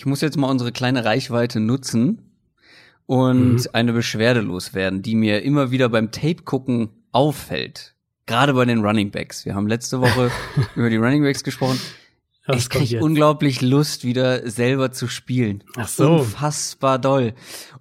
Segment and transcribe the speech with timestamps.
[0.00, 2.32] Ich muss jetzt mal unsere kleine Reichweite nutzen
[3.04, 3.66] und mhm.
[3.74, 7.94] eine Beschwerde loswerden, die mir immer wieder beim Tape gucken auffällt.
[8.24, 9.44] Gerade bei den Running Backs.
[9.44, 10.30] Wir haben letzte Woche
[10.74, 11.78] über die Running Backs gesprochen.
[12.46, 15.64] Was ich krieg unglaublich Lust, wieder selber zu spielen.
[15.76, 16.20] Ach so.
[16.20, 17.34] Unfassbar doll.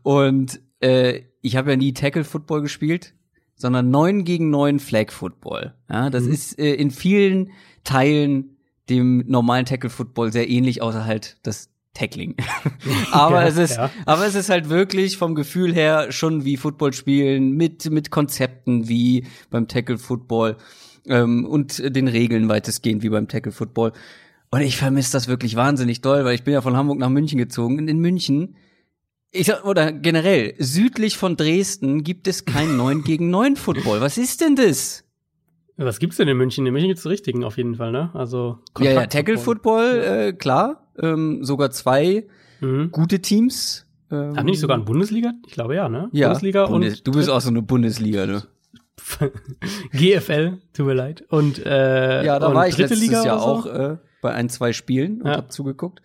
[0.04, 3.14] Und äh, ich habe ja nie Tackle Football gespielt,
[3.56, 5.74] sondern neun gegen neun Flag Football.
[5.90, 6.34] Ja, das mhm.
[6.34, 7.52] ist äh, in vielen
[7.86, 8.58] Teilen
[8.90, 11.70] dem normalen Tackle Football sehr ähnlich, außer halt das
[12.00, 12.36] Tackling.
[13.12, 13.90] aber ja, es ist, ja.
[14.06, 18.88] aber es ist halt wirklich vom Gefühl her schon wie Football spielen mit mit Konzepten
[18.88, 20.58] wie beim Tackle Football
[21.08, 23.92] ähm, und den Regeln weitestgehend wie beim Tackle Football.
[24.52, 27.38] Und ich vermisse das wirklich wahnsinnig doll, weil ich bin ja von Hamburg nach München
[27.38, 27.78] gezogen.
[27.78, 28.56] Und in München,
[29.32, 34.02] ich oder generell, südlich von Dresden gibt es kein 9 gegen 9 Football.
[34.02, 35.04] Was ist denn das?
[35.78, 36.66] Was gibt's denn in München?
[36.66, 38.10] In München gibt's richtigen auf jeden Fall, ne?
[38.14, 40.89] Also Ja, ja, Tackle Football, äh, klar.
[41.02, 42.26] Ähm, sogar zwei
[42.60, 42.92] mhm.
[42.92, 43.86] gute Teams.
[44.12, 45.34] Ähm, Haben nicht sogar eine Bundesliga?
[45.48, 46.10] Ich glaube ja, ne?
[46.12, 48.44] Ja, Bundesliga Bundes und Du bist auch so eine Bundesliga, ne?
[49.94, 51.24] GFL, tut mir leid.
[51.30, 53.46] Und äh, ja, da und war ich letztes Liga Jahr so?
[53.46, 55.38] auch äh, bei ein, zwei Spielen und ja.
[55.38, 56.02] habe zugeguckt.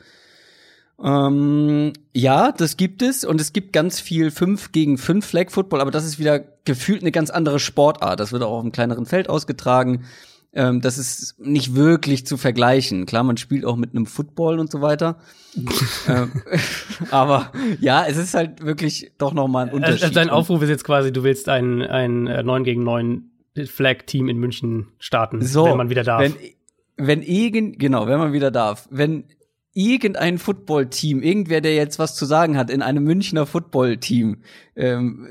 [1.03, 5.81] Ähm, ja, das gibt es und es gibt ganz viel 5 gegen 5 Flag Football,
[5.81, 8.20] aber das ist wieder gefühlt eine ganz andere Sportart.
[8.20, 10.05] Das wird auch auf einem kleineren Feld ausgetragen.
[10.56, 13.06] Ähm, das ist nicht wirklich zu vergleichen.
[13.06, 15.19] Klar, man spielt auch mit einem Football und so weiter.
[16.08, 16.30] ähm,
[17.10, 20.05] aber ja, es ist halt wirklich doch noch mal ein Unterschied.
[20.05, 23.30] Also dein Aufruf ist jetzt quasi, du willst ein, ein 9 äh, gegen 9
[23.66, 26.22] Flag-Team in München starten, so, wenn man wieder darf.
[26.22, 26.34] Wenn,
[26.97, 29.25] wenn irgend, genau, wenn man wieder darf, wenn
[29.72, 34.38] irgendein Footballteam, irgendwer, der jetzt was zu sagen hat in einem Münchner Footballteam,
[34.77, 35.27] ähm,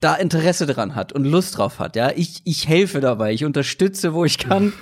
[0.00, 4.12] da Interesse dran hat und Lust drauf hat, ja, ich, ich helfe dabei, ich unterstütze,
[4.12, 4.72] wo ich kann.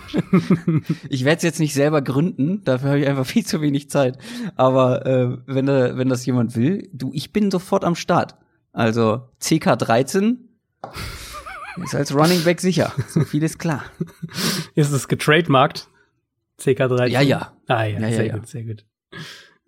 [1.09, 4.19] ich werde es jetzt nicht selber gründen, dafür habe ich einfach viel zu wenig Zeit.
[4.57, 8.35] Aber äh, wenn, da, wenn das jemand will, du, ich bin sofort am Start.
[8.73, 10.39] Also CK13
[11.85, 12.93] ist als Running Back sicher.
[13.09, 13.85] So viel ist klar.
[14.75, 15.89] Ist es getrademarkt?
[16.59, 17.07] CK13?
[17.07, 17.53] Ja, ja.
[17.69, 18.85] Ah ja, ja sehr ja, gut, sehr gut.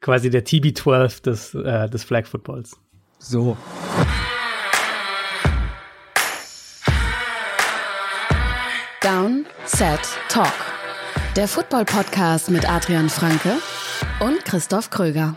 [0.01, 2.79] Quasi der TB12 des, äh, des Flag Footballs.
[3.19, 3.57] So.
[9.05, 10.01] Down, Set,
[10.31, 10.51] Talk.
[11.37, 13.59] Der Football-Podcast mit Adrian Franke
[14.21, 15.37] und Christoph Kröger.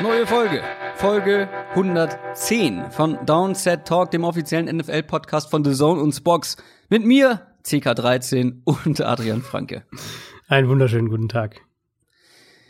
[0.00, 0.62] Neue Folge.
[0.94, 6.56] Folge 110 von Downset Talk, dem offiziellen NFL-Podcast von The Zone und Spox.
[6.90, 9.82] Mit mir, CK13 und Adrian Franke.
[10.46, 11.62] Einen wunderschönen guten Tag.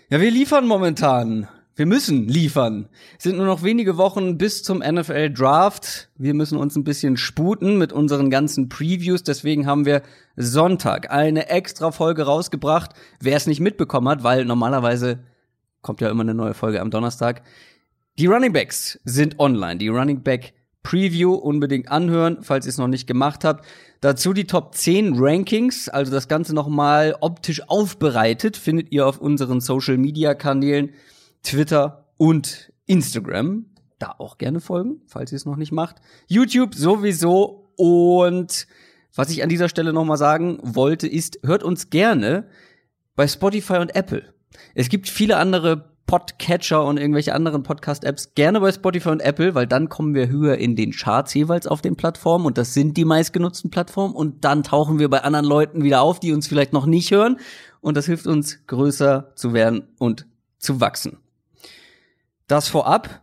[0.09, 1.49] Ja, wir liefern momentan.
[1.75, 2.89] Wir müssen liefern.
[3.19, 6.09] Es sind nur noch wenige Wochen bis zum NFL Draft.
[6.15, 9.25] Wir müssen uns ein bisschen sputen mit unseren ganzen Previews.
[9.25, 10.03] Deswegen haben wir
[10.37, 12.93] Sonntag eine extra Folge rausgebracht.
[13.19, 15.25] Wer es nicht mitbekommen hat, weil normalerweise
[15.83, 17.43] kommt ja immer eine neue Folge am Donnerstag.
[18.21, 19.79] Die Running Backs sind online.
[19.79, 20.55] Die Running Back
[20.85, 23.67] Preview unbedingt anhören, falls ihr es noch nicht gemacht habt.
[24.05, 29.63] Dazu die Top 10 Rankings, also das Ganze nochmal optisch aufbereitet, findet ihr auf unseren
[29.63, 30.91] Social Media Kanälen,
[31.43, 33.65] Twitter und Instagram.
[33.99, 36.03] Da auch gerne folgen, falls ihr es noch nicht macht.
[36.27, 37.73] YouTube sowieso.
[37.77, 38.67] Und
[39.15, 42.47] was ich an dieser Stelle nochmal sagen wollte, ist, hört uns gerne
[43.17, 44.35] bei Spotify und Apple.
[44.75, 49.67] Es gibt viele andere Podcatcher und irgendwelche anderen Podcast-Apps gerne bei Spotify und Apple, weil
[49.67, 53.05] dann kommen wir höher in den Charts jeweils auf den Plattformen und das sind die
[53.05, 56.87] meistgenutzten Plattformen und dann tauchen wir bei anderen Leuten wieder auf, die uns vielleicht noch
[56.87, 57.39] nicht hören
[57.81, 60.27] und das hilft uns größer zu werden und
[60.59, 61.19] zu wachsen.
[62.47, 63.23] Das vorab,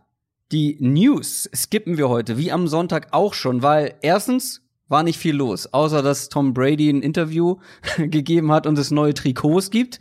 [0.50, 5.36] die News skippen wir heute, wie am Sonntag auch schon, weil erstens war nicht viel
[5.36, 7.56] los, außer dass Tom Brady ein Interview
[7.96, 10.00] gegeben hat und es neue Trikots gibt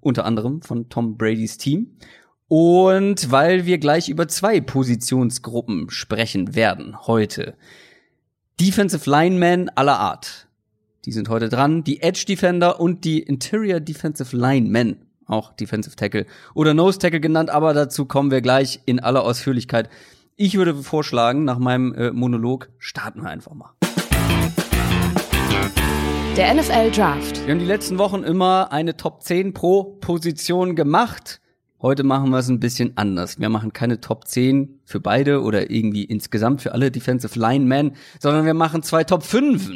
[0.00, 1.96] unter anderem von Tom Bradys Team.
[2.50, 7.54] Und weil wir gleich über zwei Positionsgruppen sprechen werden heute.
[8.60, 10.48] Defensive Linemen aller Art.
[11.04, 11.84] Die sind heute dran.
[11.84, 15.06] Die Edge Defender und die Interior Defensive Linemen.
[15.26, 19.88] Auch Defensive Tackle oder Nose Tackle genannt, aber dazu kommen wir gleich in aller Ausführlichkeit.
[20.34, 23.74] Ich würde vorschlagen, nach meinem äh, Monolog starten wir einfach mal.
[26.36, 27.46] Der NFL Draft.
[27.46, 31.40] Wir haben die letzten Wochen immer eine Top 10 pro Position gemacht.
[31.82, 33.40] Heute machen wir es ein bisschen anders.
[33.40, 38.44] Wir machen keine Top 10 für beide oder irgendwie insgesamt für alle Defensive Linemen, sondern
[38.44, 39.70] wir machen zwei Top 5.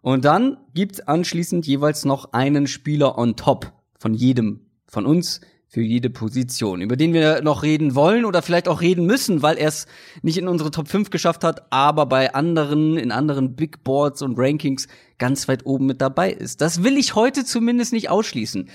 [0.00, 5.40] Und dann gibt's anschließend jeweils noch einen Spieler on top von jedem von uns,
[5.70, 9.58] für jede Position, über den wir noch reden wollen oder vielleicht auch reden müssen, weil
[9.58, 9.86] er es
[10.22, 14.38] nicht in unsere Top 5 geschafft hat, aber bei anderen, in anderen Big Boards und
[14.38, 14.88] Rankings
[15.18, 16.62] ganz weit oben mit dabei ist.
[16.62, 18.70] Das will ich heute zumindest nicht ausschließen.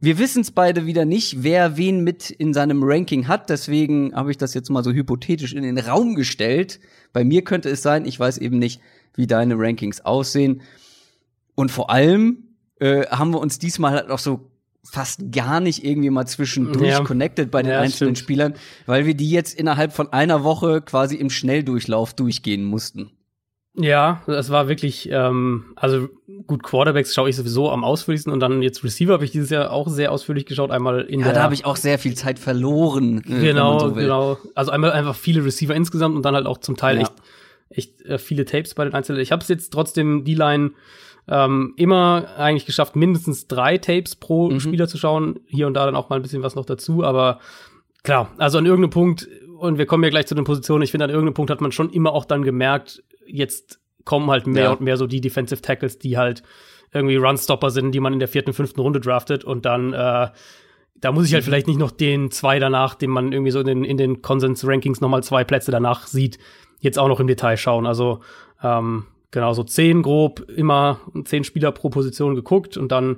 [0.00, 3.48] Wir wissen es beide wieder nicht, wer wen mit in seinem Ranking hat.
[3.48, 6.80] Deswegen habe ich das jetzt mal so hypothetisch in den Raum gestellt.
[7.12, 8.80] Bei mir könnte es sein, ich weiß eben nicht,
[9.14, 10.62] wie deine Rankings aussehen.
[11.54, 12.48] Und vor allem
[12.80, 14.50] äh, haben wir uns diesmal halt auch so
[14.82, 17.02] fast gar nicht irgendwie mal zwischendurch ja.
[17.02, 18.18] connected bei den ja, einzelnen stimmt.
[18.18, 18.54] Spielern,
[18.86, 23.10] weil wir die jetzt innerhalb von einer Woche quasi im Schnelldurchlauf durchgehen mussten.
[23.76, 26.08] Ja, das war wirklich, ähm, also
[26.46, 29.72] gut, Quarterbacks schaue ich sowieso am ausführlichsten und dann jetzt Receiver habe ich dieses Jahr
[29.72, 31.34] auch sehr ausführlich geschaut, einmal in ja, der.
[31.34, 33.24] da habe ich auch sehr viel Zeit verloren.
[33.26, 34.38] Äh, genau, so genau.
[34.54, 37.02] Also einmal einfach viele Receiver insgesamt und dann halt auch zum Teil ja.
[37.02, 37.12] echt,
[37.70, 39.20] echt äh, viele Tapes bei den Einzelnen.
[39.20, 40.70] Ich habe es jetzt trotzdem die Line
[41.26, 44.60] ähm, immer eigentlich geschafft, mindestens drei Tapes pro mhm.
[44.60, 45.40] Spieler zu schauen.
[45.46, 47.40] Hier und da dann auch mal ein bisschen was noch dazu, aber
[48.04, 49.28] klar, also an irgendeinem Punkt,
[49.58, 51.72] und wir kommen ja gleich zu den Positionen, ich finde, an irgendeinem Punkt hat man
[51.72, 54.72] schon immer auch dann gemerkt, jetzt kommen halt mehr ja.
[54.72, 56.42] und mehr so die Defensive Tackles, die halt
[56.92, 60.28] irgendwie Runstopper sind, die man in der vierten, fünften Runde draftet und dann äh,
[60.96, 61.46] da muss ich halt mhm.
[61.46, 65.00] vielleicht nicht noch den zwei danach, den man irgendwie so in den, in den Konsens-Rankings
[65.00, 66.38] nochmal zwei Plätze danach sieht,
[66.80, 67.86] jetzt auch noch im Detail schauen.
[67.86, 68.20] Also
[68.62, 73.16] ähm, Genau, so zehn grob, immer zehn Spieler pro Position geguckt und dann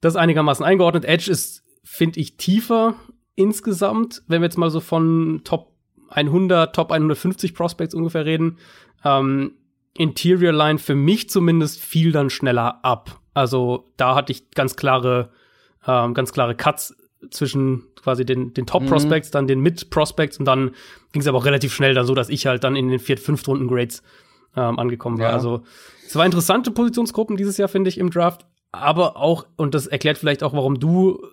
[0.00, 1.04] das einigermaßen eingeordnet.
[1.04, 2.94] Edge ist, finde ich, tiefer
[3.34, 5.73] insgesamt, wenn wir jetzt mal so von Top
[6.10, 8.58] 100, Top 150 Prospects ungefähr reden.
[9.04, 9.52] Ähm,
[9.96, 13.20] Interior Line für mich zumindest fiel dann schneller ab.
[13.32, 15.30] Also da hatte ich ganz klare,
[15.86, 16.96] ähm, ganz klare Cuts
[17.30, 19.32] zwischen quasi den, den Top Prospects, mhm.
[19.32, 20.72] dann den Mid Prospects und dann
[21.12, 23.16] ging es aber auch relativ schnell dann so, dass ich halt dann in den vier,
[23.18, 24.02] fünf Runden Grades
[24.56, 25.28] ähm, angekommen war.
[25.28, 25.34] Ja.
[25.34, 25.62] Also
[26.06, 28.46] es war interessante Positionsgruppen dieses Jahr, finde ich, im Draft.
[28.72, 31.24] Aber auch, und das erklärt vielleicht auch, warum du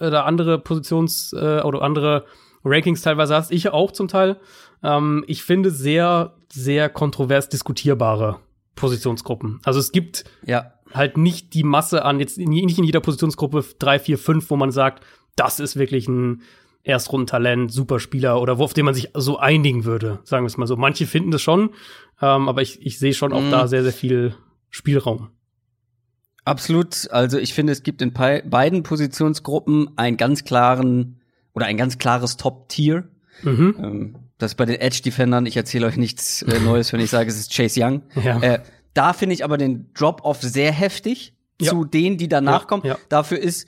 [0.00, 2.24] äh, da andere Positions- äh, oder andere
[2.66, 3.50] Rankings teilweise hast.
[3.52, 4.38] Ich auch zum Teil.
[4.82, 8.40] Ähm, ich finde sehr, sehr kontrovers diskutierbare
[8.74, 9.60] Positionsgruppen.
[9.64, 10.72] Also es gibt ja.
[10.92, 14.70] halt nicht die Masse an, jetzt nicht in jeder Positionsgruppe drei, vier, fünf, wo man
[14.70, 15.04] sagt,
[15.34, 16.42] das ist wirklich ein
[16.82, 20.66] Erstrundentalent, Superspieler oder wo auf den man sich so einigen würde, sagen wir es mal
[20.66, 20.76] so.
[20.76, 21.70] Manche finden das schon,
[22.22, 23.50] ähm, aber ich, ich sehe schon auch mm.
[23.50, 24.36] da sehr, sehr viel
[24.70, 25.30] Spielraum.
[26.44, 27.10] Absolut.
[27.10, 31.15] Also ich finde, es gibt in beiden Positionsgruppen einen ganz klaren
[31.56, 33.08] oder ein ganz klares Top-Tier.
[33.42, 33.76] Mhm.
[33.82, 37.38] Ähm, das bei den Edge-Defendern, ich erzähle euch nichts äh, Neues, wenn ich sage, es
[37.38, 38.02] ist Chase Young.
[38.22, 38.40] Ja.
[38.40, 38.62] Äh,
[38.92, 41.70] da finde ich aber den Drop-Off sehr heftig ja.
[41.70, 42.94] zu denen, die danach ja, kommen.
[43.08, 43.66] Dafür ist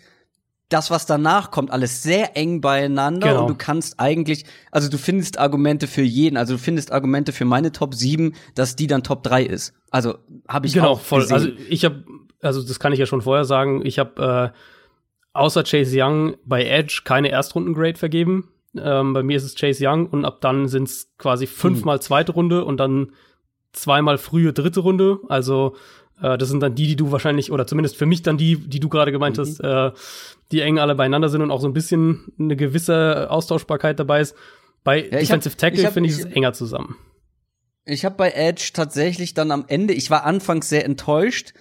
[0.68, 3.40] das, was danach kommt, alles sehr eng beieinander genau.
[3.42, 7.46] und du kannst eigentlich, also du findest Argumente für jeden, also du findest Argumente für
[7.46, 9.72] meine Top 7, dass die dann Top 3 ist.
[9.90, 11.22] Also habe ich genau, auch voll.
[11.22, 11.34] Gesehen.
[11.34, 12.04] Also ich habe,
[12.42, 14.58] also das kann ich ja schon vorher sagen, ich habe äh,
[15.38, 18.48] außer Chase Young bei Edge keine Erstrunden-Grade vergeben.
[18.76, 22.02] Ähm, bei mir ist es Chase Young und ab dann sind es quasi fünfmal hm.
[22.02, 23.12] zweite Runde und dann
[23.72, 25.18] zweimal frühe dritte Runde.
[25.28, 25.76] Also
[26.20, 28.80] äh, das sind dann die, die du wahrscheinlich, oder zumindest für mich dann die, die
[28.80, 29.42] du gerade gemeint mhm.
[29.42, 29.90] hast, äh,
[30.52, 34.34] die eng alle beieinander sind und auch so ein bisschen eine gewisse Austauschbarkeit dabei ist.
[34.84, 36.96] Bei ja, Defensive hab, Tackle finde ich es enger zusammen.
[37.84, 41.54] Ich habe bei Edge tatsächlich dann am Ende, ich war anfangs sehr enttäuscht.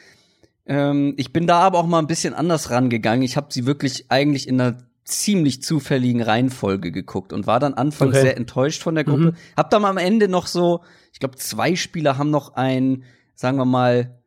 [0.68, 3.24] Ähm, ich bin da aber auch mal ein bisschen anders rangegangen.
[3.24, 8.16] Ich habe sie wirklich eigentlich in einer ziemlich zufälligen Reihenfolge geguckt und war dann anfangs
[8.16, 8.22] okay.
[8.22, 9.32] sehr enttäuscht von der Gruppe.
[9.32, 9.36] Mhm.
[9.56, 10.82] Hab dann am Ende noch so,
[11.14, 14.18] ich glaube, zwei Spieler haben noch ein, sagen wir mal,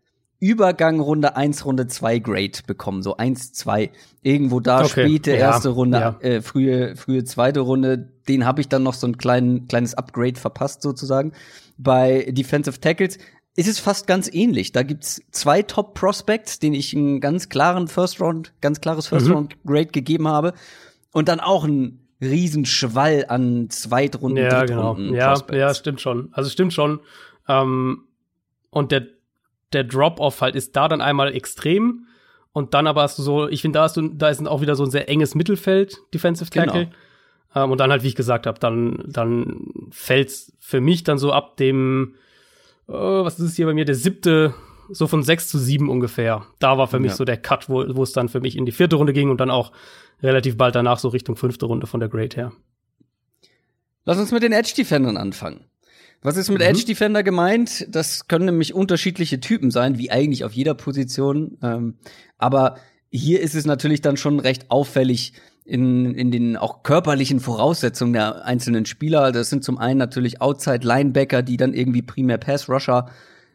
[0.40, 3.90] Übergang Runde 1, Runde 2 Grade bekommen, so 1, 2.
[4.22, 4.88] Irgendwo da okay.
[4.88, 5.36] späte ja.
[5.36, 6.18] erste Runde, ja.
[6.20, 10.40] äh, frühe, frühe zweite Runde, den habe ich dann noch so ein klein, kleines Upgrade
[10.40, 11.32] verpasst sozusagen.
[11.76, 13.18] Bei Defensive Tackles
[13.56, 14.72] ist es fast ganz ähnlich.
[14.72, 19.26] Da gibt's zwei Top Prospects, denen ich einen ganz klaren First Round, ganz klares First
[19.26, 19.32] mhm.
[19.32, 20.54] Round Grade gegeben habe.
[21.12, 24.94] Und dann auch ein Riesenschwall an Zweitrunden, ja, genau.
[24.94, 25.06] Drittrunden.
[25.06, 25.18] Genau.
[25.18, 25.58] Ja, Prospects.
[25.58, 26.28] ja, stimmt schon.
[26.32, 27.00] Also stimmt schon.
[27.48, 28.04] Ähm,
[28.70, 29.06] und der
[29.72, 32.06] der Drop-off halt ist da dann einmal extrem
[32.52, 34.74] und dann aber hast du so, ich finde, da hast du, da ist auch wieder
[34.74, 36.86] so ein sehr enges Mittelfeld, Defensive Tackle.
[36.86, 37.64] Genau.
[37.64, 41.32] Ähm, und dann halt, wie ich gesagt habe, dann, dann fällt's für mich dann so
[41.32, 42.14] ab dem,
[42.90, 44.54] äh, was ist hier bei mir, der siebte,
[44.90, 46.46] so von sechs zu sieben ungefähr.
[46.58, 47.00] Da war für ja.
[47.00, 49.30] mich so der Cut, wo, wo es dann für mich in die vierte Runde ging
[49.30, 49.72] und dann auch
[50.22, 52.52] relativ bald danach so Richtung fünfte Runde von der Grade her.
[54.04, 55.64] Lass uns mit den Edge-Defendern anfangen.
[56.22, 56.66] Was ist mit mhm.
[56.66, 57.86] Edge Defender gemeint?
[57.88, 61.56] Das können nämlich unterschiedliche Typen sein, wie eigentlich auf jeder Position.
[61.62, 61.94] Ähm,
[62.36, 62.76] aber
[63.10, 65.32] hier ist es natürlich dann schon recht auffällig
[65.70, 69.30] in, in den auch körperlichen Voraussetzungen der einzelnen Spieler.
[69.30, 73.08] Das sind zum einen natürlich Outside Linebacker, die dann irgendwie primär Pass Rusher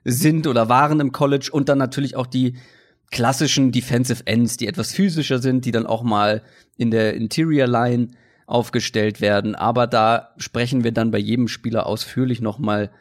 [0.06, 2.56] sind oder waren im College und dann natürlich auch die
[3.12, 6.42] klassischen Defensive Ends, die etwas physischer sind, die dann auch mal
[6.78, 8.08] in der Interior Line
[8.48, 9.54] aufgestellt werden.
[9.54, 12.92] Aber da sprechen wir dann bei jedem Spieler ausführlich noch mal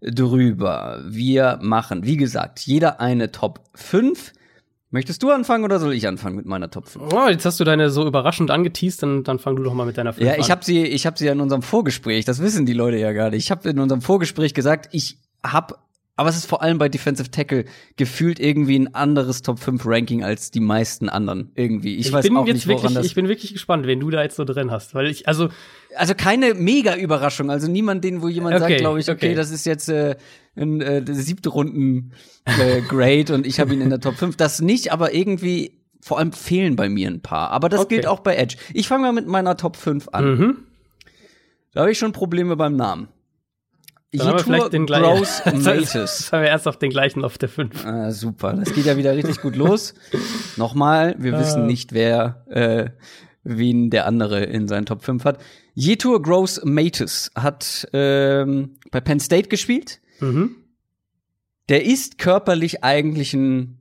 [0.00, 1.02] drüber.
[1.06, 4.32] Wir machen, wie gesagt, jeder eine Top 5.
[4.92, 7.14] Möchtest du anfangen oder soll ich anfangen mit meiner Top 5?
[7.14, 9.96] Oh, jetzt hast du deine so überraschend angeteased, dann, dann fang du doch mal mit
[9.96, 12.66] deiner 5 Ja, ich habe sie, ich habe sie ja in unserem Vorgespräch, das wissen
[12.66, 13.42] die Leute ja gar nicht.
[13.42, 15.76] Ich habe in unserem Vorgespräch gesagt, ich habe
[16.16, 17.64] aber es ist vor allem bei Defensive Tackle
[17.96, 21.96] gefühlt irgendwie ein anderes Top 5 Ranking als die meisten anderen irgendwie.
[21.96, 24.00] Ich, ich weiß bin auch jetzt nicht, woran wirklich, das Ich bin wirklich gespannt, wen
[24.00, 25.48] du da jetzt so drin hast, weil ich also
[25.96, 29.34] also keine mega Überraschung, also niemand den wo jemand Okay, sagt, glaube ich, okay, okay.
[29.34, 30.16] das ist jetzt äh,
[30.56, 32.12] ein äh, siebte Runden
[32.44, 34.36] äh, Grade und ich habe ihn in der Top 5.
[34.36, 37.94] Das nicht, aber irgendwie vor allem fehlen bei mir ein paar, aber das Okay.
[37.96, 38.56] gilt auch bei Edge.
[38.74, 40.38] Ich fange mal mit meiner Top 5 an.
[40.38, 40.56] mhm.
[41.72, 43.08] Da habe ich schon Probleme beim Namen.
[44.12, 45.04] Dann haben wir vielleicht den gleichen.
[45.04, 45.94] Gross Matus.
[45.94, 47.84] Jetzt haben wir erst auf den gleichen auf der 5.
[47.86, 49.94] Ah, super, das geht ja wieder richtig gut los.
[50.56, 51.66] Nochmal, wir wissen Ah.
[51.66, 52.90] nicht, wer äh,
[53.44, 55.40] wen der andere in seinen Top 5 hat.
[55.74, 60.00] Yetur Gross Matus hat ähm, bei Penn State gespielt.
[60.20, 60.56] Mhm.
[61.70, 63.78] Der ist körperlich eigentlich ein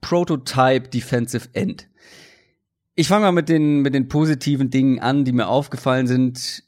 [0.00, 1.88] Prototype Defensive End.
[2.94, 6.64] Ich fange mal mit den, mit den positiven Dingen an, die mir aufgefallen sind.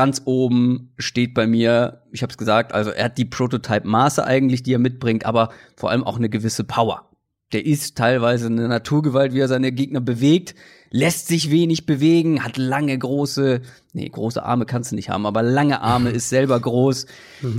[0.00, 4.62] Ganz oben steht bei mir, ich habe es gesagt, also er hat die Prototype-Maße eigentlich,
[4.62, 7.10] die er mitbringt, aber vor allem auch eine gewisse Power.
[7.52, 10.54] Der ist teilweise eine Naturgewalt, wie er seine Gegner bewegt,
[10.88, 13.60] lässt sich wenig bewegen, hat lange große,
[13.92, 17.04] nee, große Arme kannst du nicht haben, aber lange Arme, ist selber groß,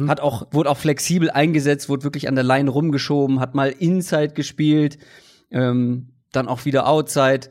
[0.08, 4.34] hat auch, wurde auch flexibel eingesetzt, wurde wirklich an der Line rumgeschoben, hat mal Inside
[4.34, 4.98] gespielt,
[5.52, 7.50] ähm, dann auch wieder Outside.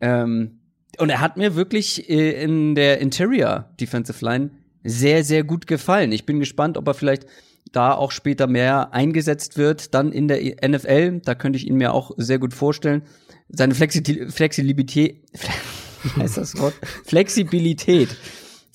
[0.00, 0.61] Ähm,
[0.98, 4.50] und er hat mir wirklich äh, in der Interior Defensive Line
[4.84, 6.12] sehr, sehr gut gefallen.
[6.12, 7.26] Ich bin gespannt, ob er vielleicht
[7.70, 11.20] da auch später mehr eingesetzt wird, dann in der NFL.
[11.24, 13.02] Da könnte ich ihn mir auch sehr gut vorstellen.
[13.48, 15.22] Seine Flexi Flexibilität,
[16.16, 16.74] heißt das Wort?
[17.04, 18.16] Flexibilität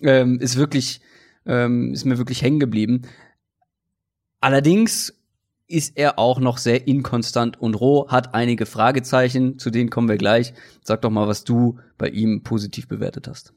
[0.03, 1.01] ähm, ist wirklich,
[1.45, 3.03] ähm, ist mir wirklich hängen geblieben.
[4.39, 5.13] Allerdings
[5.67, 10.17] ist er auch noch sehr inkonstant und roh, hat einige Fragezeichen, zu denen kommen wir
[10.17, 10.53] gleich.
[10.81, 13.53] Sag doch mal, was du bei ihm positiv bewertet hast.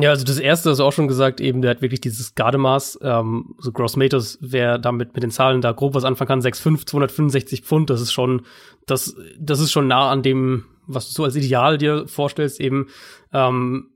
[0.00, 2.98] Ja, also das erste hast du auch schon gesagt, eben, der hat wirklich dieses Gardemaß,
[3.02, 6.86] ähm, so Gross Matos, wer damit mit den Zahlen da grob was anfangen kann, 6,5,
[6.86, 8.42] 265 Pfund, das ist schon,
[8.86, 12.88] das, das ist schon nah an dem, was du so als Ideal dir vorstellst, eben,
[13.32, 13.90] ähm,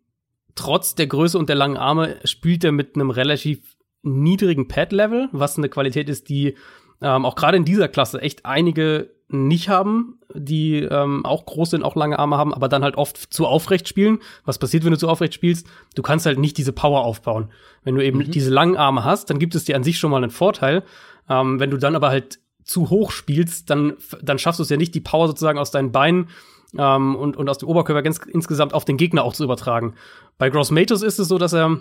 [0.55, 5.59] trotz der Größe und der langen Arme spielt er mit einem relativ niedrigen Pad-Level, was
[5.59, 6.57] eine Qualität ist, die
[7.02, 11.85] ähm, auch gerade in dieser Klasse echt einige nicht haben, die ähm, auch groß sind,
[11.85, 14.19] auch lange Arme haben, aber dann halt oft zu aufrecht spielen.
[14.45, 15.66] Was passiert, wenn du zu aufrecht spielst?
[15.95, 17.50] Du kannst halt nicht diese Power aufbauen.
[17.85, 20.19] Wenn du eben diese langen Arme hast, dann gibt es dir an sich schon mal
[20.19, 20.83] einen Vorteil.
[21.28, 24.76] Ähm, wenn du dann aber halt zu hoch spielst, dann, dann schaffst du es ja
[24.76, 26.28] nicht, die Power sozusagen aus deinen Beinen
[26.76, 29.95] ähm, und, und aus dem Oberkörper ganz, insgesamt auf den Gegner auch zu übertragen.
[30.38, 31.80] Bei Gross Matos ist es so, dass er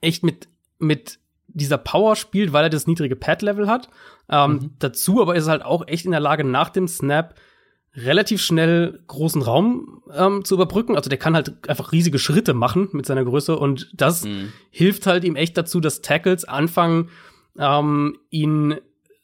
[0.00, 0.48] echt mit,
[0.78, 3.88] mit dieser Power spielt, weil er das niedrige Pad-Level hat.
[4.28, 7.34] Ähm, Dazu aber ist er halt auch echt in der Lage, nach dem Snap
[7.94, 10.96] relativ schnell großen Raum ähm, zu überbrücken.
[10.96, 14.26] Also der kann halt einfach riesige Schritte machen mit seiner Größe und das
[14.70, 17.08] hilft halt ihm echt dazu, dass Tackles anfangen,
[17.58, 18.74] ähm, ihn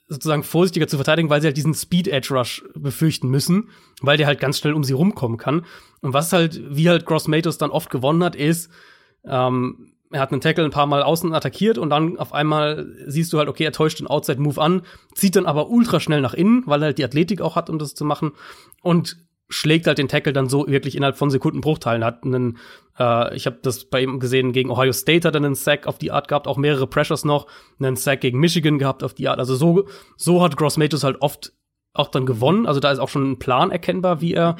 [0.09, 4.27] sozusagen vorsichtiger zu verteidigen, weil sie halt diesen Speed Edge Rush befürchten müssen, weil der
[4.27, 5.65] halt ganz schnell um sie rumkommen kann.
[6.01, 8.71] Und was halt, wie halt Gross Matos dann oft gewonnen hat, ist,
[9.25, 13.33] ähm, er hat einen Tackle ein paar Mal außen attackiert und dann auf einmal siehst
[13.33, 14.83] du halt, okay, er täuscht den Outside-Move an,
[15.15, 17.79] zieht dann aber ultra schnell nach innen, weil er halt die Athletik auch hat, um
[17.79, 18.33] das zu machen
[18.83, 19.17] und
[19.53, 22.05] schlägt halt den Tackle dann so wirklich innerhalb von Sekundenbruchteilen.
[22.05, 22.59] Hat einen,
[22.99, 25.99] äh, ich habe das bei ihm gesehen, gegen Ohio State hat er einen Sack auf
[25.99, 27.47] die Art gehabt, auch mehrere Pressures noch,
[27.79, 29.39] einen Sack gegen Michigan gehabt auf die Art.
[29.39, 31.53] Also so, so hat Gross Matos halt oft
[31.93, 32.67] auch dann gewonnen.
[32.67, 34.57] Also da ist auch schon ein Plan erkennbar, wie er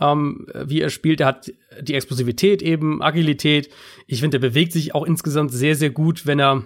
[0.00, 1.20] ähm, wie er spielt.
[1.20, 3.70] Er hat die Explosivität eben, Agilität.
[4.06, 6.64] Ich finde, er bewegt sich auch insgesamt sehr, sehr gut, wenn er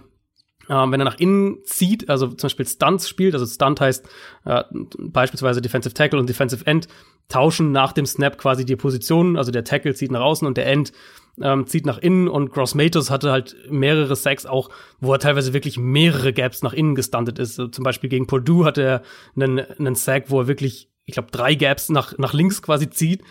[0.69, 4.09] ähm, wenn er nach innen zieht, also zum Beispiel Stunts spielt, also Stunt heißt
[4.45, 4.63] äh,
[4.99, 6.87] beispielsweise Defensive Tackle und Defensive End
[7.29, 10.67] tauschen nach dem Snap quasi die Positionen, also der Tackle zieht nach außen und der
[10.67, 10.93] End
[11.41, 14.69] ähm, zieht nach innen und Gross Matos hatte halt mehrere Sacks auch,
[15.01, 17.59] wo er teilweise wirklich mehrere Gaps nach innen gestuntet ist.
[17.59, 19.03] Also zum Beispiel gegen Purdue hat er
[19.35, 23.23] einen, einen Sack, wo er wirklich, ich glaube, drei Gaps nach, nach links quasi zieht,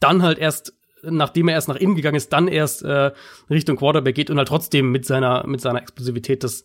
[0.00, 3.12] dann halt erst nachdem er erst nach innen gegangen ist, dann erst äh,
[3.48, 6.64] Richtung Quarterback geht und halt trotzdem mit seiner mit seiner Explosivität das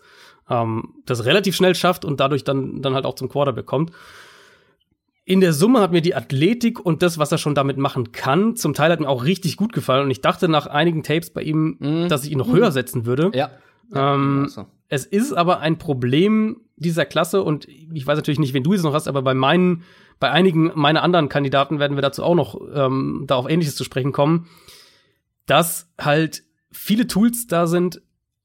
[0.50, 3.91] ähm, das relativ schnell schafft und dadurch dann dann halt auch zum Quarterback kommt.
[5.25, 8.55] In der Summe hat mir die Athletik und das, was er schon damit machen kann,
[8.58, 11.43] zum Teil hat mir auch richtig gut gefallen und ich dachte nach einigen Tapes bei
[11.43, 12.10] ihm, Mhm.
[12.10, 13.32] dass ich ihn noch höher setzen würde.
[13.34, 13.51] Ja.
[13.93, 14.65] Ähm, so.
[14.89, 18.84] Es ist aber ein Problem dieser Klasse und ich weiß natürlich nicht, wen du jetzt
[18.84, 19.84] noch hast, aber bei meinen,
[20.24, 23.84] bei einigen meiner anderen Kandidaten werden wir dazu auch noch ähm, da auf Ähnliches zu
[23.84, 24.48] sprechen kommen,
[25.48, 28.01] dass halt viele Tools da sind,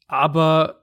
[0.09, 0.83] aber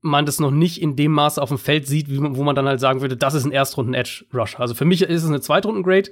[0.00, 2.66] man das noch nicht in dem Maße auf dem Feld sieht, man, wo man dann
[2.66, 4.58] halt sagen würde, das ist ein Erstrunden-Edge-Rush.
[4.58, 6.10] Also für mich ist es eine Zweitrunden-Grade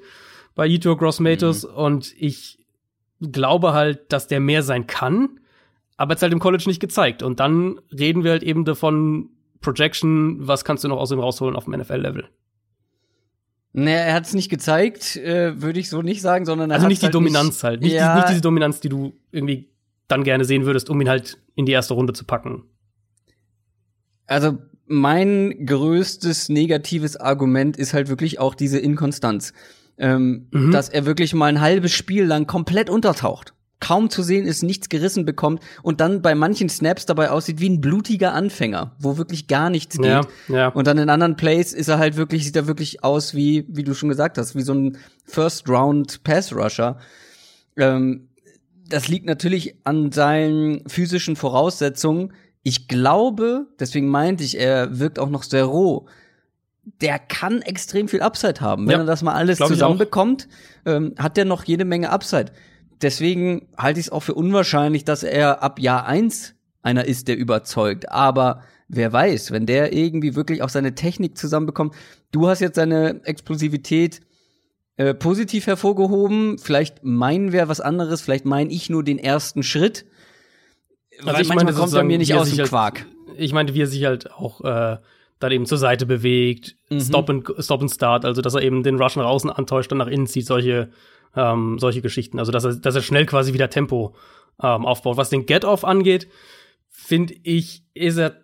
[0.55, 1.75] bei Yito Gross-Matos mhm.
[1.75, 2.65] und ich
[3.21, 5.41] glaube halt, dass der mehr sein kann,
[5.97, 7.25] aber jetzt halt im College nicht gezeigt.
[7.25, 11.57] Und dann reden wir halt eben davon, Projection, was kannst du noch aus ihm rausholen
[11.57, 12.29] auf dem NFL-Level?
[13.73, 16.89] Ne, er hat es nicht gezeigt, äh, würde ich so nicht sagen, sondern er also
[16.89, 19.69] nicht die halt Dominanz nicht, halt, nicht, ja, die, nicht diese Dominanz, die du irgendwie
[20.09, 22.65] dann gerne sehen würdest, um ihn halt in die erste Runde zu packen.
[24.27, 29.53] Also mein größtes negatives Argument ist halt wirklich auch diese Inkonstanz,
[29.99, 30.73] ähm, mhm.
[30.73, 34.89] dass er wirklich mal ein halbes Spiel lang komplett untertaucht kaum zu sehen ist, nichts
[34.89, 39.49] gerissen bekommt und dann bei manchen Snaps dabei aussieht wie ein blutiger Anfänger, wo wirklich
[39.49, 40.07] gar nichts geht.
[40.07, 40.69] Ja, ja.
[40.69, 43.83] Und dann in anderen Plays ist er halt wirklich, sieht er wirklich aus wie, wie
[43.83, 46.99] du schon gesagt hast, wie so ein First Round Pass Rusher.
[47.77, 48.29] Ähm,
[48.89, 52.33] das liegt natürlich an seinen physischen Voraussetzungen.
[52.63, 56.07] Ich glaube, deswegen meinte ich, er wirkt auch noch sehr roh.
[57.01, 58.87] Der kann extrem viel Upside haben.
[58.87, 60.49] Wenn ja, er das mal alles zusammenbekommt,
[60.85, 62.53] ähm, hat der noch jede Menge Upside
[63.02, 67.37] deswegen halte ich es auch für unwahrscheinlich, dass er ab Jahr eins einer ist, der
[67.37, 68.11] überzeugt.
[68.11, 71.95] Aber wer weiß, wenn der irgendwie wirklich auch seine Technik zusammenbekommt.
[72.33, 74.21] Du hast jetzt seine Explosivität
[74.97, 76.59] äh, positiv hervorgehoben.
[76.59, 78.21] Vielleicht meinen wir was anderes.
[78.21, 80.04] Vielleicht meine ich nur den ersten Schritt.
[81.21, 83.07] Also Weil ich meine, kommt er mir nicht aus dem halt, Quark.
[83.37, 84.99] Ich meine, wie er sich halt auch äh,
[85.38, 87.00] dann eben zur Seite bewegt, mhm.
[87.00, 90.07] Stop and Stop and Start, also dass er eben den Russian außen antäuscht, dann nach
[90.07, 90.90] innen zieht, solche
[91.37, 92.39] ähm, solche Geschichten.
[92.39, 94.15] Also dass er, dass er schnell quasi wieder Tempo
[94.63, 95.17] ähm, aufbaut.
[95.17, 96.29] Was den Get-Off angeht,
[96.89, 98.37] finde ich, ist er,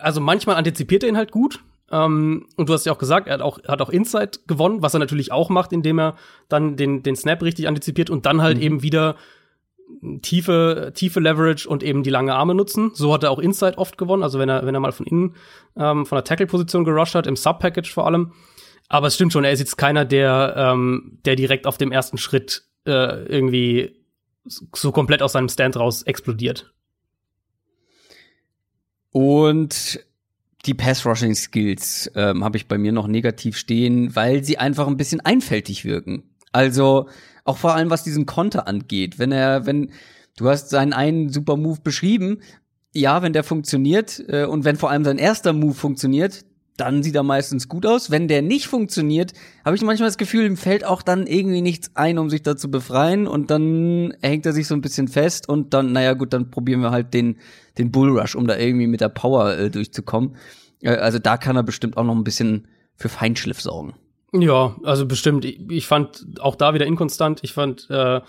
[0.00, 1.60] also manchmal antizipiert er ihn halt gut.
[1.90, 4.94] Ähm, und du hast ja auch gesagt, er hat auch, hat auch Inside gewonnen, was
[4.94, 6.16] er natürlich auch macht, indem er
[6.48, 8.62] dann den, den Snap richtig antizipiert und dann halt mhm.
[8.62, 9.16] eben wieder
[10.22, 12.90] tiefe, tiefe Leverage und eben die lange Arme nutzen.
[12.94, 14.22] So hat er auch Inside oft gewonnen.
[14.22, 15.36] Also wenn er, wenn er mal von innen
[15.76, 18.32] ähm, von der Tackle-Position gerusht hat, im Sub-Package vor allem.
[18.88, 22.18] Aber es stimmt schon, er ist jetzt keiner, der, ähm, der direkt auf dem ersten
[22.18, 23.96] Schritt äh, irgendwie
[24.44, 26.72] so komplett aus seinem Stand raus explodiert.
[29.10, 30.00] Und
[30.66, 35.20] die Pass-Rushing-Skills ähm, habe ich bei mir noch negativ stehen, weil sie einfach ein bisschen
[35.20, 36.24] einfältig wirken.
[36.52, 37.08] Also
[37.44, 39.18] auch vor allem was diesen Konter angeht.
[39.18, 39.92] Wenn er, wenn
[40.36, 42.40] du hast seinen einen super Move beschrieben,
[42.92, 46.44] ja, wenn der funktioniert äh, und wenn vor allem sein erster Move funktioniert,
[46.76, 48.10] dann sieht er meistens gut aus.
[48.10, 49.32] Wenn der nicht funktioniert,
[49.64, 52.56] habe ich manchmal das Gefühl, ihm fällt auch dann irgendwie nichts ein, um sich da
[52.56, 56.32] zu befreien und dann hängt er sich so ein bisschen fest und dann, naja gut,
[56.32, 57.38] dann probieren wir halt den,
[57.78, 60.36] den Bullrush, um da irgendwie mit der Power äh, durchzukommen.
[60.80, 63.94] Äh, also da kann er bestimmt auch noch ein bisschen für Feinschliff sorgen.
[64.32, 65.44] Ja, also bestimmt.
[65.44, 67.40] Ich, ich fand auch da wieder inkonstant.
[67.42, 68.20] Ich fand, äh,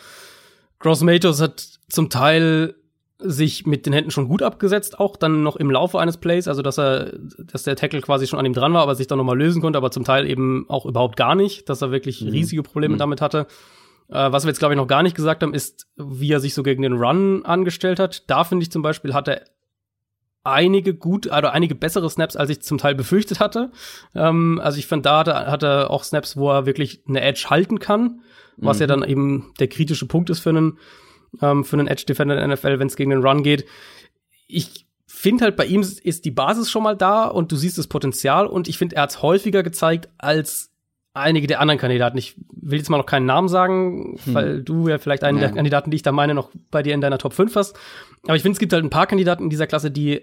[0.79, 2.75] Gross Matos hat zum Teil
[3.19, 6.61] sich mit den Händen schon gut abgesetzt, auch dann noch im Laufe eines Plays, also
[6.61, 9.37] dass er, dass der Tackle quasi schon an ihm dran war, aber sich dann nochmal
[9.37, 12.29] lösen konnte, aber zum Teil eben auch überhaupt gar nicht, dass er wirklich mhm.
[12.29, 12.99] riesige Probleme mhm.
[12.99, 13.47] damit hatte.
[14.09, 16.53] Äh, was wir jetzt, glaube ich, noch gar nicht gesagt haben, ist, wie er sich
[16.53, 18.29] so gegen den Run angestellt hat.
[18.29, 19.41] Da finde ich zum Beispiel, hat er
[20.43, 23.71] einige gut, also einige bessere Snaps, als ich zum Teil befürchtet hatte.
[24.15, 27.21] Ähm, also ich finde, da hat er, hat er auch Snaps, wo er wirklich eine
[27.21, 28.21] Edge halten kann,
[28.57, 28.81] was mhm.
[28.81, 30.77] ja dann eben der kritische Punkt ist für einen
[31.41, 33.65] ähm, für einen Edge Defender in der NFL, wenn es gegen den Run geht.
[34.47, 37.87] Ich finde halt bei ihm ist die Basis schon mal da und du siehst das
[37.87, 40.71] Potenzial und ich finde, er hat es häufiger gezeigt als
[41.13, 42.17] einige der anderen Kandidaten.
[42.17, 44.33] Ich will jetzt mal noch keinen Namen sagen, hm.
[44.33, 45.47] weil du ja vielleicht einen ja.
[45.47, 47.75] der Kandidaten, die ich da meine, noch bei dir in deiner Top 5 hast.
[48.23, 50.21] Aber ich finde, es gibt halt ein paar Kandidaten in dieser Klasse, die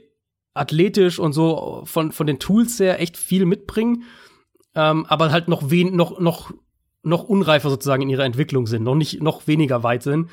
[0.55, 4.05] athletisch und so von, von den Tools her echt viel mitbringen,
[4.77, 6.53] ähm, aber halt noch, wen, noch, noch,
[7.03, 10.31] noch unreifer sozusagen in ihrer Entwicklung sind, noch nicht, noch weniger weit sind.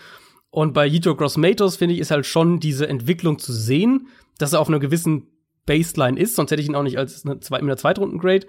[0.51, 4.59] Und bei Yito Grossmatos, finde ich, ist halt schon diese Entwicklung zu sehen, dass er
[4.59, 5.27] auf einer gewissen
[5.65, 8.47] Baseline ist, sonst hätte ich ihn auch nicht als eine zwei, mit einer Zweitrunden-Grade.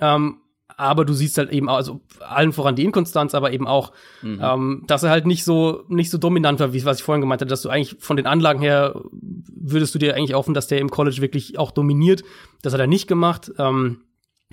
[0.00, 0.38] Ähm,
[0.76, 4.40] aber du siehst halt eben, also allen voran die Inkonstanz, aber eben auch, mhm.
[4.42, 7.40] ähm, dass er halt nicht so nicht so dominant war, wie was ich vorhin gemeint
[7.40, 10.78] hatte, dass du eigentlich von den Anlagen her würdest du dir eigentlich hoffen, dass der
[10.78, 12.22] im College wirklich auch dominiert.
[12.62, 13.50] Das hat er nicht gemacht.
[13.58, 14.04] Ähm,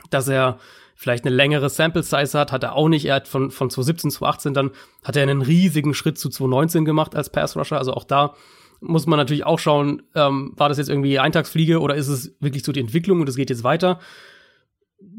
[0.09, 0.59] dass er
[0.97, 3.05] vielleicht eine längere Sample Size hat, hat er auch nicht.
[3.05, 4.71] Er hat von, von 2017, 2018 dann,
[5.03, 7.77] hat er einen riesigen Schritt zu 2019 gemacht als Pass Rusher.
[7.77, 8.33] Also auch da
[8.79, 12.63] muss man natürlich auch schauen, ähm, war das jetzt irgendwie Eintagsfliege oder ist es wirklich
[12.63, 13.99] so die Entwicklung und es geht jetzt weiter?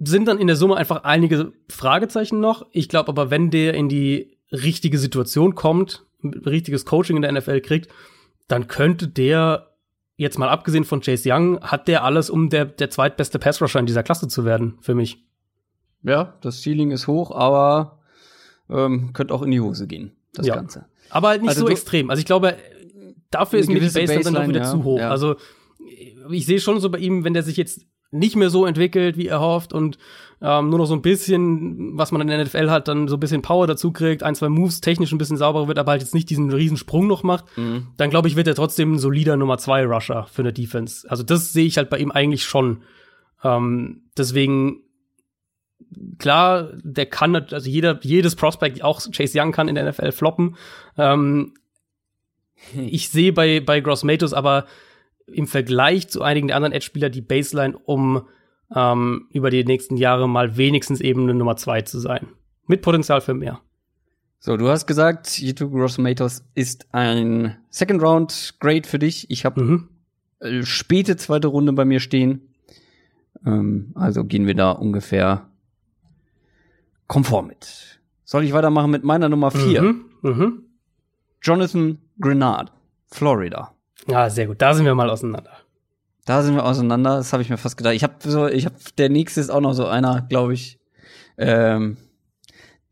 [0.02, 2.66] Sind dann in der Summe einfach einige Fragezeichen noch.
[2.72, 7.60] Ich glaube aber, wenn der in die richtige Situation kommt, richtiges Coaching in der NFL
[7.60, 7.88] kriegt,
[8.48, 9.76] dann könnte der
[10.16, 13.86] jetzt mal abgesehen von Chase Young, hat der alles, um der, der zweitbeste Pass-Rusher in
[13.86, 15.27] dieser Klasse zu werden, für mich.
[16.02, 17.98] Ja, das Ceiling ist hoch, aber
[18.70, 20.54] ähm, könnte auch in die Hose gehen, das ja.
[20.54, 20.86] Ganze.
[21.10, 22.10] Aber halt nicht also so extrem.
[22.10, 22.56] Also ich glaube,
[23.30, 24.98] dafür ist mir die Baseline, dann doch wieder ja, zu hoch.
[24.98, 25.10] Ja.
[25.10, 25.36] Also
[26.30, 29.26] ich sehe schon so bei ihm, wenn der sich jetzt nicht mehr so entwickelt, wie
[29.26, 29.98] er hofft und
[30.40, 33.20] ähm, nur noch so ein bisschen, was man in der NFL hat, dann so ein
[33.20, 36.14] bisschen Power dazu kriegt, ein, zwei Moves technisch ein bisschen sauberer wird, aber halt jetzt
[36.14, 37.88] nicht diesen riesen Sprung noch macht, mhm.
[37.96, 41.10] dann glaube ich, wird er trotzdem ein solider Nummer zwei Rusher für eine Defense.
[41.10, 42.82] Also das sehe ich halt bei ihm eigentlich schon.
[43.44, 44.82] Ähm, deswegen
[46.18, 50.56] klar, der kann, also jeder, jedes Prospect, auch Chase Young kann in der NFL floppen.
[50.96, 51.54] Ähm,
[52.74, 54.66] ich sehe bei, bei Gross Matos aber
[55.26, 58.26] im Vergleich zu einigen der anderen Edge-Spieler die Baseline, um
[58.74, 62.28] ähm, über die nächsten Jahre mal wenigstens eben eine Nummer zwei zu sein.
[62.66, 63.60] Mit Potenzial für mehr.
[64.40, 69.30] So, du hast gesagt, Yitu Gross Matos ist ein Second Round Grade für dich.
[69.30, 69.88] Ich habe mhm.
[70.40, 72.54] Äh, späte zweite Runde bei mir stehen.
[73.44, 75.47] Ähm, also gehen wir da ungefähr
[77.08, 78.00] konform mit.
[78.24, 79.82] Soll ich weitermachen mit meiner Nummer vier?
[79.82, 80.04] Mhm.
[80.22, 80.62] Mhm.
[81.42, 82.72] Jonathan Grenard,
[83.10, 83.74] Florida.
[84.06, 84.62] Ja, sehr gut.
[84.62, 85.52] Da sind wir mal auseinander.
[86.24, 87.16] Da sind wir auseinander.
[87.16, 87.94] Das habe ich mir fast gedacht.
[87.94, 90.78] Ich habe so, ich habe der nächste ist auch noch so einer, glaube ich,
[91.38, 91.96] ähm,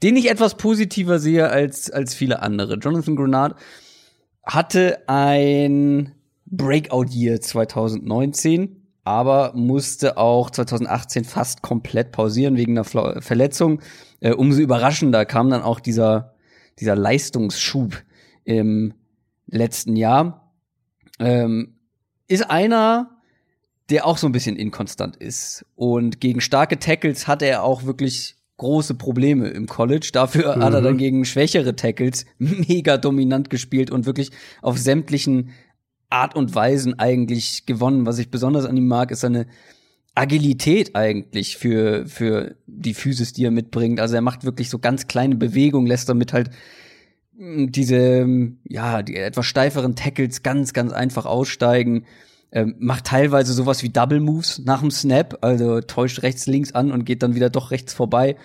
[0.03, 2.75] den ich etwas positiver sehe als als viele andere.
[2.77, 3.57] Jonathan Grenard
[4.43, 6.15] hatte ein
[6.47, 8.76] Breakout Year 2019,
[9.07, 12.85] aber musste auch 2018 fast komplett pausieren wegen einer
[13.23, 13.81] Verletzung.
[14.21, 16.37] Äh, umso überraschender kam dann auch dieser
[16.79, 18.03] dieser Leistungsschub
[18.45, 18.95] im
[19.47, 20.53] letzten Jahr.
[21.19, 21.77] Ähm,
[22.29, 23.21] ist einer,
[23.89, 25.65] der auch so ein bisschen inkonstant ist.
[25.75, 30.11] Und gegen starke Tackles hat er auch wirklich große Probleme im College.
[30.13, 30.65] Dafür mhm.
[30.65, 30.99] hat er dann mhm.
[30.99, 34.31] gegen schwächere Tackles mega dominant gespielt und wirklich
[34.63, 35.51] auf sämtlichen
[36.11, 38.07] Art und Weisen eigentlich gewonnen.
[38.07, 39.47] Was ich besonders an ihm mag, ist seine
[40.15, 44.01] Agilität eigentlich für, für die Physis, die er mitbringt.
[44.01, 46.51] Also er macht wirklich so ganz kleine Bewegungen, lässt damit halt
[47.39, 48.27] diese,
[48.65, 52.07] ja, die etwas steiferen Tackles ganz, ganz einfach aussteigen.
[52.51, 56.93] Ähm, macht teilweise sowas wie Double Moves nach dem Snap, also täuscht rechts, links an
[56.93, 58.37] und geht dann wieder doch rechts vorbei.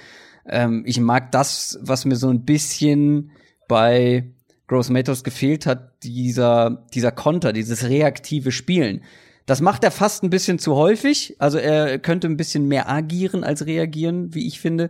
[0.45, 3.31] Ähm, ich mag das, was mir so ein bisschen
[3.69, 4.25] bei
[4.71, 9.03] Gross Matos gefehlt hat, dieser, dieser Konter, dieses reaktive Spielen.
[9.45, 11.35] Das macht er fast ein bisschen zu häufig.
[11.39, 14.89] Also er könnte ein bisschen mehr agieren als reagieren, wie ich finde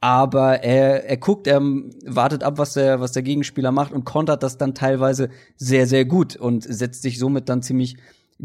[0.00, 4.42] aber er, er guckt, er wartet ab, was der, was der Gegenspieler macht und kontert
[4.42, 7.96] das dann teilweise sehr, sehr gut und setzt sich somit dann ziemlich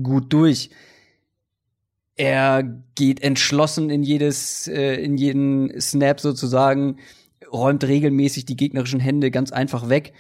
[0.02, 0.70] gut durch.
[2.18, 2.64] Er
[2.96, 6.98] geht entschlossen in jedes, äh, in jeden Snap sozusagen,
[7.52, 10.14] räumt regelmäßig die gegnerischen Hände ganz einfach weg.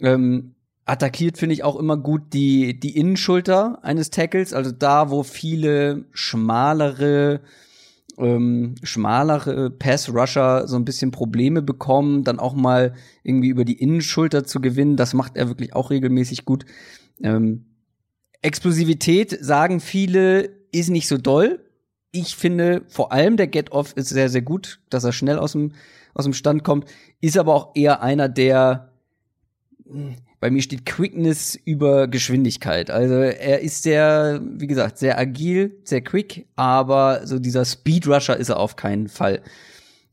[0.00, 5.22] Ähm, attackiert finde ich auch immer gut die, die Innenschulter eines Tackles, also da, wo
[5.22, 7.40] viele schmalere
[8.18, 14.44] ähm, schmalere Pass-Rusher so ein bisschen Probleme bekommen, dann auch mal irgendwie über die Innenschulter
[14.44, 14.96] zu gewinnen.
[14.96, 16.64] Das macht er wirklich auch regelmäßig gut.
[17.22, 17.66] Ähm,
[18.42, 21.64] Explosivität, sagen viele, ist nicht so doll.
[22.10, 25.72] Ich finde, vor allem der Get-Off ist sehr, sehr gut, dass er schnell aus dem,
[26.14, 26.86] aus dem Stand kommt.
[27.20, 28.92] Ist aber auch eher einer, der
[30.40, 32.90] bei mir steht Quickness über Geschwindigkeit.
[32.90, 38.50] Also er ist sehr, wie gesagt, sehr agil, sehr quick, aber so dieser Speedrusher ist
[38.50, 39.40] er auf keinen Fall.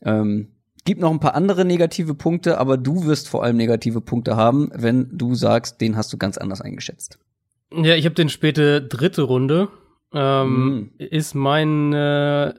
[0.01, 0.47] Ähm,
[0.85, 4.69] gibt noch ein paar andere negative Punkte, aber du wirst vor allem negative Punkte haben,
[4.73, 7.19] wenn du sagst, den hast du ganz anders eingeschätzt.
[7.71, 9.67] Ja, ich habe den späte dritte Runde.
[10.13, 11.03] Ähm, mm.
[11.03, 12.53] Ist mein äh,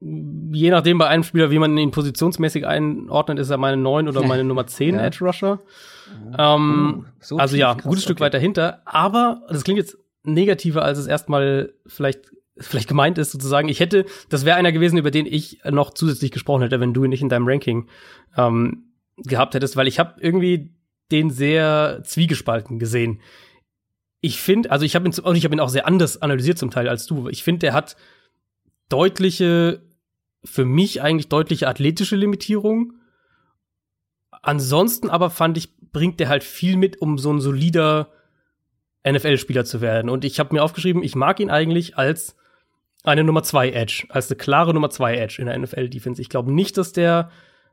[0.00, 4.22] je nachdem bei einem Spieler, wie man ihn positionsmäßig einordnet, ist er meine 9 oder
[4.22, 5.04] meine Nummer 10 ja.
[5.04, 5.60] Edge Rusher.
[6.36, 8.24] Ähm, oh, so also ja, ein gutes Stück okay.
[8.24, 8.82] weiter hinter.
[8.84, 13.68] Aber das klingt jetzt negativer, als es erstmal vielleicht vielleicht gemeint ist, sozusagen.
[13.68, 17.04] Ich hätte, das wäre einer gewesen, über den ich noch zusätzlich gesprochen hätte, wenn du
[17.04, 17.88] ihn nicht in deinem Ranking
[18.36, 18.84] ähm,
[19.16, 20.74] gehabt hättest, weil ich habe irgendwie
[21.10, 23.20] den sehr zwiegespalten gesehen.
[24.20, 26.88] Ich finde, also ich habe ihn, ich habe ihn auch sehr anders analysiert zum Teil
[26.88, 27.28] als du.
[27.28, 27.96] Ich finde, der hat
[28.88, 29.82] deutliche,
[30.44, 33.00] für mich eigentlich deutliche athletische Limitierungen.
[34.30, 38.08] Ansonsten aber fand ich, bringt der halt viel mit, um so ein solider
[39.06, 40.10] NFL-Spieler zu werden.
[40.10, 42.36] Und ich habe mir aufgeschrieben, ich mag ihn eigentlich als
[43.04, 46.20] eine Nummer 2 Edge, als eine klare Nummer 2 Edge in der NFL-Defense.
[46.20, 47.30] Ich glaube nicht, dass der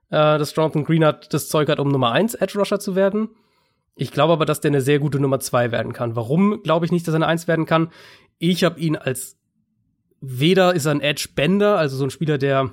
[0.10, 3.30] äh, das Jonathan Green hat, das Zeug hat, um Nummer 1 Edge Rusher zu werden.
[3.96, 6.16] Ich glaube aber, dass der eine sehr gute Nummer 2 werden kann.
[6.16, 7.92] Warum glaube ich nicht, dass er eine 1 werden kann?
[8.38, 9.38] Ich habe ihn als
[10.22, 12.72] weder ist er ein Edge Bender, also so ein Spieler, der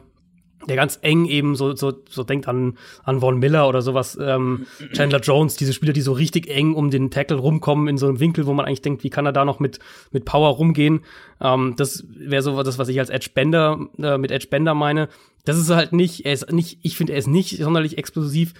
[0.68, 4.66] der ganz eng eben so, so, so denkt an, an Von Miller oder sowas, ähm,
[4.92, 8.20] Chandler Jones, diese Spieler, die so richtig eng um den Tackle rumkommen in so einem
[8.20, 9.78] Winkel, wo man eigentlich denkt, wie kann er da noch mit,
[10.10, 11.00] mit Power rumgehen?
[11.40, 15.08] Ähm, das wäre so das, was ich als Edge Bender, äh, mit Edge Bender meine.
[15.44, 18.54] Das ist halt nicht, er ist nicht, ich finde, er ist nicht sonderlich explosiv.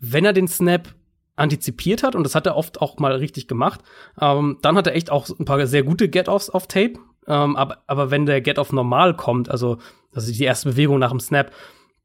[0.00, 0.94] Wenn er den Snap
[1.38, 3.80] antizipiert hat, und das hat er oft auch mal richtig gemacht,
[4.20, 6.94] ähm, dann hat er echt auch ein paar sehr gute Get-Offs auf Tape.
[7.26, 9.78] Ähm, aber, aber wenn der Get-Off normal kommt, also
[10.12, 11.52] also die erste Bewegung nach dem Snap,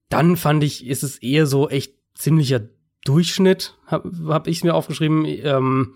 [0.10, 2.62] dann fand ich, ist es eher so echt ziemlicher
[3.06, 5.26] Durchschnitt, habe hab ich mir aufgeschrieben.
[5.26, 5.96] Ähm,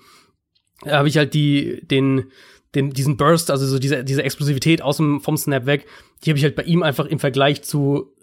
[0.86, 2.32] habe ich halt die, den,
[2.76, 5.88] den, diesen Burst, also so diese, diese Explosivität aus dem, vom Snap weg,
[6.24, 8.14] die habe ich halt bei ihm einfach im Vergleich zu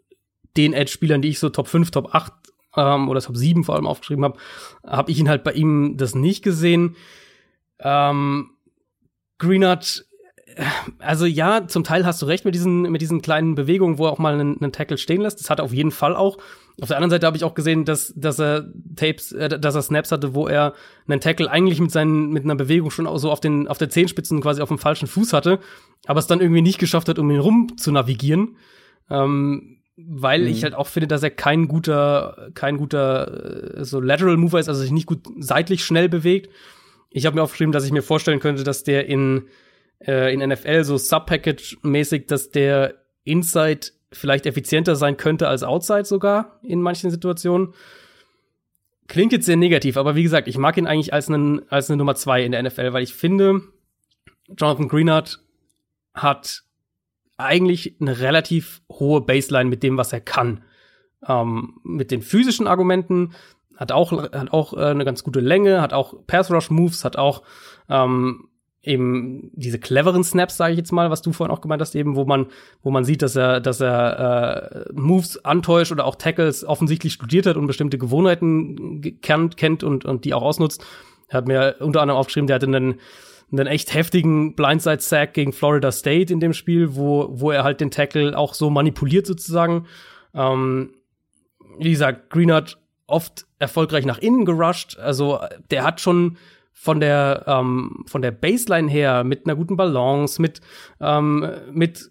[0.56, 2.32] den Edge-Spielern, die ich so Top 5, Top 8
[2.76, 4.38] ähm, oder Top 7 vor allem aufgeschrieben habe,
[4.86, 6.96] habe ich ihn halt bei ihm das nicht gesehen.
[7.80, 8.50] Ähm,
[9.38, 10.06] Greenard
[10.98, 14.12] also ja, zum Teil hast du recht mit diesen, mit diesen kleinen Bewegungen, wo er
[14.12, 15.40] auch mal einen, einen Tackle stehen lässt.
[15.40, 16.38] Das hat er auf jeden Fall auch.
[16.80, 19.82] Auf der anderen Seite habe ich auch gesehen, dass, dass er Tapes, äh, dass er
[19.82, 20.74] Snaps hatte, wo er
[21.06, 24.40] einen Tackle eigentlich mit seinen, mit einer Bewegung schon so auf den, auf der Zehenspitzen
[24.40, 25.60] quasi auf dem falschen Fuß hatte,
[26.06, 28.56] aber es dann irgendwie nicht geschafft hat, um ihn rum zu navigieren.
[29.10, 30.48] Ähm, weil mhm.
[30.48, 34.68] ich halt auch finde, dass er kein guter, kein guter äh, so Lateral Mover ist,
[34.68, 36.50] also sich nicht gut seitlich schnell bewegt.
[37.10, 39.44] Ich habe mir aufgeschrieben, dass ich mir vorstellen könnte, dass der in
[40.06, 46.60] äh, in NFL so Sub-Package-mäßig, dass der Inside vielleicht effizienter sein könnte als Outside sogar
[46.62, 47.74] in manchen Situationen.
[49.06, 51.98] Klingt jetzt sehr negativ, aber wie gesagt, ich mag ihn eigentlich als, einen, als eine
[51.98, 53.60] Nummer zwei in der NFL, weil ich finde,
[54.48, 55.40] Jonathan Greenard
[56.14, 56.62] hat
[57.36, 60.64] eigentlich eine relativ hohe Baseline mit dem, was er kann.
[61.26, 63.34] Ähm, mit den physischen Argumenten
[63.76, 67.16] hat auch, hat auch äh, eine ganz gute Länge, hat auch Pass Rush Moves, hat
[67.16, 67.42] auch
[67.88, 68.48] ähm,
[68.84, 72.16] eben diese cleveren Snaps, sage ich jetzt mal, was du vorhin auch gemeint hast, eben,
[72.16, 72.46] wo man,
[72.82, 77.46] wo man sieht, dass er, dass er äh, Moves antäuscht oder auch Tackles offensichtlich studiert
[77.46, 80.84] hat und bestimmte Gewohnheiten kennt, kennt und, und die auch ausnutzt.
[81.28, 83.00] Er hat mir unter anderem aufgeschrieben, der hatte einen,
[83.50, 87.90] einen echt heftigen Blindside-Sack gegen Florida State in dem Spiel, wo, wo er halt den
[87.90, 89.86] Tackle auch so manipuliert sozusagen.
[90.34, 90.90] Ähm,
[91.78, 94.98] wie gesagt, Greenard oft erfolgreich nach innen gerusht.
[94.98, 96.36] Also der hat schon
[96.74, 100.60] von der ähm, von der Baseline her mit einer guten Balance, mit
[101.00, 102.10] ähm, mit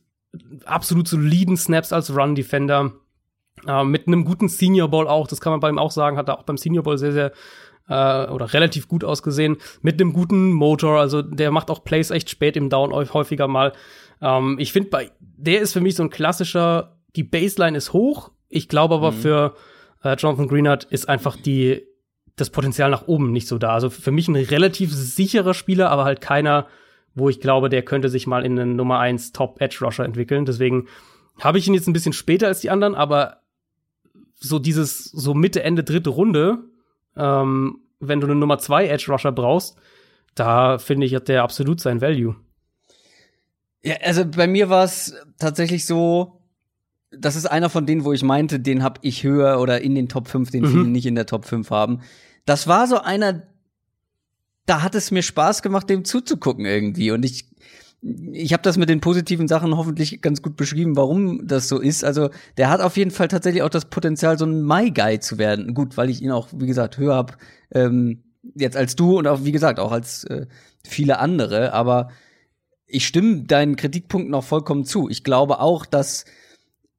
[0.66, 2.94] absolut soliden Snaps als Run Defender,
[3.68, 6.30] äh, mit einem guten Senior Ball auch, das kann man bei ihm auch sagen, hat
[6.30, 7.34] er auch beim Senior Ball sehr sehr
[7.90, 12.30] äh, oder relativ gut ausgesehen, mit einem guten Motor, also der macht auch Plays echt
[12.30, 13.74] spät im Down häufiger mal.
[14.22, 18.32] Ähm, ich finde bei der ist für mich so ein klassischer, die Baseline ist hoch,
[18.48, 19.16] ich glaube aber mhm.
[19.16, 19.56] für
[20.04, 21.84] äh, Jonathan Greenard ist einfach die
[22.36, 23.74] das Potenzial nach oben nicht so da.
[23.74, 26.68] Also für mich ein relativ sicherer Spieler, aber halt keiner,
[27.14, 30.46] wo ich glaube, der könnte sich mal in einen Nummer 1 Top Edge Rusher entwickeln.
[30.46, 30.88] Deswegen
[31.40, 33.42] habe ich ihn jetzt ein bisschen später als die anderen, aber
[34.36, 36.60] so dieses, so Mitte, Ende, dritte Runde,
[37.16, 39.78] ähm, wenn du eine Nummer 2 Edge Rusher brauchst,
[40.36, 42.36] da finde ich, hat der absolut sein Value.
[43.84, 46.42] Ja, also bei mir war es tatsächlich so,
[47.18, 50.10] das ist einer von denen, wo ich meinte, den habe ich höher oder in den
[50.10, 50.68] Top 5, den mhm.
[50.68, 52.02] viele nicht in der Top 5 haben.
[52.46, 53.44] Das war so einer,
[54.66, 57.12] da hat es mir Spaß gemacht, dem zuzugucken irgendwie.
[57.12, 57.50] Und ich,
[58.32, 62.04] ich habe das mit den positiven Sachen hoffentlich ganz gut beschrieben, warum das so ist.
[62.04, 65.38] Also der hat auf jeden Fall tatsächlich auch das Potenzial, so ein My Guy zu
[65.38, 65.74] werden.
[65.74, 67.38] Gut, weil ich ihn auch, wie gesagt, höher hab
[67.72, 68.24] ähm,
[68.56, 70.48] jetzt als du und auch, wie gesagt, auch als äh,
[70.84, 71.74] viele andere.
[71.74, 72.10] Aber
[72.86, 75.10] ich stimme deinen Kritikpunkten auch vollkommen zu.
[75.10, 76.26] Ich glaube auch, dass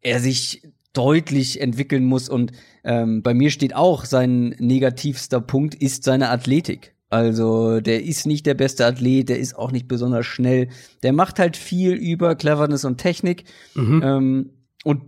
[0.05, 0.63] er sich
[0.93, 2.53] deutlich entwickeln muss und
[2.85, 6.95] ähm, bei mir steht auch sein negativster Punkt ist seine Athletik.
[7.11, 10.69] Also der ist nicht der beste Athlet, der ist auch nicht besonders schnell.
[11.03, 13.45] Der macht halt viel über Cleverness und Technik.
[13.75, 14.03] Mhm.
[14.05, 14.51] Ähm,
[14.85, 15.03] und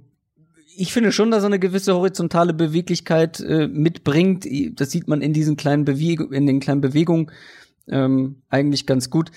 [0.77, 4.47] ich finde schon, dass er eine gewisse horizontale Beweglichkeit äh, mitbringt.
[4.79, 7.31] Das sieht man in diesen kleinen Bewegungen, in den kleinen Bewegungen
[7.89, 9.31] ähm, eigentlich ganz gut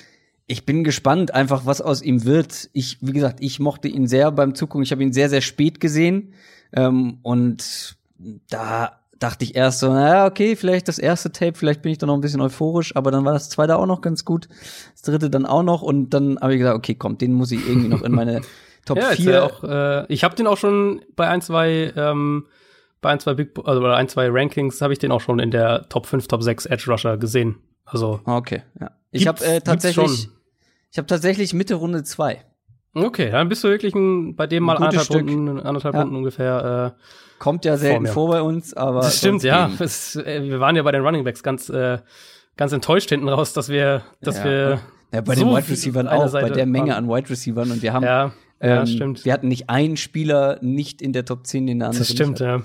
[0.50, 2.72] ich bin gespannt, einfach was aus ihm wird.
[2.74, 4.82] Ich, wie gesagt, ich mochte ihn sehr beim Zugucken.
[4.82, 6.34] Ich habe ihn sehr, sehr spät gesehen.
[6.74, 7.98] Ähm, und
[8.50, 12.08] da dachte ich erst so, naja, okay, vielleicht das erste Tape, vielleicht bin ich da
[12.08, 14.48] noch ein bisschen euphorisch, aber dann war das zweite auch noch ganz gut,
[14.94, 17.68] das dritte dann auch noch und dann habe ich gesagt, okay, komm, den muss ich
[17.68, 18.42] irgendwie noch in meine
[18.86, 19.32] Top ja, 4.
[19.32, 22.48] Ja auch, äh, ich habe den auch schon bei ein, zwei ähm,
[23.02, 25.52] bei ein, zwei Big also bei ein, zwei Rankings habe ich den auch schon in
[25.52, 27.58] der Top 5, Top 6 Edge Rusher gesehen.
[27.86, 28.92] Also Okay, ja.
[29.12, 30.30] Ich habe äh, tatsächlich
[30.92, 32.44] ich habe tatsächlich Mitte Runde zwei.
[32.94, 35.30] Okay, dann bist du wirklich ein, bei dem mal anderthalb Stück.
[35.30, 36.02] Runden, anderthalb ja.
[36.02, 36.96] Runden ungefähr.
[36.98, 37.02] Äh,
[37.38, 39.02] Kommt ja selten vor, vor, bei uns, aber.
[39.02, 39.70] Das stimmt, ja.
[39.80, 42.00] Es, äh, wir waren ja bei den Running Backs ganz, äh,
[42.58, 44.46] ganz enttäuscht hinten raus, dass wir, dass ja.
[44.46, 44.82] wir.
[45.14, 47.94] Ja, bei so den Wide Receivern auch, bei der Menge an Wide Receivern und wir
[47.94, 48.04] haben.
[48.04, 48.32] Ja.
[48.62, 49.26] ja, ähm, stimmt.
[49.26, 52.40] Wir hatten nicht einen Spieler nicht in der Top 10, den der andere Das stimmt,
[52.40, 52.62] ja.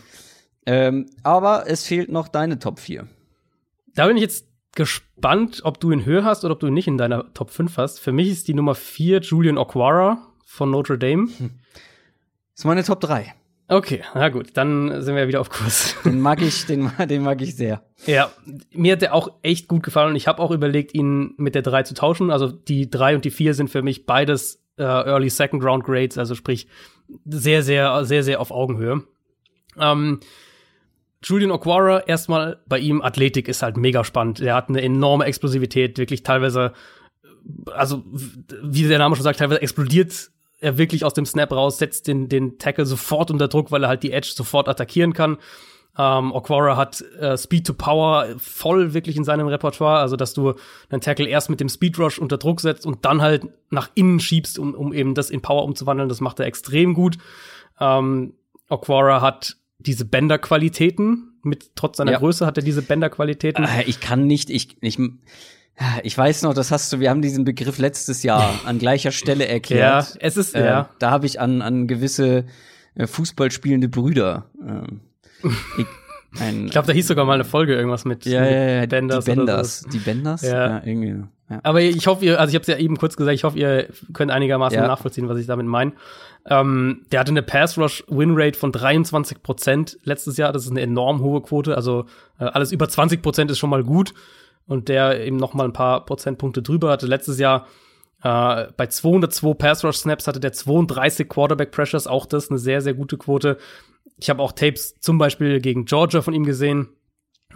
[0.66, 3.06] Ähm, aber es fehlt noch deine Top 4.
[3.94, 6.88] Da bin ich jetzt gespannt, ob du ihn höher hast oder ob du ihn nicht
[6.88, 8.00] in deiner Top 5 hast.
[8.00, 11.28] Für mich ist die Nummer 4 Julian Okwara von Notre Dame.
[11.38, 11.50] Hm.
[12.52, 13.34] Das ist meine Top 3.
[13.66, 15.96] Okay, na gut, dann sind wir wieder auf Kurs.
[16.04, 17.82] Den mag ich, den, den mag ich sehr.
[18.04, 18.30] Ja,
[18.72, 21.62] mir hat der auch echt gut gefallen und ich habe auch überlegt, ihn mit der
[21.62, 22.30] 3 zu tauschen.
[22.30, 26.18] Also die 3 und die 4 sind für mich beides äh, Early Second Round Grades,
[26.18, 26.68] also sprich
[27.24, 29.04] sehr, sehr, sehr, sehr auf Augenhöhe.
[29.78, 30.20] Ähm,
[31.24, 34.40] Julian Okwara, erstmal bei ihm, Athletik ist halt mega spannend.
[34.40, 36.72] Er hat eine enorme Explosivität, wirklich teilweise,
[37.72, 38.04] also
[38.62, 42.28] wie der Name schon sagt, teilweise explodiert er wirklich aus dem Snap raus, setzt den,
[42.28, 45.38] den Tackle sofort unter Druck, weil er halt die Edge sofort attackieren kann.
[45.96, 50.54] Ähm, Okwara hat äh, Speed to Power voll wirklich in seinem Repertoire, also dass du
[50.90, 54.18] einen Tackle erst mit dem Speed Rush unter Druck setzt und dann halt nach innen
[54.20, 56.08] schiebst, um, um eben das in Power umzuwandeln.
[56.08, 57.18] Das macht er extrem gut.
[57.78, 58.34] Ähm,
[58.68, 59.56] Okwara hat
[59.86, 61.30] diese Bänderqualitäten.
[61.42, 62.18] Mit trotz seiner ja.
[62.18, 63.64] Größe hat er diese Bänderqualitäten.
[63.64, 64.98] Äh, ich kann nicht, ich, ich,
[66.02, 69.46] ich weiß noch, das hast du, wir haben diesen Begriff letztes Jahr an gleicher Stelle
[69.46, 70.08] erklärt.
[70.08, 70.88] Ja, es ist, äh, ja.
[70.98, 72.46] Da habe ich an, an gewisse
[72.94, 74.50] äh, Fußball spielende Brüder.
[74.66, 75.86] Äh, ich,
[76.34, 79.24] ich glaube, da hieß sogar mal eine Folge irgendwas mit, ja, ja, ja, Benders.
[79.24, 79.86] Die Benders.
[79.92, 80.42] Die Benders?
[80.42, 80.68] Ja.
[80.68, 81.24] ja irgendwie.
[81.50, 81.60] Ja.
[81.62, 83.88] Aber ich hoffe, ihr, also ich habe es ja eben kurz gesagt, ich hoffe, ihr
[84.12, 84.86] könnt einigermaßen ja.
[84.86, 85.92] nachvollziehen, was ich damit meine.
[86.46, 90.52] Ähm, der hatte eine Pass Rush Win Rate von 23 Prozent letztes Jahr.
[90.52, 91.76] Das ist eine enorm hohe Quote.
[91.76, 92.06] Also
[92.38, 94.14] äh, alles über 20 Prozent ist schon mal gut.
[94.66, 97.06] Und der eben noch mal ein paar Prozentpunkte drüber hatte.
[97.06, 97.66] Letztes Jahr
[98.22, 102.06] äh, bei 202 Pass Rush Snaps hatte der 32 Quarterback Pressures.
[102.06, 103.58] Auch das eine sehr, sehr gute Quote.
[104.18, 106.88] Ich habe auch Tapes zum Beispiel gegen Georgia von ihm gesehen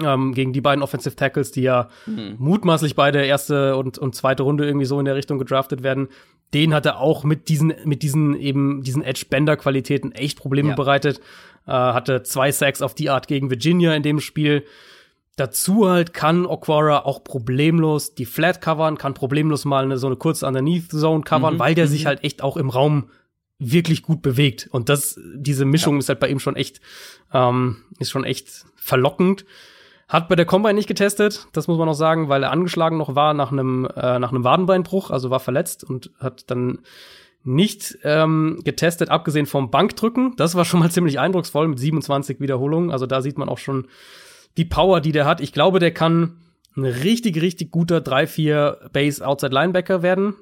[0.01, 2.37] ähm, gegen die beiden Offensive Tackles, die ja mhm.
[2.39, 6.09] mutmaßlich beide erste und, und zweite Runde irgendwie so in der Richtung gedraftet werden.
[6.55, 10.75] Den hat er auch mit diesen, mit diesen eben, diesen Edge-Bender-Qualitäten echt Probleme ja.
[10.75, 11.21] bereitet.
[11.67, 14.65] Äh, hatte zwei Sacks auf die Art gegen Virginia in dem Spiel.
[15.37, 20.17] Dazu halt kann Okwara auch problemlos die Flat covern, kann problemlos mal eine, so eine
[20.17, 21.59] kurze Underneath Zone covern, mhm.
[21.59, 21.91] weil der mhm.
[21.91, 23.11] sich halt echt auch im Raum
[23.59, 24.69] wirklich gut bewegt.
[24.71, 25.99] Und das, diese Mischung ja.
[26.01, 26.81] ist halt bei ihm schon echt,
[27.33, 29.45] ähm, ist schon echt verlockend.
[30.09, 33.15] Hat bei der Combine nicht getestet, das muss man noch sagen, weil er angeschlagen noch
[33.15, 36.79] war nach einem äh, nach einem Wadenbeinbruch, also war verletzt und hat dann
[37.45, 40.35] nicht ähm, getestet, abgesehen vom Bankdrücken.
[40.37, 42.91] Das war schon mal ziemlich eindrucksvoll mit 27 Wiederholungen.
[42.91, 43.87] Also da sieht man auch schon
[44.57, 45.41] die Power, die der hat.
[45.41, 46.39] Ich glaube, der kann
[46.77, 50.35] ein richtig, richtig guter 3-4 Base Outside Linebacker werden.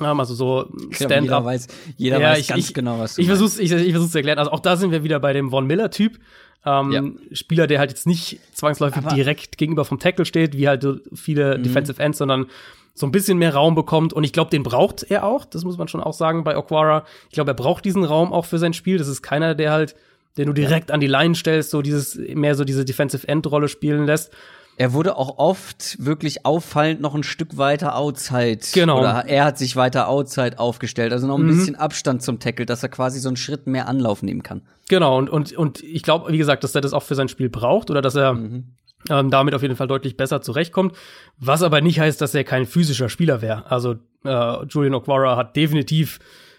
[0.00, 1.22] Ähm, also so Stand-up.
[1.22, 3.92] Jeder weiß, jeder ja, weiß ich, ganz ich, genau, was du Ich versuch's, ich, ich
[3.92, 4.38] versuch's zu erklären.
[4.38, 6.18] Also auch da sind wir wieder bei dem Von Miller-Typ.
[6.64, 7.02] Ähm, ja.
[7.36, 11.58] Spieler, der halt jetzt nicht zwangsläufig Aber direkt gegenüber vom Tackle steht, wie halt viele
[11.58, 11.62] mhm.
[11.62, 12.46] Defensive Ends, sondern
[12.92, 14.12] so ein bisschen mehr Raum bekommt.
[14.12, 15.44] Und ich glaube, den braucht er auch.
[15.44, 17.04] Das muss man schon auch sagen bei Okwara.
[17.28, 18.98] Ich glaube, er braucht diesen Raum auch für sein Spiel.
[18.98, 19.94] Das ist keiner, der halt,
[20.38, 20.94] den du direkt ja.
[20.94, 24.32] an die Line stellst, so dieses, mehr so diese Defensive End Rolle spielen lässt.
[24.78, 28.58] Er wurde auch oft wirklich auffallend noch ein Stück weiter outside.
[28.74, 29.00] Genau.
[29.00, 31.12] Oder er hat sich weiter outside aufgestellt.
[31.12, 31.56] Also noch ein mhm.
[31.56, 34.62] bisschen Abstand zum Tackle, dass er quasi so einen Schritt mehr Anlauf nehmen kann.
[34.88, 35.16] Genau.
[35.16, 37.90] Und, und, und ich glaube, wie gesagt, dass er das auch für sein Spiel braucht
[37.90, 38.64] oder dass er mhm.
[39.08, 40.94] ähm, damit auf jeden Fall deutlich besser zurechtkommt.
[41.38, 43.70] Was aber nicht heißt, dass er kein physischer Spieler wäre.
[43.70, 46.18] Also äh, Julian Okwara hat definitiv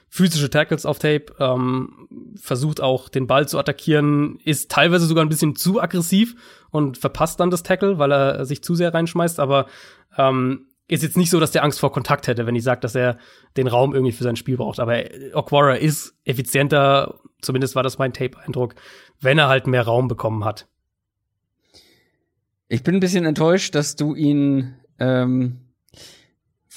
[0.10, 5.30] physische Tackles auf Tape, ähm, versucht auch den Ball zu attackieren, ist teilweise sogar ein
[5.30, 6.36] bisschen zu aggressiv
[6.72, 9.67] und verpasst dann das Tackle, weil er sich zu sehr reinschmeißt, aber
[10.17, 12.96] ähm, ist jetzt nicht so, dass der Angst vor Kontakt hätte, wenn ich sage, dass
[12.96, 13.17] er
[13.58, 14.80] den Raum irgendwie für sein Spiel braucht.
[14.80, 14.98] Aber
[15.34, 18.76] Okwara ist effizienter, zumindest war das mein Tape-Eindruck,
[19.20, 20.67] wenn er halt mehr Raum bekommen hat.
[22.70, 25.66] Ich bin ein bisschen enttäuscht, dass du ihn ähm,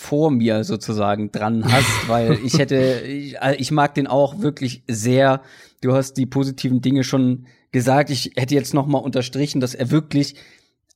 [0.00, 5.42] vor mir sozusagen dran hast, weil ich hätte, ich, ich mag den auch wirklich sehr.
[5.82, 8.08] Du hast die positiven Dinge schon gesagt.
[8.08, 10.36] Ich hätte jetzt noch mal unterstrichen, dass er wirklich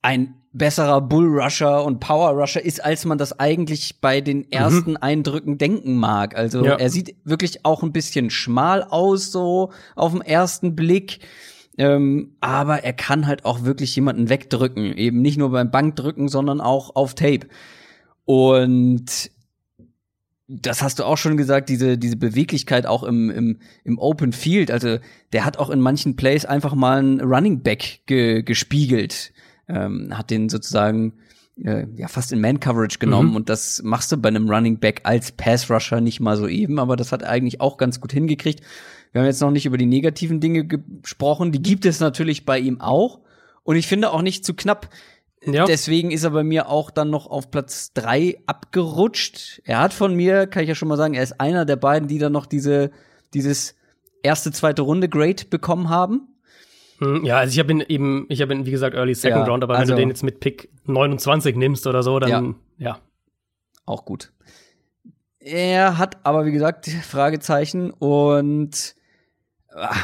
[0.01, 4.47] ein besserer Bullrusher und Powerrusher ist, als man das eigentlich bei den mhm.
[4.51, 4.99] ersten mhm.
[5.03, 6.35] Eindrücken denken mag.
[6.35, 6.77] Also ja.
[6.77, 11.19] er sieht wirklich auch ein bisschen schmal aus, so auf den ersten Blick.
[11.77, 14.97] Ähm, aber er kann halt auch wirklich jemanden wegdrücken.
[14.97, 17.49] Eben nicht nur beim Bankdrücken, sondern auch auf Tape.
[18.25, 19.31] Und
[20.47, 24.71] das hast du auch schon gesagt, diese, diese Beweglichkeit auch im, im, im Open Field.
[24.71, 24.99] Also
[25.33, 29.33] der hat auch in manchen Plays einfach mal einen Running Back ge, gespiegelt.
[29.67, 31.15] Ähm, hat den sozusagen
[31.63, 33.37] äh, ja fast in Man Coverage genommen mhm.
[33.37, 36.79] und das machst du bei einem Running Back als Pass Rusher nicht mal so eben,
[36.79, 38.61] aber das hat er eigentlich auch ganz gut hingekriegt.
[39.13, 42.59] Wir haben jetzt noch nicht über die negativen Dinge gesprochen, die gibt es natürlich bei
[42.59, 43.21] ihm auch
[43.63, 44.91] und ich finde auch nicht zu knapp
[45.47, 45.65] Ja.
[45.67, 49.61] Deswegen ist er bei mir auch dann noch auf Platz drei abgerutscht.
[49.65, 52.09] Er hat von mir, kann ich ja schon mal sagen, er ist einer der beiden,
[52.09, 52.91] die dann noch diese,
[53.35, 53.75] dieses
[54.23, 56.29] erste, zweite Runde Grade bekommen haben.
[56.99, 59.53] Hm, ja, also ich habe ihn eben, ich habe ihn, wie gesagt, Early Second ja,
[59.53, 62.89] Round, aber also, wenn du den jetzt mit Pick 29 nimmst oder so, dann ja.
[62.91, 62.99] ja.
[63.87, 64.33] Auch gut.
[65.41, 68.95] Er hat aber, wie gesagt, Fragezeichen und
[69.75, 69.95] ah,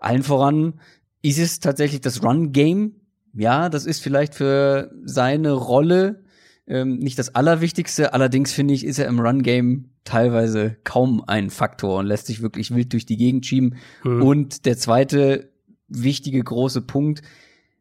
[0.00, 0.80] allen voran
[1.22, 2.97] ist es tatsächlich das Run-Game.
[3.38, 6.24] Ja, das ist vielleicht für seine Rolle
[6.66, 8.12] ähm, nicht das Allerwichtigste.
[8.12, 12.74] Allerdings finde ich, ist er im Run-Game teilweise kaum ein Faktor und lässt sich wirklich
[12.74, 13.76] wild durch die Gegend schieben.
[14.02, 14.22] Mhm.
[14.22, 15.52] Und der zweite
[15.86, 17.22] wichtige große Punkt,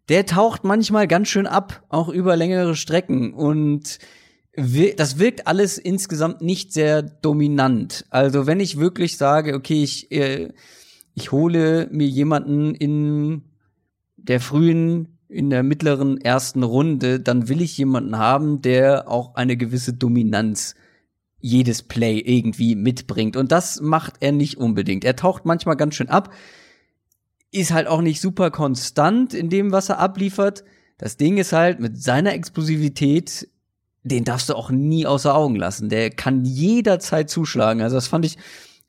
[0.09, 3.33] der taucht manchmal ganz schön ab, auch über längere Strecken.
[3.33, 3.97] Und
[4.53, 8.05] das wirkt alles insgesamt nicht sehr dominant.
[8.11, 10.49] Also wenn ich wirklich sage, okay, ich, äh,
[11.15, 13.41] ich hole mir jemanden in
[14.17, 19.57] der frühen, in der mittleren ersten Runde, dann will ich jemanden haben, der auch eine
[19.57, 20.75] gewisse Dominanz
[21.39, 23.35] jedes Play irgendwie mitbringt.
[23.35, 25.03] Und das macht er nicht unbedingt.
[25.03, 26.33] Er taucht manchmal ganz schön ab,
[27.51, 30.63] ist halt auch nicht super konstant in dem, was er abliefert.
[30.97, 33.47] Das Ding ist halt, mit seiner Explosivität
[34.07, 35.89] den darfst du auch nie außer Augen lassen.
[35.89, 37.81] Der kann jederzeit zuschlagen.
[37.81, 38.37] Also das fand ich,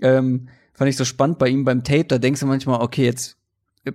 [0.00, 2.04] ähm, fand ich so spannend bei ihm beim Tape.
[2.04, 3.37] Da denkst du manchmal, okay, jetzt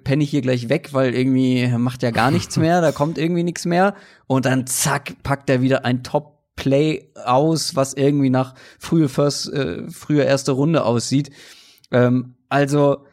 [0.03, 3.43] penne ich hier gleich weg, weil irgendwie macht ja gar nichts mehr, da kommt irgendwie
[3.43, 3.95] nichts mehr.
[4.27, 9.89] Und dann zack, packt er wieder ein Top-Play aus, was irgendwie nach frühe First, äh,
[9.89, 11.31] frühe erste Runde aussieht.
[11.91, 13.05] Ähm, also,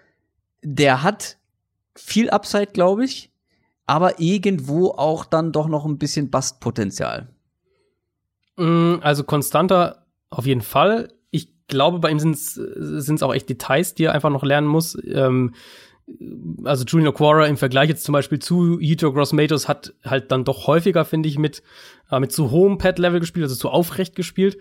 [0.62, 1.38] der hat
[1.96, 3.30] viel Upside, glaube ich,
[3.86, 7.28] aber irgendwo auch dann doch noch ein bisschen Bastpotenzial.
[8.56, 11.12] Mm, also konstanter auf jeden Fall.
[11.30, 14.96] Ich glaube, bei ihm sind es auch echt Details, die er einfach noch lernen muss.
[15.04, 15.54] Ähm,
[16.64, 20.66] also Julian Aquara im Vergleich jetzt zum Beispiel zu Hito Grossmatos hat halt dann doch
[20.66, 21.62] häufiger, finde ich, mit,
[22.10, 24.58] äh, mit zu hohem Pad-Level gespielt, also zu aufrecht gespielt.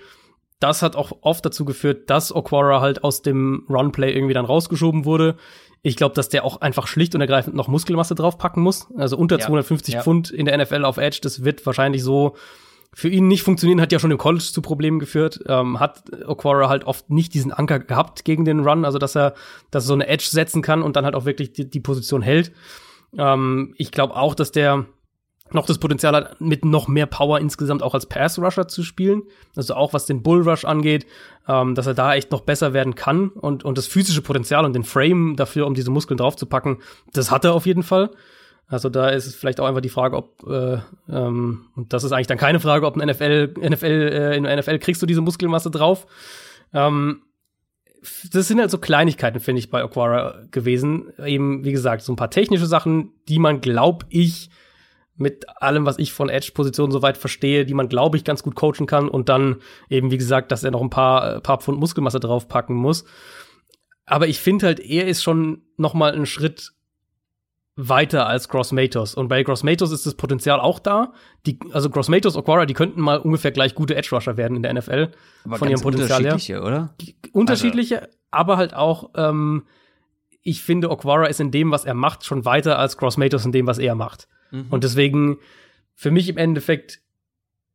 [0.59, 5.05] Das hat auch oft dazu geführt, dass Aquara halt aus dem Runplay irgendwie dann rausgeschoben
[5.05, 5.37] wurde.
[5.81, 8.87] Ich glaube, dass der auch einfach schlicht und ergreifend noch Muskelmasse draufpacken muss.
[8.97, 10.03] Also unter ja, 250 ja.
[10.03, 12.35] Pfund in der NFL auf Edge, das wird wahrscheinlich so
[12.93, 15.41] für ihn nicht funktionieren, hat ja schon im College zu Problemen geführt.
[15.47, 19.35] Ähm, hat Aquara halt oft nicht diesen Anker gehabt gegen den Run, also dass er,
[19.71, 22.21] dass er so eine Edge setzen kann und dann halt auch wirklich die, die Position
[22.21, 22.51] hält.
[23.17, 24.85] Ähm, ich glaube auch, dass der
[25.51, 29.23] noch das Potenzial hat, mit noch mehr Power insgesamt auch als Pass-Rusher zu spielen.
[29.55, 31.05] Also auch was den Bull-Rush angeht,
[31.47, 34.73] ähm, dass er da echt noch besser werden kann und, und das physische Potenzial und
[34.73, 36.77] den Frame dafür, um diese Muskeln draufzupacken,
[37.13, 38.11] das hat er auf jeden Fall.
[38.69, 40.77] Also da ist es vielleicht auch einfach die Frage, ob äh,
[41.09, 44.57] ähm, und das ist eigentlich dann keine Frage, ob ein NFL NFL äh, in der
[44.57, 46.05] NFL kriegst du diese Muskelmasse drauf.
[46.71, 47.23] Ähm,
[48.31, 51.11] das sind halt so Kleinigkeiten, finde ich, bei Aquara gewesen.
[51.25, 54.51] Eben, wie gesagt, so ein paar technische Sachen, die man, glaub ich,
[55.15, 58.85] mit allem, was ich von Edge-Positionen soweit verstehe, die man, glaube ich, ganz gut coachen
[58.85, 59.09] kann.
[59.09, 59.57] Und dann
[59.89, 63.03] eben, wie gesagt, dass er noch ein paar, äh, paar Pfund Muskelmasse draufpacken muss.
[64.05, 66.71] Aber ich finde halt, er ist schon noch mal einen Schritt
[67.81, 69.15] weiter als Grossmatos.
[69.15, 71.13] Und bei Grossmatos ist das Potenzial auch da.
[71.45, 74.73] Die, also Grossmatos, Aquara, die könnten mal ungefähr gleich gute Edge Rusher werden in der
[74.73, 75.11] NFL.
[75.45, 76.63] Aber von ihrem Potenzial unterschiedliche, her.
[76.63, 76.95] oder?
[77.31, 78.13] Unterschiedliche, also.
[78.31, 79.63] aber halt auch, ähm,
[80.41, 83.65] ich finde, Aquara ist in dem, was er macht, schon weiter als Grossmatos in dem,
[83.65, 84.27] was er macht.
[84.51, 84.67] Mhm.
[84.69, 85.37] Und deswegen
[85.95, 86.99] für mich im Endeffekt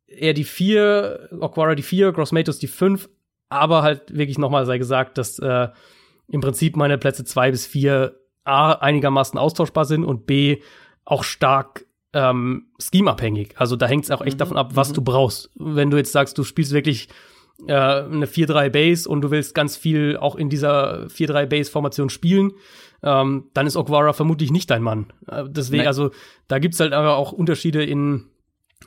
[0.06, 3.08] eher die vier, Aquara die vier, Grossmatos die fünf,
[3.48, 5.68] aber halt wirklich nochmal sei gesagt, dass äh,
[6.28, 10.60] im Prinzip meine Plätze zwei bis vier A, einigermaßen austauschbar sind und B,
[11.04, 13.54] auch stark ähm, scheme-abhängig.
[13.56, 14.38] Also da hängt es auch echt mhm.
[14.38, 14.94] davon ab, was mhm.
[14.94, 15.50] du brauchst.
[15.56, 17.08] Wenn du jetzt sagst, du spielst wirklich
[17.66, 22.10] äh, eine 4-3 Base und du willst ganz viel auch in dieser 4-3 Base Formation
[22.10, 22.52] spielen,
[23.02, 25.12] ähm, dann ist Okwara vermutlich nicht dein Mann.
[25.26, 25.88] Äh, deswegen, Nein.
[25.88, 26.10] also
[26.48, 28.26] da gibt's halt aber auch Unterschiede in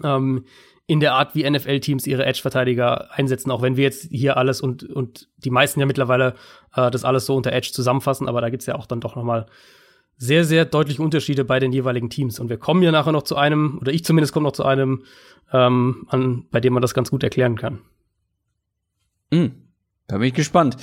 [0.03, 0.45] ähm,
[0.87, 4.83] in der Art, wie NFL-Teams ihre Edge-Verteidiger einsetzen, auch wenn wir jetzt hier alles und,
[4.83, 6.33] und die meisten ja mittlerweile
[6.73, 9.23] äh, das alles so unter Edge zusammenfassen, aber da gibt's ja auch dann doch noch
[9.23, 9.47] mal
[10.15, 12.39] sehr, sehr deutliche Unterschiede bei den jeweiligen Teams.
[12.39, 15.03] Und wir kommen ja nachher noch zu einem, oder ich zumindest komme noch zu einem,
[15.51, 17.81] ähm, an, bei dem man das ganz gut erklären kann.
[19.29, 19.47] Mm,
[20.07, 20.77] da bin ich gespannt.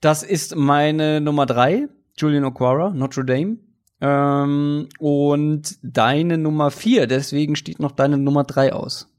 [0.00, 3.56] Das ist meine Nummer drei, Julian O'Quara, Notre Dame.
[4.00, 9.12] Ähm, und deine Nummer vier, deswegen steht noch deine Nummer drei aus.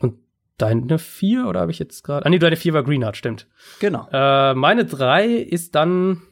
[0.00, 0.18] Und
[0.58, 2.24] deine vier, oder habe ich jetzt gerade.
[2.24, 3.48] Ah, nee, deine vier war Greenhardt, stimmt.
[3.80, 4.08] Genau.
[4.12, 6.22] Äh, meine drei ist dann.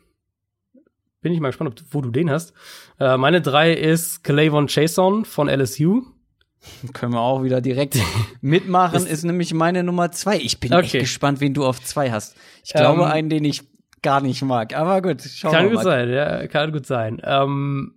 [1.21, 2.53] Bin ich mal gespannt, ob, wo du den hast.
[2.99, 6.03] Äh, meine drei ist Clayvon Chason von LSU.
[6.93, 7.99] Können wir auch wieder direkt
[8.41, 10.37] mitmachen, ist, ist, nämlich meine Nummer zwei.
[10.37, 10.83] Ich bin okay.
[10.83, 12.37] echt gespannt, wen du auf zwei hast.
[12.65, 13.63] Ich glaube, ähm, einen, den ich
[14.03, 14.77] gar nicht mag.
[14.77, 15.83] Aber gut, schauen kann wir mal.
[15.83, 17.23] Kann gut sein, ja, kann gut sein.
[17.25, 17.95] Ähm,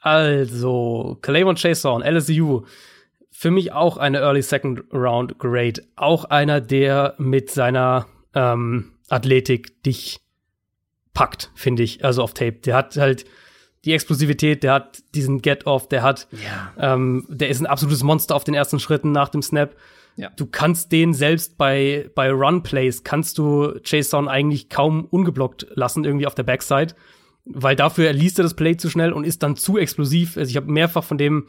[0.00, 2.62] also, Clayvon Chason, LSU.
[3.30, 5.82] Für mich auch eine Early Second Round Grade.
[5.96, 10.20] Auch einer, der mit seiner ähm, Athletik dich
[11.12, 12.60] packt, finde ich, also auf Tape.
[12.64, 13.24] Der hat halt
[13.84, 16.94] die Explosivität, der hat diesen Get-Off, der hat, ja.
[16.94, 19.76] ähm, der ist ein absolutes Monster auf den ersten Schritten nach dem Snap.
[20.16, 20.30] Ja.
[20.36, 26.04] Du kannst den selbst bei, bei Run-Plays, kannst du Chase Down eigentlich kaum ungeblockt lassen,
[26.04, 26.94] irgendwie auf der Backside,
[27.44, 30.36] weil dafür liest er das Play zu schnell und ist dann zu explosiv.
[30.36, 31.46] Also ich habe mehrfach von dem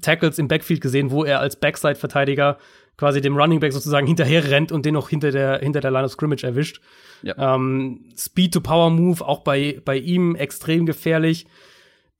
[0.00, 2.58] Tackles im Backfield gesehen, wo er als Backside-Verteidiger
[2.96, 6.04] quasi dem Running Back sozusagen hinterher rennt und den noch hinter der, hinter der Line
[6.04, 6.80] of Scrimmage erwischt.
[7.22, 7.54] Ja.
[7.54, 11.46] Ähm, Speed-to-Power-Move, auch bei, bei ihm extrem gefährlich.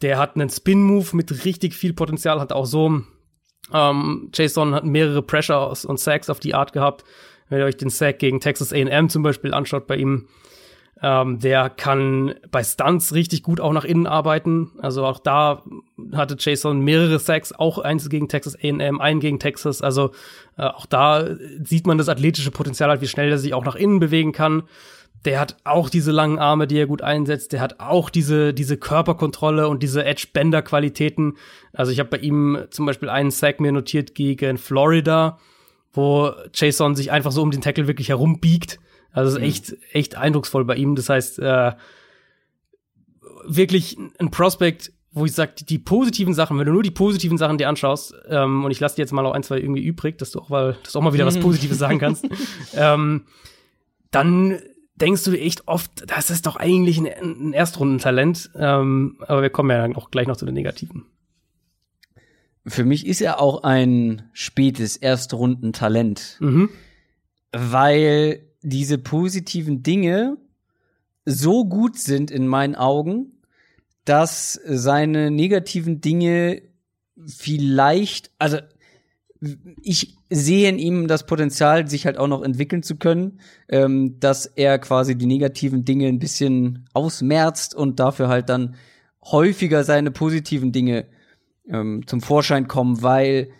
[0.00, 3.02] Der hat einen Spin-Move mit richtig viel Potenzial, hat auch so,
[3.72, 7.04] ähm, Jason hat mehrere Pressures und Sacks auf die Art gehabt.
[7.48, 10.26] Wenn ihr euch den Sack gegen Texas A&M zum Beispiel anschaut bei ihm,
[11.02, 14.70] ähm, der kann bei Stunts richtig gut auch nach innen arbeiten.
[14.78, 15.62] Also auch da
[16.12, 19.82] hatte Jason mehrere Sacks, auch eins gegen Texas A&M, einen gegen Texas.
[19.82, 20.12] Also
[20.56, 21.26] äh, auch da
[21.62, 24.62] sieht man das athletische Potenzial halt, wie schnell er sich auch nach innen bewegen kann.
[25.24, 27.52] Der hat auch diese langen Arme, die er gut einsetzt.
[27.52, 31.36] Der hat auch diese, diese Körperkontrolle und diese Edge-Bender-Qualitäten.
[31.72, 35.38] Also ich habe bei ihm zum Beispiel einen Sack mir notiert gegen Florida,
[35.92, 38.78] wo Jason sich einfach so um den Tackle wirklich herumbiegt
[39.12, 40.94] also es ist echt, echt eindrucksvoll bei ihm.
[40.94, 41.72] Das heißt, äh,
[43.46, 47.58] wirklich ein Prospect, wo ich sage, die positiven Sachen, wenn du nur die positiven Sachen
[47.58, 50.30] dir anschaust, ähm, und ich lasse dir jetzt mal auch ein, zwei irgendwie übrig, dass
[50.30, 52.26] du auch mal, dass du auch mal wieder was Positives sagen kannst,
[52.74, 53.26] ähm,
[54.10, 54.58] dann
[54.94, 58.50] denkst du echt oft, das ist doch eigentlich ein, ein Erstrundentalent.
[58.54, 61.06] Ähm, aber wir kommen ja auch gleich noch zu den Negativen.
[62.66, 66.36] Für mich ist er auch ein spätes Erstrundentalent.
[66.40, 66.70] Mhm.
[67.52, 70.38] Weil diese positiven Dinge
[71.24, 73.42] so gut sind in meinen Augen,
[74.04, 76.62] dass seine negativen Dinge
[77.26, 78.58] vielleicht, also
[79.82, 84.46] ich sehe in ihm das Potenzial, sich halt auch noch entwickeln zu können, ähm, dass
[84.46, 88.74] er quasi die negativen Dinge ein bisschen ausmerzt und dafür halt dann
[89.24, 91.06] häufiger seine positiven Dinge
[91.68, 93.50] ähm, zum Vorschein kommen, weil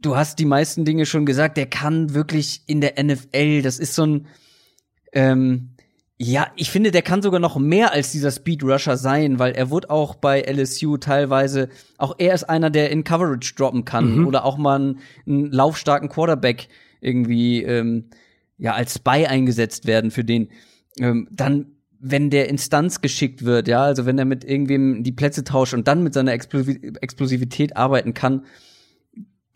[0.00, 3.94] du hast die meisten Dinge schon gesagt, der kann wirklich in der NFL, das ist
[3.94, 4.26] so ein,
[5.12, 5.70] ähm,
[6.16, 9.70] ja, ich finde, der kann sogar noch mehr als dieser Speed Rusher sein, weil er
[9.70, 14.26] wurde auch bei LSU teilweise, auch er ist einer, der in Coverage droppen kann mhm.
[14.28, 16.68] oder auch mal einen, einen, laufstarken Quarterback
[17.00, 18.10] irgendwie, ähm,
[18.58, 20.50] ja, als Spy eingesetzt werden für den.
[21.00, 21.74] Ähm, dann
[22.06, 25.88] wenn der Instanz geschickt wird, ja, also wenn er mit irgendwem die Plätze tauscht und
[25.88, 28.44] dann mit seiner Explosivität arbeiten kann,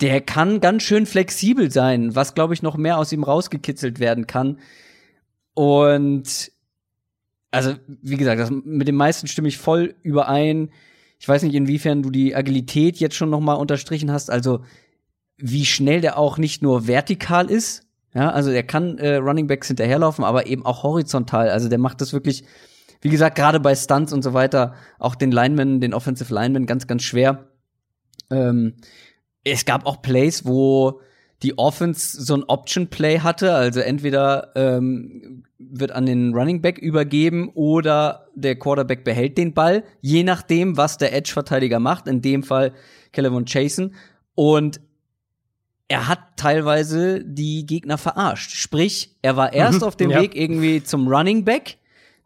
[0.01, 4.27] der kann ganz schön flexibel sein, was glaube ich noch mehr aus ihm rausgekitzelt werden
[4.27, 4.59] kann.
[5.59, 6.53] Und
[7.51, 10.71] also, wie gesagt, das, mit dem meisten stimme ich voll überein.
[11.19, 14.61] Ich weiß nicht, inwiefern du die Agilität jetzt schon noch mal unterstrichen hast, also
[15.37, 17.83] wie schnell der auch nicht nur vertikal ist,
[18.15, 21.51] ja, also er kann äh, Running Backs hinterherlaufen, aber eben auch horizontal.
[21.51, 22.45] Also der macht das wirklich,
[23.01, 26.87] wie gesagt, gerade bei Stunts und so weiter, auch den Linemen, den Offensive Linemen ganz,
[26.87, 27.49] ganz schwer.
[28.31, 28.75] Ähm,
[29.43, 31.01] es gab auch Plays, wo
[31.43, 37.51] die Offense so ein Option-Play hatte, also entweder ähm, wird an den Running Back übergeben
[37.55, 42.72] oder der Quarterback behält den Ball, je nachdem, was der Edge-Verteidiger macht, in dem Fall
[43.12, 43.95] Kelvin Chasen.
[44.34, 44.80] Und
[45.89, 48.53] er hat teilweise die Gegner verarscht.
[48.53, 50.20] Sprich, er war erst mhm, auf dem ja.
[50.20, 51.78] Weg irgendwie zum Running Back,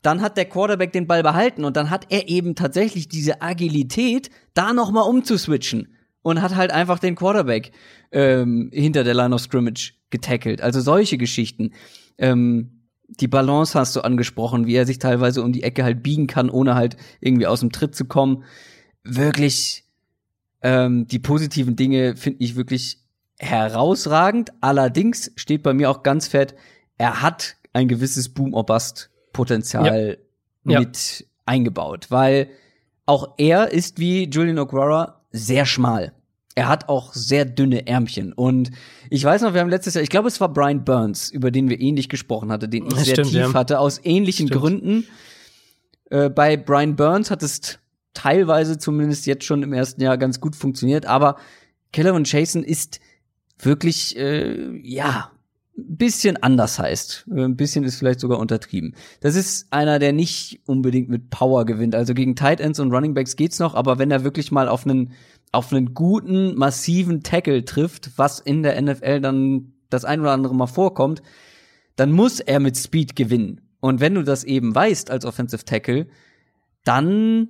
[0.03, 4.31] dann hat der Quarterback den Ball behalten und dann hat er eben tatsächlich diese Agilität,
[4.53, 7.73] da noch mal umzuswitchen und hat halt einfach den Quarterback
[8.13, 10.61] ähm, hinter der Line of Scrimmage getackelt.
[10.61, 11.73] Also solche Geschichten.
[12.19, 16.27] Ähm, die Balance hast du angesprochen, wie er sich teilweise um die Ecke halt biegen
[16.27, 18.45] kann, ohne halt irgendwie aus dem Tritt zu kommen.
[19.05, 19.85] Wirklich
[20.63, 22.99] ähm, die positiven Dinge finde ich wirklich
[23.39, 24.53] herausragend.
[24.61, 26.55] Allerdings steht bei mir auch ganz fett,
[26.97, 30.19] er hat ein gewisses Boom-or-Bust-Potenzial
[30.65, 30.79] ja.
[30.81, 31.27] mit ja.
[31.47, 32.49] eingebaut, weil
[33.05, 36.13] auch er ist wie Julian O'Guara sehr schmal.
[36.55, 38.33] Er hat auch sehr dünne Ärmchen.
[38.33, 38.71] Und
[39.09, 41.71] ich weiß noch, wir haben letztes Jahr, ich glaube, es war Brian Burns, über den
[41.71, 43.55] wir ähnlich gesprochen hatten, den ich sehr stimmt, tief ja.
[43.55, 44.61] hatte, aus ähnlichen stimmt.
[44.61, 45.05] Gründen.
[46.11, 47.79] Äh, bei Brian Burns hat es
[48.13, 51.37] teilweise zumindest jetzt schon im ersten Jahr ganz gut funktioniert, aber
[51.93, 53.01] Keller und Jason ist
[53.59, 55.31] wirklich, äh, ja,
[55.77, 57.27] ein bisschen anders heißt.
[57.35, 58.95] Äh, ein bisschen ist vielleicht sogar untertrieben.
[59.21, 61.95] Das ist einer, der nicht unbedingt mit Power gewinnt.
[61.95, 64.87] Also gegen Tight Ends und Running Backs geht's noch, aber wenn er wirklich mal auf
[64.87, 65.13] einen,
[65.53, 70.55] auf einen guten, massiven Tackle trifft, was in der NFL dann das ein oder andere
[70.55, 71.23] mal vorkommt,
[71.97, 73.61] dann muss er mit Speed gewinnen.
[73.81, 76.07] Und wenn du das eben weißt als Offensive Tackle,
[76.85, 77.49] dann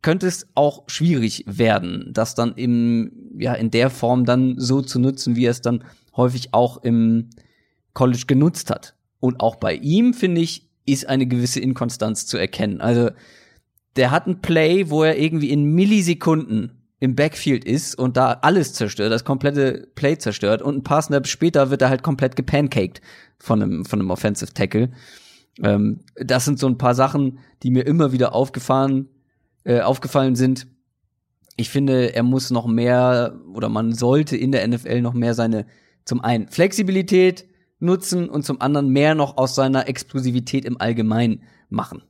[0.00, 4.98] könnte es auch schwierig werden, das dann im, ja, in der Form dann so zu
[4.98, 5.84] nutzen, wie er es dann
[6.16, 7.30] häufig auch im
[7.92, 8.96] College genutzt hat.
[9.20, 12.80] Und auch bei ihm, finde ich, ist eine gewisse Inkonstanz zu erkennen.
[12.80, 13.10] Also,
[13.94, 18.74] der hat ein Play, wo er irgendwie in Millisekunden im Backfield ist und da alles
[18.74, 23.00] zerstört, das komplette Play zerstört und ein paar Snaps später wird er halt komplett gepancaked
[23.40, 24.92] von einem, von einem Offensive Tackle.
[25.64, 29.08] Ähm, das sind so ein paar Sachen, die mir immer wieder aufgefallen,
[29.64, 30.68] äh, aufgefallen sind.
[31.56, 35.66] Ich finde, er muss noch mehr oder man sollte in der NFL noch mehr seine
[36.04, 37.46] zum einen Flexibilität
[37.80, 42.04] nutzen und zum anderen mehr noch aus seiner Explosivität im Allgemeinen machen.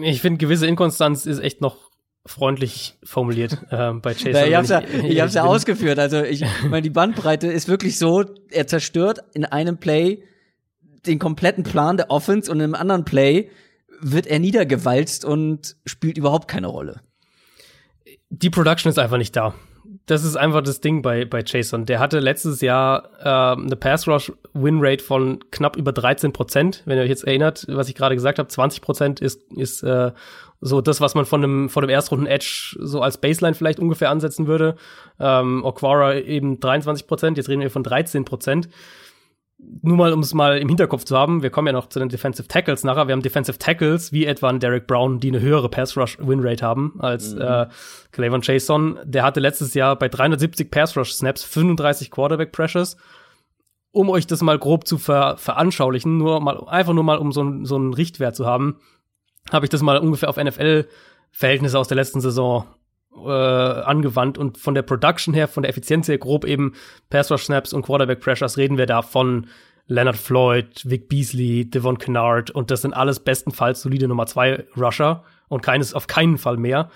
[0.00, 1.89] Ich finde, gewisse Inkonstanz ist echt noch
[2.26, 4.30] freundlich formuliert äh, bei Chase.
[4.32, 5.98] Ja, ich hab's ja, ich, hab's ja ausgeführt.
[5.98, 10.22] Also ich meine, die Bandbreite ist wirklich so, er zerstört in einem Play
[11.06, 13.50] den kompletten Plan der Offense und im anderen Play
[14.00, 17.00] wird er niedergewalzt und spielt überhaupt keine Rolle.
[18.30, 19.54] Die Production ist einfach nicht da.
[20.06, 21.86] Das ist einfach das Ding bei, bei Jason.
[21.86, 26.82] Der hatte letztes Jahr äh, eine Pass Rush Win Rate von knapp über 13 Prozent.
[26.84, 30.12] Wenn ihr euch jetzt erinnert, was ich gerade gesagt habe, 20 Prozent ist, ist äh,
[30.60, 34.10] so das, was man von einem, von einem Erstrunden Edge so als Baseline vielleicht ungefähr
[34.10, 34.76] ansetzen würde.
[35.18, 38.68] Ähm, Oquara eben 23 Prozent, jetzt reden wir von 13 Prozent
[39.82, 42.08] nur mal, um es mal im Hinterkopf zu haben, wir kommen ja noch zu den
[42.08, 43.08] Defensive Tackles nachher.
[43.08, 46.40] Wir haben Defensive Tackles wie etwa ein Derek Brown, die eine höhere Pass Rush Win
[46.42, 47.40] Rate haben als mhm.
[47.40, 47.66] äh,
[48.12, 48.98] Clavon Chason.
[49.04, 52.96] Der hatte letztes Jahr bei 370 Pass Rush Snaps 35 Quarterback Pressures.
[53.92, 57.42] Um euch das mal grob zu ver veranschaulichen, nur mal einfach nur mal um so,
[57.42, 58.76] ein, so einen Richtwert zu haben,
[59.50, 60.86] habe ich das mal ungefähr auf NFL
[61.30, 62.66] Verhältnisse aus der letzten Saison
[63.14, 66.74] äh, angewandt und von der Production her, von der Effizienz her grob eben
[67.08, 69.46] Pass Rush Snaps und Quarterback Pressures reden wir da von
[69.86, 75.24] Leonard Floyd, Vic Beasley, Devon Kennard und das sind alles bestenfalls solide Nummer zwei Rusher
[75.48, 76.90] und keines auf keinen Fall mehr.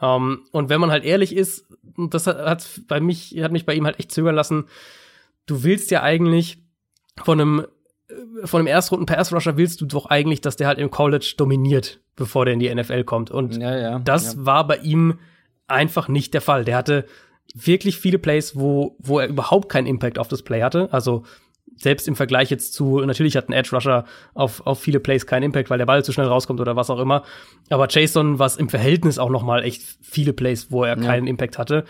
[0.00, 3.66] Um, ähm, und wenn man halt ehrlich ist, das hat, hat bei mich hat mich
[3.66, 4.64] bei ihm halt echt zögern lassen.
[5.46, 6.58] Du willst ja eigentlich
[7.22, 7.66] von einem
[8.44, 12.00] von einem Erstrunden Pass Rusher willst du doch eigentlich, dass der halt im College dominiert,
[12.16, 13.30] bevor der in die NFL kommt.
[13.30, 14.46] Und ja, ja, das ja.
[14.46, 15.18] war bei ihm
[15.66, 16.64] einfach nicht der Fall.
[16.64, 17.06] Der hatte
[17.54, 20.88] wirklich viele Plays, wo, wo er überhaupt keinen Impact auf das Play hatte.
[20.92, 21.24] Also
[21.76, 24.04] selbst im Vergleich jetzt zu, natürlich hat ein Edge Rusher
[24.34, 26.98] auf, auf viele Plays keinen Impact, weil der Ball zu schnell rauskommt oder was auch
[26.98, 27.22] immer.
[27.70, 31.02] Aber Jason war im Verhältnis auch noch mal echt viele Plays, wo er ja.
[31.02, 31.84] keinen Impact hatte.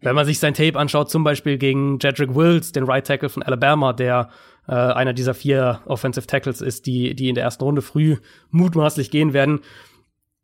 [0.00, 3.42] Wenn man sich sein Tape anschaut, zum Beispiel gegen Jedrick Wills, den Right Tackle von
[3.42, 4.30] Alabama, der
[4.68, 8.16] äh, einer dieser vier Offensive Tackles ist, die, die in der ersten Runde früh
[8.50, 9.60] mutmaßlich gehen werden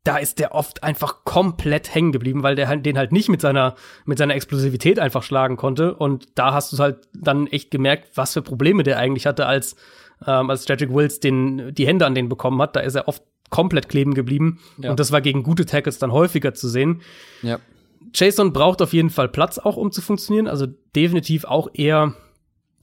[0.04, 3.40] da ist der oft einfach komplett hängen geblieben, weil der halt, den halt nicht mit
[3.40, 3.74] seiner,
[4.06, 5.94] mit seiner Explosivität einfach schlagen konnte.
[5.94, 9.76] Und da hast du halt dann echt gemerkt, was für Probleme der eigentlich hatte, als,
[10.26, 12.76] ähm, als Jedrick Wills den, die Hände an den bekommen hat.
[12.76, 14.60] Da ist er oft komplett kleben geblieben.
[14.78, 14.90] Ja.
[14.90, 17.02] Und das war gegen gute Tackles dann häufiger zu sehen.
[17.42, 17.58] Ja.
[18.14, 20.48] Jason braucht auf jeden Fall Platz auch, um zu funktionieren.
[20.48, 20.66] Also
[20.96, 22.14] definitiv auch eher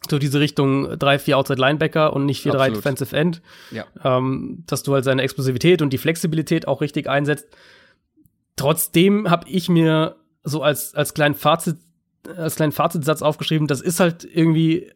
[0.09, 3.41] so diese Richtung 3-4 Outside Linebacker und nicht 4-3 Defensive End.
[3.71, 3.85] Ja.
[4.03, 7.47] Ähm, dass du halt seine Explosivität und die Flexibilität auch richtig einsetzt.
[8.55, 11.77] Trotzdem habe ich mir so als, als kleinen Fazit,
[12.35, 14.91] als kleinen Fazitsatz aufgeschrieben, das ist halt irgendwie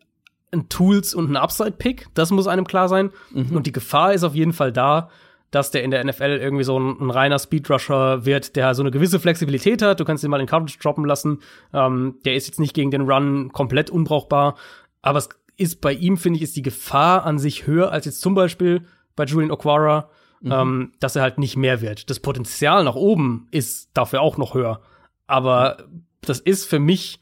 [0.51, 2.07] ein Tools und ein Upside-Pick.
[2.14, 3.12] Das muss einem klar sein.
[3.32, 3.55] Mhm.
[3.55, 5.09] Und die Gefahr ist auf jeden Fall da,
[5.49, 8.91] dass der in der NFL irgendwie so ein, ein reiner Speedrusher wird, der so eine
[8.91, 9.99] gewisse Flexibilität hat.
[9.99, 11.39] Du kannst ihn mal in Coverage droppen lassen.
[11.74, 14.55] Ähm, der ist jetzt nicht gegen den Run komplett unbrauchbar.
[15.02, 18.22] Aber es ist bei ihm, finde ich, ist die Gefahr an sich höher als jetzt
[18.22, 18.86] zum Beispiel
[19.16, 20.10] bei Julian Oquara,
[20.41, 20.52] mhm.
[20.52, 22.10] ähm, dass er halt nicht mehr wird.
[22.10, 24.82] Das Potenzial nach oben ist dafür auch noch höher.
[25.28, 25.86] Aber
[26.22, 27.20] das ist für mich,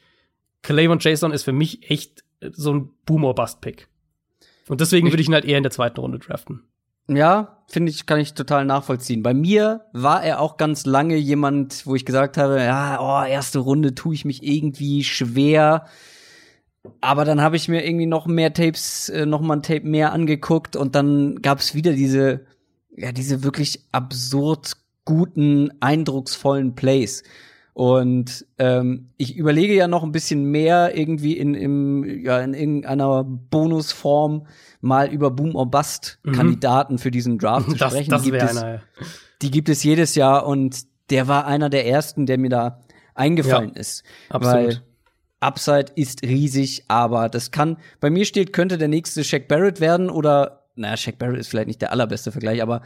[0.62, 3.88] Clayvon Jason ist für mich echt so ein Boomer-Bust-Pick.
[4.68, 6.64] Und deswegen würde ich ihn halt eher in der zweiten Runde draften.
[7.08, 9.24] Ja, finde ich, kann ich total nachvollziehen.
[9.24, 13.60] Bei mir war er auch ganz lange jemand, wo ich gesagt habe, ja, oh, erste
[13.60, 15.86] Runde tue ich mich irgendwie schwer.
[17.02, 20.14] Aber dann habe ich mir irgendwie noch mehr Tapes, äh, noch mal ein Tape mehr
[20.14, 22.46] angeguckt und dann gab es wieder diese,
[22.96, 24.74] ja, diese wirklich absurd
[25.06, 27.24] guten, eindrucksvollen Plays.
[27.74, 33.24] Und ähm, ich überlege ja noch ein bisschen mehr irgendwie in, im, ja, in irgendeiner
[33.24, 34.48] Bonusform
[34.82, 36.34] mal über Boom or Bust mhm.
[36.34, 38.12] Kandidaten für diesen Draft zu das, sprechen.
[38.12, 38.82] Das die, gibt es, einer, ja.
[39.42, 42.82] die gibt es jedes Jahr und der war einer der ersten, der mir da
[43.16, 44.04] eingefallen ja, ist.
[44.30, 44.56] Absolut.
[44.56, 44.82] Weil
[45.40, 50.10] Upside ist riesig, aber das kann, bei mir steht, könnte der nächste Shaq Barrett werden
[50.10, 52.82] oder, naja, Shaq Barrett ist vielleicht nicht der allerbeste Vergleich, aber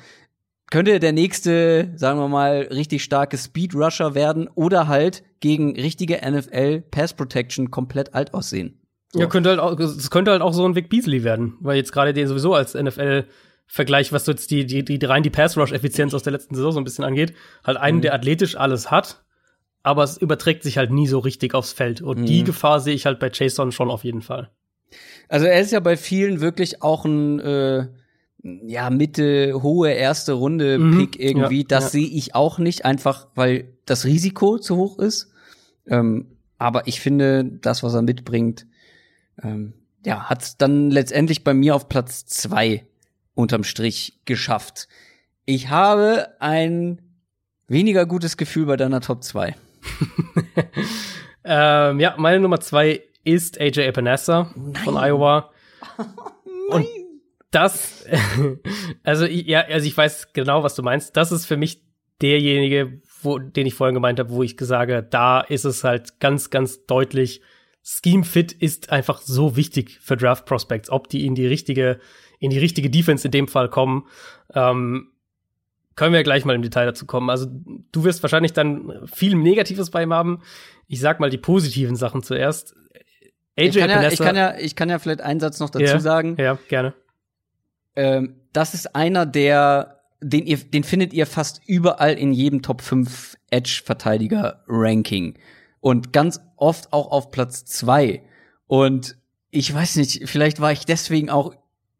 [0.70, 6.20] könnte der nächste, sagen wir mal, richtig starke Speed Rusher werden oder halt gegen richtige
[6.28, 8.80] NFL Pass Protection komplett alt aussehen.
[9.12, 9.20] So.
[9.20, 11.92] Ja, könnte halt auch, es könnte halt auch so ein Vic Beasley werden, weil jetzt
[11.92, 13.26] gerade den sowieso als NFL
[13.66, 16.80] Vergleich, was so jetzt die, die, die rein die Pass-Rush-Effizienz aus der letzten Saison so
[16.80, 17.34] ein bisschen angeht,
[17.64, 18.02] halt einen, mhm.
[18.02, 19.24] der athletisch alles hat,
[19.84, 22.02] aber es überträgt sich halt nie so richtig aufs Feld.
[22.02, 22.26] Und mhm.
[22.26, 24.50] die Gefahr sehe ich halt bei Jason schon auf jeden Fall.
[25.28, 27.88] Also er ist ja bei vielen wirklich auch ein äh,
[28.44, 30.98] ja Mitte hohe erste Runde mhm.
[30.98, 31.62] Pick irgendwie.
[31.62, 31.90] Ja, das ja.
[31.90, 35.32] sehe ich auch nicht, einfach weil das Risiko zu hoch ist.
[35.88, 36.28] Ähm,
[36.58, 38.66] aber ich finde, das, was er mitbringt,
[39.42, 39.74] ähm,
[40.06, 42.86] ja, hat dann letztendlich bei mir auf Platz zwei
[43.36, 44.88] unterm Strich geschafft.
[45.46, 47.02] Ich habe ein
[47.68, 49.56] weniger gutes Gefühl bei deiner Top 2.
[51.44, 54.54] ähm, ja, meine Nummer zwei ist AJ Epinesa
[54.84, 55.52] von Iowa.
[56.70, 56.88] Und
[57.52, 58.06] das,
[59.04, 61.16] also ja, also ich weiß genau, was du meinst.
[61.16, 61.84] Das ist für mich
[62.22, 66.50] derjenige, wo, den ich vorhin gemeint habe, wo ich sage, da ist es halt ganz,
[66.50, 67.42] ganz deutlich,
[67.84, 72.00] Scheme Fit ist einfach so wichtig für Draft Prospects, ob die in die richtige,
[72.40, 74.08] in die richtige Defense in dem Fall kommen.
[74.54, 75.12] Ähm,
[75.96, 77.30] können wir gleich mal im Detail dazu kommen.
[77.30, 77.48] Also
[77.92, 80.42] du wirst wahrscheinlich dann viel Negatives bei ihm haben.
[80.88, 82.76] Ich sag mal die positiven Sachen zuerst.
[83.58, 85.86] AJ ich kann, ja, ich kann ja, ich kann ja vielleicht einen Satz noch dazu
[85.86, 86.36] ja, sagen.
[86.40, 86.94] Ja, gerne.
[87.96, 92.82] Ähm, das ist einer, der, den ihr, den findet ihr fast überall in jedem Top
[92.82, 95.38] 5 Edge-Verteidiger-Ranking.
[95.80, 98.24] Und ganz oft auch auf Platz 2.
[98.68, 99.18] Und
[99.52, 101.54] ich weiß nicht, vielleicht war ich deswegen auch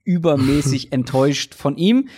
[0.04, 2.10] übermäßig enttäuscht von ihm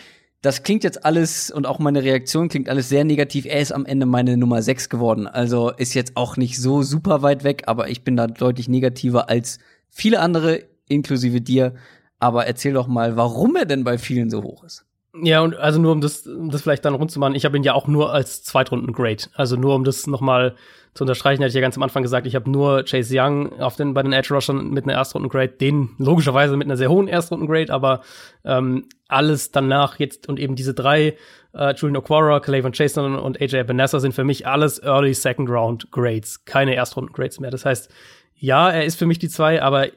[0.45, 3.45] das klingt jetzt alles und auch meine Reaktion klingt alles sehr negativ.
[3.45, 5.25] Er ist am Ende meine Nummer 6 geworden.
[5.25, 9.27] Also ist jetzt auch nicht so super weit weg, aber ich bin da deutlich negativer
[9.27, 9.57] als
[9.89, 11.73] viele andere, inklusive dir.
[12.19, 14.84] Aber erzähl doch mal, warum er denn bei vielen so hoch ist.
[15.21, 17.55] Ja, und also nur um das, um das vielleicht dann rund zu machen, ich habe
[17.55, 19.25] ihn ja auch nur als Zweitrunden-Grade.
[19.33, 20.55] Also nur um das noch mal
[20.93, 23.75] zu unterstreichen, hatte ich ja ganz am Anfang gesagt, ich habe nur Chase Young auf
[23.75, 27.71] den, bei den Edge Rushern mit einer Erstrunden-Grade, den logischerweise mit einer sehr hohen Erstrunden-Grade,
[27.71, 28.01] aber
[28.45, 31.17] ähm, alles danach jetzt und eben diese drei,
[31.53, 35.91] äh, Julian O'Quara, Clavon Chason und AJ Ebenessa sind für mich alles Early Second Round
[35.91, 37.51] Grades, keine Erstrunden-Grades mehr.
[37.51, 37.91] Das heißt,
[38.35, 39.87] ja, er ist für mich die zwei, aber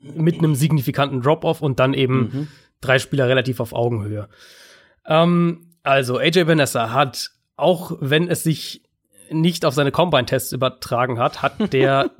[0.00, 2.48] mit einem signifikanten Drop-Off und dann eben mhm.
[2.84, 4.28] Drei Spieler relativ auf Augenhöhe.
[5.06, 8.82] Ähm, also, AJ Vanessa hat, auch wenn es sich
[9.30, 12.10] nicht auf seine Combine-Tests übertragen hat, hat der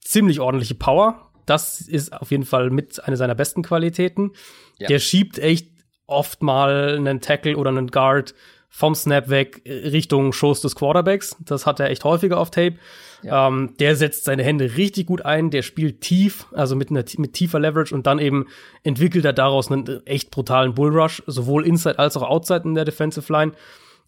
[0.00, 1.30] ziemlich ordentliche Power.
[1.46, 4.32] Das ist auf jeden Fall mit einer seiner besten Qualitäten.
[4.78, 4.88] Ja.
[4.88, 5.70] Der schiebt echt
[6.06, 8.34] oft mal einen Tackle oder einen Guard
[8.68, 11.36] vom Snap weg Richtung Schoß des Quarterbacks.
[11.40, 12.76] Das hat er echt häufiger auf Tape.
[13.22, 13.48] Ja.
[13.48, 17.32] Ähm, der setzt seine Hände richtig gut ein, der spielt tief, also mit, einer, mit
[17.32, 18.46] tiefer Leverage und dann eben
[18.84, 23.32] entwickelt er daraus einen echt brutalen Bullrush, sowohl inside als auch outside in der Defensive
[23.32, 23.52] Line.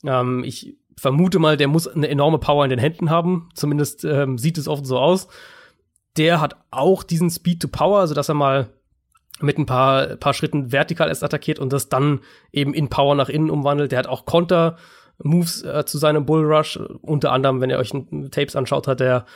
[0.04, 3.48] Ähm, ich vermute mal, der muss eine enorme Power in den Händen haben.
[3.54, 5.28] Zumindest ähm, sieht es oft so aus.
[6.16, 8.68] Der hat auch diesen Speed to Power, also dass er mal
[9.42, 12.20] mit ein paar, paar Schritten vertikal erst attackiert und das dann
[12.52, 13.92] eben in Power nach innen umwandelt.
[13.92, 16.78] Der hat auch Konter-Moves äh, zu seinem Bullrush.
[17.02, 17.92] Unter anderem, wenn ihr euch
[18.30, 19.26] Tapes anschaut, hat er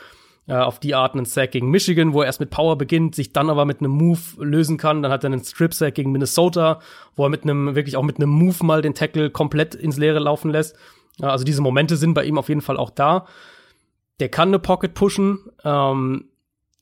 [0.47, 3.33] äh, auf die Art einen Sack gegen Michigan, wo er erst mit Power beginnt, sich
[3.33, 5.03] dann aber mit einem Move lösen kann.
[5.03, 6.81] Dann hat er einen Strip-Sack gegen Minnesota,
[7.17, 10.19] wo er mit einem, wirklich auch mit einem Move mal den Tackle komplett ins Leere
[10.19, 10.77] laufen lässt.
[11.21, 13.27] Also diese Momente sind bei ihm auf jeden Fall auch da.
[14.21, 15.39] Der kann eine Pocket pushen.
[15.65, 16.27] Ähm,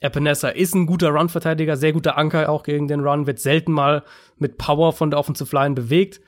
[0.03, 4.03] Epinesa ist ein guter Run-Verteidiger, sehr guter Anker auch gegen den Run, wird selten mal
[4.37, 6.21] mit Power von der Offensive Line bewegt.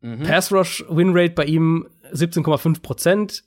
[0.00, 0.22] Mhm.
[0.22, 3.44] Pass-Rush-Win-Rate bei ihm 17,5 Prozent.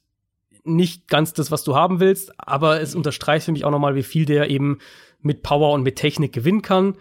[0.64, 4.04] Nicht ganz das, was du haben willst, aber es unterstreicht für mich auch nochmal, wie
[4.04, 4.80] viel der eben
[5.22, 6.96] mit Power und mit Technik gewinnen kann.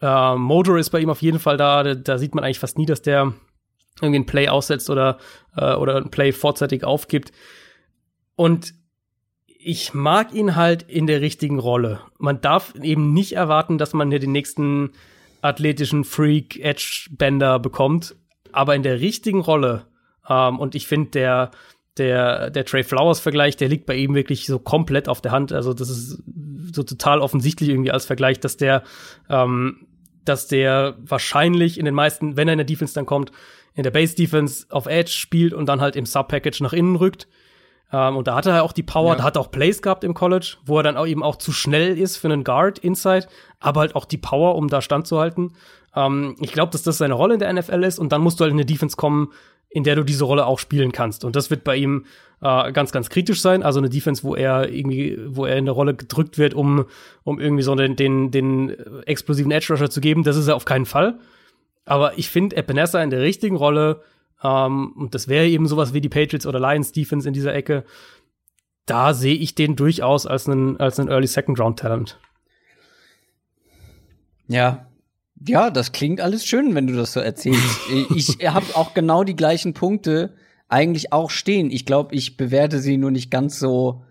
[0.00, 1.82] Äh, Motor ist bei ihm auf jeden Fall da.
[1.82, 1.94] da.
[1.94, 3.32] Da sieht man eigentlich fast nie, dass der
[4.00, 5.18] irgendwie ein Play aussetzt oder,
[5.56, 7.32] äh, oder ein Play vorzeitig aufgibt.
[8.36, 8.74] Und
[9.58, 12.00] ich mag ihn halt in der richtigen Rolle.
[12.18, 14.92] Man darf eben nicht erwarten, dass man hier den nächsten
[15.42, 18.14] athletischen Freak Edge Bender bekommt,
[18.52, 19.86] aber in der richtigen Rolle.
[20.28, 21.50] Ähm, und ich finde der
[21.96, 25.52] der der Trey Flowers Vergleich, der liegt bei ihm wirklich so komplett auf der Hand.
[25.52, 26.22] Also das ist
[26.72, 28.84] so total offensichtlich irgendwie als Vergleich, dass der
[29.28, 29.86] ähm,
[30.24, 33.32] dass der wahrscheinlich in den meisten, wenn er in der Defense dann kommt,
[33.74, 36.96] in der Base Defense auf Edge spielt und dann halt im Sub Package nach innen
[36.96, 37.26] rückt.
[37.92, 39.16] Ähm, und da hatte er auch die Power, ja.
[39.16, 41.52] da hat er auch Plays gehabt im College, wo er dann auch eben auch zu
[41.52, 43.26] schnell ist für einen Guard Inside,
[43.60, 45.54] aber halt auch die Power, um da standzuhalten.
[45.96, 48.44] Ähm, ich glaube, dass das seine Rolle in der NFL ist und dann musst du
[48.44, 49.32] halt in eine Defense kommen,
[49.70, 51.24] in der du diese Rolle auch spielen kannst.
[51.24, 52.06] Und das wird bei ihm
[52.40, 53.62] äh, ganz, ganz kritisch sein.
[53.62, 56.86] Also eine Defense, wo er irgendwie, wo er in der Rolle gedrückt wird, um,
[57.24, 58.70] um irgendwie so den, den, den
[59.04, 60.22] explosiven Edge Rusher zu geben.
[60.22, 61.18] Das ist er auf keinen Fall.
[61.84, 64.02] Aber ich finde Epinesa in der richtigen Rolle
[64.42, 67.84] ähm, und das wäre eben sowas wie die Patriots oder Lions Defense in dieser Ecke.
[68.86, 72.18] Da sehe ich den durchaus als einen, als einen Early Second Round Talent.
[74.46, 74.86] Ja,
[75.46, 77.80] Ja, das klingt alles schön, wenn du das so erzählst.
[78.14, 80.34] ich habe auch genau die gleichen Punkte
[80.68, 81.70] eigentlich auch stehen.
[81.70, 84.02] Ich glaube, ich bewerte sie nur nicht ganz so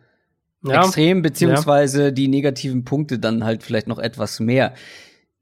[0.63, 0.81] ja.
[0.81, 2.11] extrem, beziehungsweise ja.
[2.11, 4.73] die negativen Punkte dann halt vielleicht noch etwas mehr.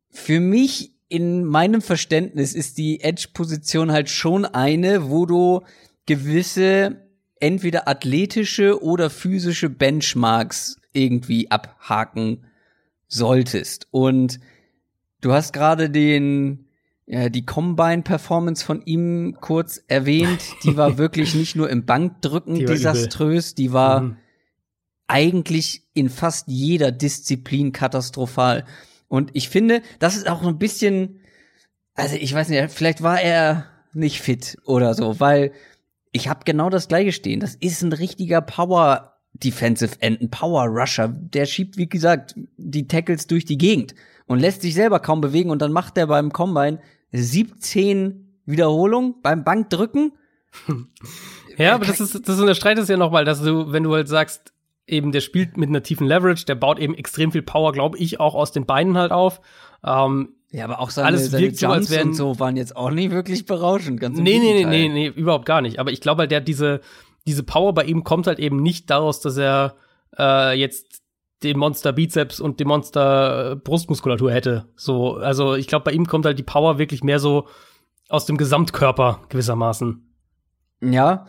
[0.09, 5.61] Für mich in meinem Verständnis ist die Edge-Position halt schon eine, wo du
[6.05, 7.05] gewisse
[7.39, 12.45] entweder athletische oder physische Benchmarks irgendwie abhaken
[13.07, 13.87] solltest.
[13.91, 14.39] Und
[15.21, 16.65] du hast gerade den
[17.07, 20.41] ja, die Combine-Performance von ihm kurz erwähnt.
[20.63, 23.55] Die war wirklich nicht nur im Bankdrücken die desaströs, übel.
[23.55, 24.17] die war mhm.
[25.07, 28.65] eigentlich in fast jeder Disziplin katastrophal.
[29.07, 31.19] Und ich finde, das ist auch ein bisschen,
[31.93, 35.51] also ich weiß nicht, vielleicht war er nicht fit oder so, weil
[36.11, 37.39] ich habe genau das gleiche stehen.
[37.39, 41.09] Das ist ein richtiger Power Defensive End, ein Power Rusher.
[41.09, 43.95] Der schiebt, wie gesagt, die Tackles durch die Gegend
[44.25, 46.79] und lässt sich selber kaum bewegen und dann macht er beim Combine
[47.11, 50.13] 17 Wiederholungen beim Bankdrücken.
[51.57, 54.53] ja, aber das ist, das unterstreitet es ja nochmal, dass du, wenn du halt sagst,
[54.88, 58.19] eben der spielt mit einer tiefen Leverage, der baut eben extrem viel Power, glaube ich,
[58.19, 59.41] auch aus den Beinen halt auf.
[59.83, 62.75] Ähm, ja, aber auch seine, alles seine wirkt Jumps so, als wären, so waren jetzt
[62.75, 65.79] auch nicht wirklich berauschend, ganz nee, nee, nee, nee, nee, überhaupt gar nicht.
[65.79, 66.81] Aber ich glaube halt, der diese,
[67.27, 69.75] diese Power bei ihm kommt halt eben nicht daraus, dass er
[70.17, 71.01] äh, jetzt
[71.43, 74.69] den Monster Bizeps und die Monster äh, Brustmuskulatur hätte.
[74.75, 77.47] So, also ich glaube, bei ihm kommt halt die Power wirklich mehr so
[78.07, 80.01] aus dem Gesamtkörper gewissermaßen.
[80.81, 81.25] Ja,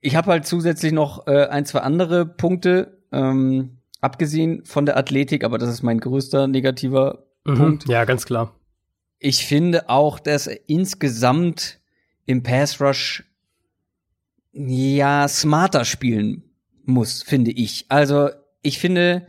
[0.00, 5.44] ich habe halt zusätzlich noch äh, ein, zwei andere Punkte, ähm, abgesehen von der Athletik,
[5.44, 7.88] aber das ist mein größter negativer mhm, Punkt.
[7.88, 8.54] Ja, ganz klar.
[9.18, 11.80] Ich finde auch, dass er insgesamt
[12.26, 13.24] im Pass Rush
[14.52, 16.44] ja smarter spielen
[16.84, 17.86] muss, finde ich.
[17.88, 18.30] Also
[18.62, 19.26] ich finde,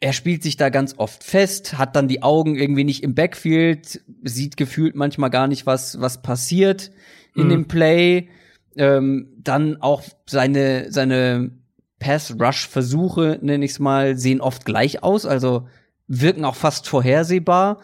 [0.00, 4.02] er spielt sich da ganz oft fest, hat dann die Augen irgendwie nicht im Backfield,
[4.22, 6.90] sieht gefühlt manchmal gar nicht, was, was passiert
[7.34, 7.50] in mhm.
[7.50, 8.28] dem Play.
[8.76, 11.50] Ähm, dann auch seine, seine
[11.98, 15.68] Pass-Rush-Versuche, nenne ich es mal, sehen oft gleich aus, also
[16.08, 17.80] wirken auch fast vorhersehbar.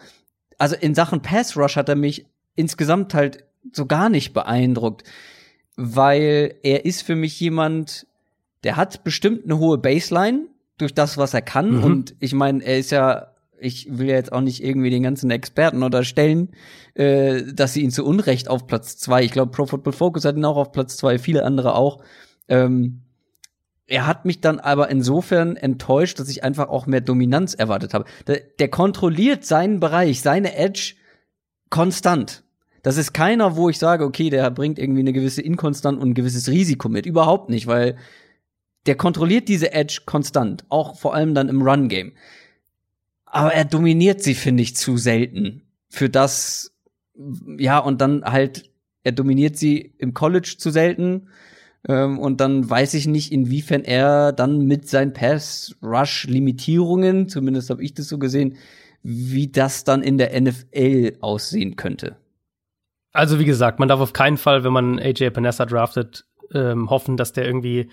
[0.57, 2.25] Also in Sachen Pass-Rush hat er mich
[2.55, 5.03] insgesamt halt so gar nicht beeindruckt,
[5.75, 8.07] weil er ist für mich jemand,
[8.63, 11.77] der hat bestimmt eine hohe Baseline durch das, was er kann.
[11.77, 11.83] Mhm.
[11.83, 13.31] Und ich meine, er ist ja,
[13.61, 16.49] ich will ja jetzt auch nicht irgendwie den ganzen Experten unterstellen,
[16.93, 19.23] äh, dass sie ihn zu Unrecht auf Platz zwei.
[19.23, 22.03] Ich glaube, Pro Football Focus hat ihn auch auf Platz zwei, viele andere auch.
[22.47, 23.01] Ähm,
[23.87, 28.05] er hat mich dann aber insofern enttäuscht, dass ich einfach auch mehr Dominanz erwartet habe.
[28.27, 30.93] Der, der kontrolliert seinen Bereich, seine Edge
[31.69, 32.43] konstant.
[32.83, 36.13] Das ist keiner, wo ich sage, okay, der bringt irgendwie eine gewisse Inkonstant und ein
[36.13, 37.05] gewisses Risiko mit.
[37.05, 37.97] Überhaupt nicht, weil
[38.85, 42.13] der kontrolliert diese Edge konstant, auch vor allem dann im Run-Game.
[43.31, 45.61] Aber er dominiert sie, finde ich, zu selten.
[45.89, 46.75] Für das,
[47.57, 48.71] ja, und dann halt,
[49.03, 51.27] er dominiert sie im College zu selten.
[51.87, 57.93] Ähm, und dann weiß ich nicht, inwiefern er dann mit seinen Pass-Rush-Limitierungen, zumindest habe ich
[57.93, 58.57] das so gesehen,
[59.01, 62.17] wie das dann in der NFL aussehen könnte.
[63.11, 67.17] Also wie gesagt, man darf auf keinen Fall, wenn man AJ Panessa draftet, ähm, hoffen,
[67.17, 67.89] dass der irgendwie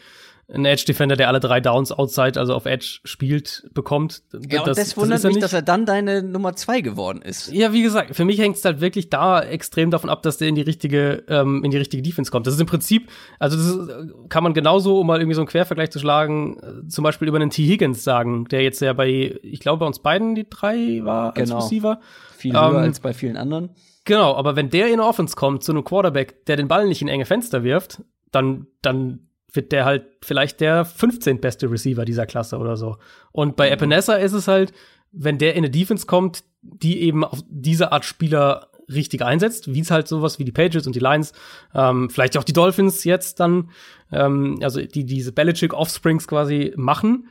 [0.49, 4.23] ein Edge-Defender, der alle drei Downs outside, also auf Edge spielt, bekommt.
[4.49, 7.53] Ja, und das, das wundert das mich, dass er dann deine Nummer zwei geworden ist.
[7.53, 10.47] Ja, wie gesagt, für mich hängt es halt wirklich da extrem davon ab, dass der
[10.47, 12.47] in die richtige, ähm, in die richtige Defense kommt.
[12.47, 15.49] Das ist im Prinzip, also das ist, kann man genauso, um mal irgendwie so einen
[15.49, 17.67] Quervergleich zu schlagen, äh, zum Beispiel über einen T.
[17.67, 21.49] Higgins sagen, der jetzt ja bei, ich glaube, bei uns beiden die drei war als
[21.51, 21.63] genau.
[21.63, 22.01] Receiver.
[22.37, 23.71] Viel höher ähm, als bei vielen anderen.
[24.05, 27.09] Genau, aber wenn der in Offense kommt zu einem Quarterback, der den Ball nicht in
[27.09, 29.27] enge Fenster wirft, dann, dann
[29.57, 31.41] wird der halt vielleicht der 15.
[31.41, 32.99] beste Receiver dieser Klasse oder so.
[33.33, 33.75] Und bei mhm.
[33.75, 34.73] Epinesa ist es halt,
[35.13, 39.81] wenn der in eine Defense kommt, die eben auf diese Art Spieler richtig einsetzt, wie
[39.81, 41.33] es halt sowas wie die Patriots und die Lions,
[41.75, 43.71] ähm, vielleicht auch die Dolphins jetzt dann,
[44.13, 47.29] ähm, also die diese Belichick Offsprings quasi machen,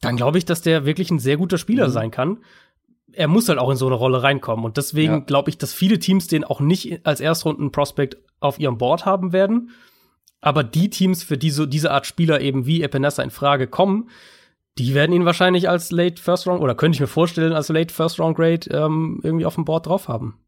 [0.00, 1.92] dann glaube ich, dass der wirklich ein sehr guter Spieler mhm.
[1.92, 2.38] sein kann.
[3.12, 5.18] Er muss halt auch in so eine Rolle reinkommen und deswegen ja.
[5.20, 9.70] glaube ich, dass viele Teams den auch nicht als Erstrunden-Prospect auf ihrem Board haben werden
[10.42, 14.10] aber die Teams, für die so diese Art Spieler eben wie Epinesa in Frage kommen,
[14.76, 17.94] die werden ihn wahrscheinlich als Late First Round oder könnte ich mir vorstellen als Late
[17.94, 20.38] First Round Grade ähm, irgendwie auf dem Board drauf haben.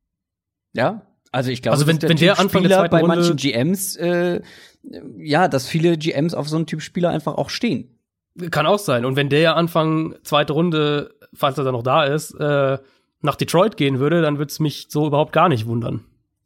[0.74, 3.36] Ja, also ich glaube, also wenn, der, wenn der Anfang Spieler der bei Runde manchen
[3.36, 4.40] GMs, äh,
[5.18, 7.96] ja, dass viele GMs auf so einen Typ Spieler einfach auch stehen.
[8.50, 9.04] Kann auch sein.
[9.04, 12.78] Und wenn der ja Anfang zweite Runde, falls er da noch da ist, äh,
[13.20, 16.04] nach Detroit gehen würde, dann würde es mich so überhaupt gar nicht wundern.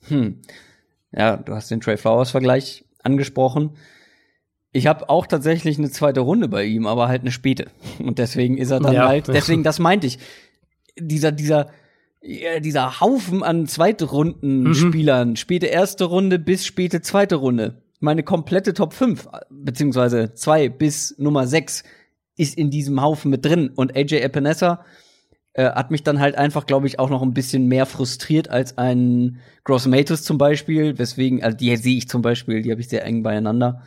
[0.09, 0.41] Hm.
[1.13, 3.71] Ja, du hast den Trey Flowers Vergleich angesprochen.
[4.71, 7.71] Ich habe auch tatsächlich eine zweite Runde bei ihm, aber halt eine späte.
[7.99, 9.09] Und deswegen ist er dann ja.
[9.09, 10.19] halt, deswegen, das meinte ich.
[11.01, 11.69] Dieser, dieser
[12.61, 15.37] dieser Haufen an Zweitrunden-Spielern, mhm.
[15.37, 17.83] späte erste Runde bis späte zweite Runde.
[18.01, 21.85] Meine komplette Top 5, beziehungsweise 2 bis Nummer 6
[22.37, 23.71] ist in diesem Haufen mit drin.
[23.75, 24.85] Und AJ Epinesa
[25.59, 28.79] äh, hat mich dann halt einfach, glaube ich, auch noch ein bisschen mehr frustriert als
[28.79, 30.97] ein Gross Matos zum Beispiel.
[31.01, 33.83] Weswegen, also die sehe ich zum Beispiel, die habe ich sehr eng beieinander.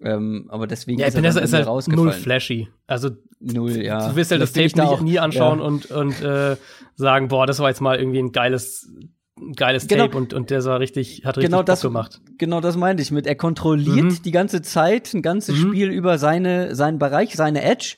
[0.00, 2.68] Ähm, aber deswegen ja, ist er dann ist halt null flashy.
[2.86, 4.08] Also null, ja.
[4.08, 5.64] Du wirst halt das, das Tape nie, nie anschauen ja.
[5.66, 6.56] und, und äh,
[6.96, 8.90] sagen, boah, das war jetzt mal irgendwie ein geiles
[9.56, 10.04] geiles genau.
[10.04, 12.22] Tape und, und der sah richtig, hat richtig genau das, gemacht.
[12.38, 13.26] Genau das meinte ich mit.
[13.26, 14.22] Er kontrolliert mhm.
[14.22, 15.68] die ganze Zeit, ein ganzes mhm.
[15.68, 17.96] Spiel über seine, seinen Bereich, seine Edge.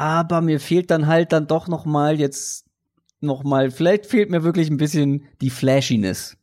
[0.00, 2.64] Aber mir fehlt dann halt dann doch noch mal jetzt
[3.20, 6.38] noch mal, vielleicht fehlt mir wirklich ein bisschen die Flashiness.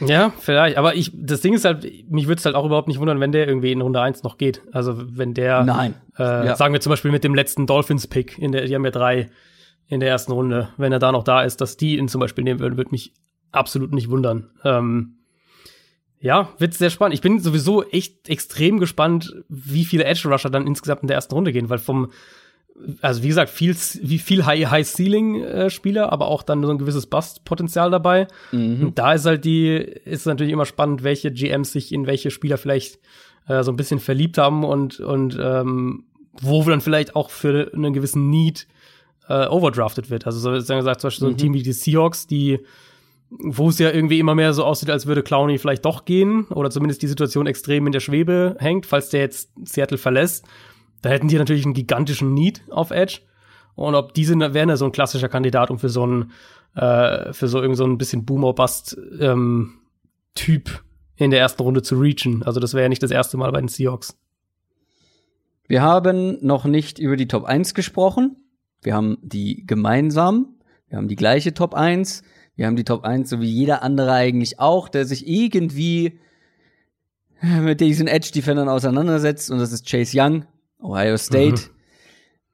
[0.00, 0.76] Ja, vielleicht.
[0.76, 3.30] Aber ich, das Ding ist halt, mich würde es halt auch überhaupt nicht wundern, wenn
[3.30, 4.62] der irgendwie in Runde 1 noch geht.
[4.72, 5.94] Also wenn der, Nein.
[6.18, 6.56] Äh, ja.
[6.56, 9.30] sagen wir zum Beispiel mit dem letzten Dolphins-Pick, in der, die haben ja drei
[9.86, 12.42] in der ersten Runde, wenn er da noch da ist, dass die ihn zum Beispiel
[12.42, 13.12] nehmen würden, würde mich
[13.52, 14.50] absolut nicht wundern.
[14.64, 15.18] Ähm,
[16.18, 17.14] ja, wird sehr spannend.
[17.14, 21.34] Ich bin sowieso echt extrem gespannt, wie viele Edge Rusher dann insgesamt in der ersten
[21.34, 22.10] Runde gehen, weil vom
[23.00, 26.78] also wie gesagt, viel, viel High, High Ceiling äh, Spieler, aber auch dann so ein
[26.78, 28.28] gewisses Bust-Potenzial dabei.
[28.52, 28.86] Mhm.
[28.86, 32.58] Und da ist halt die, ist natürlich immer spannend, welche GMs sich in welche Spieler
[32.58, 32.98] vielleicht
[33.48, 36.04] äh, so ein bisschen verliebt haben und, und ähm,
[36.40, 38.68] wo dann vielleicht auch für einen gewissen Need
[39.28, 40.26] äh, overdrafted wird.
[40.26, 41.38] Also so gesagt, zum Beispiel so ein mhm.
[41.38, 42.60] Team wie die Seahawks, die
[43.30, 46.70] wo es ja irgendwie immer mehr so aussieht, als würde Clowney vielleicht doch gehen oder
[46.70, 50.46] zumindest die Situation extrem in der Schwebe hängt, falls der jetzt Seattle verlässt.
[51.02, 53.20] Da hätten die natürlich einen gigantischen Need auf Edge.
[53.74, 56.32] Und ob diese wären ja so ein klassischer Kandidat, um für so ein,
[56.74, 59.78] äh, für so irgend so ein bisschen Boomer-Bust-Typ ähm,
[61.16, 62.42] in der ersten Runde zu reachen.
[62.42, 64.18] Also das wäre ja nicht das erste Mal bei den Seahawks.
[65.68, 68.36] Wir haben noch nicht über die Top 1 gesprochen.
[68.82, 70.56] Wir haben die gemeinsam.
[70.88, 72.22] Wir haben die gleiche Top 1.
[72.56, 76.18] Wir haben die Top 1, so wie jeder andere eigentlich auch, der sich irgendwie
[77.40, 79.50] mit diesen Edge-Defendern auseinandersetzt.
[79.50, 80.46] Und das ist Chase Young.
[80.80, 81.62] Ohio State.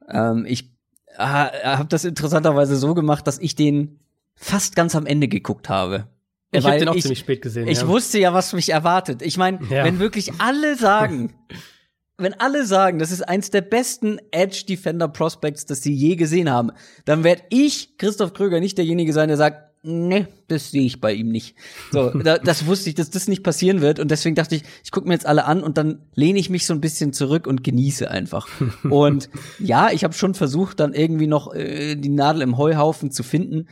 [0.07, 0.11] Mhm.
[0.11, 0.71] Ähm, ich
[1.17, 3.99] ha, habe das interessanterweise so gemacht, dass ich den
[4.35, 6.07] fast ganz am Ende geguckt habe.
[6.51, 7.67] Ich habe den auch ich, ziemlich spät gesehen.
[7.67, 7.87] Ich ja.
[7.87, 9.21] wusste ja, was mich erwartet.
[9.21, 9.83] Ich meine, ja.
[9.83, 11.33] wenn wirklich alle sagen,
[12.17, 16.49] wenn alle sagen, das ist eins der besten Edge Defender Prospects, das sie je gesehen
[16.49, 16.71] haben,
[17.03, 21.13] dann werde ich, Christoph Kröger, nicht derjenige sein, der sagt, nee, das sehe ich bei
[21.13, 21.55] ihm nicht.
[21.91, 24.91] So, da, das wusste ich, dass das nicht passieren wird und deswegen dachte ich, ich
[24.91, 27.63] gucke mir jetzt alle an und dann lehne ich mich so ein bisschen zurück und
[27.63, 28.47] genieße einfach.
[28.89, 29.29] und
[29.59, 33.67] ja, ich habe schon versucht, dann irgendwie noch äh, die Nadel im Heuhaufen zu finden,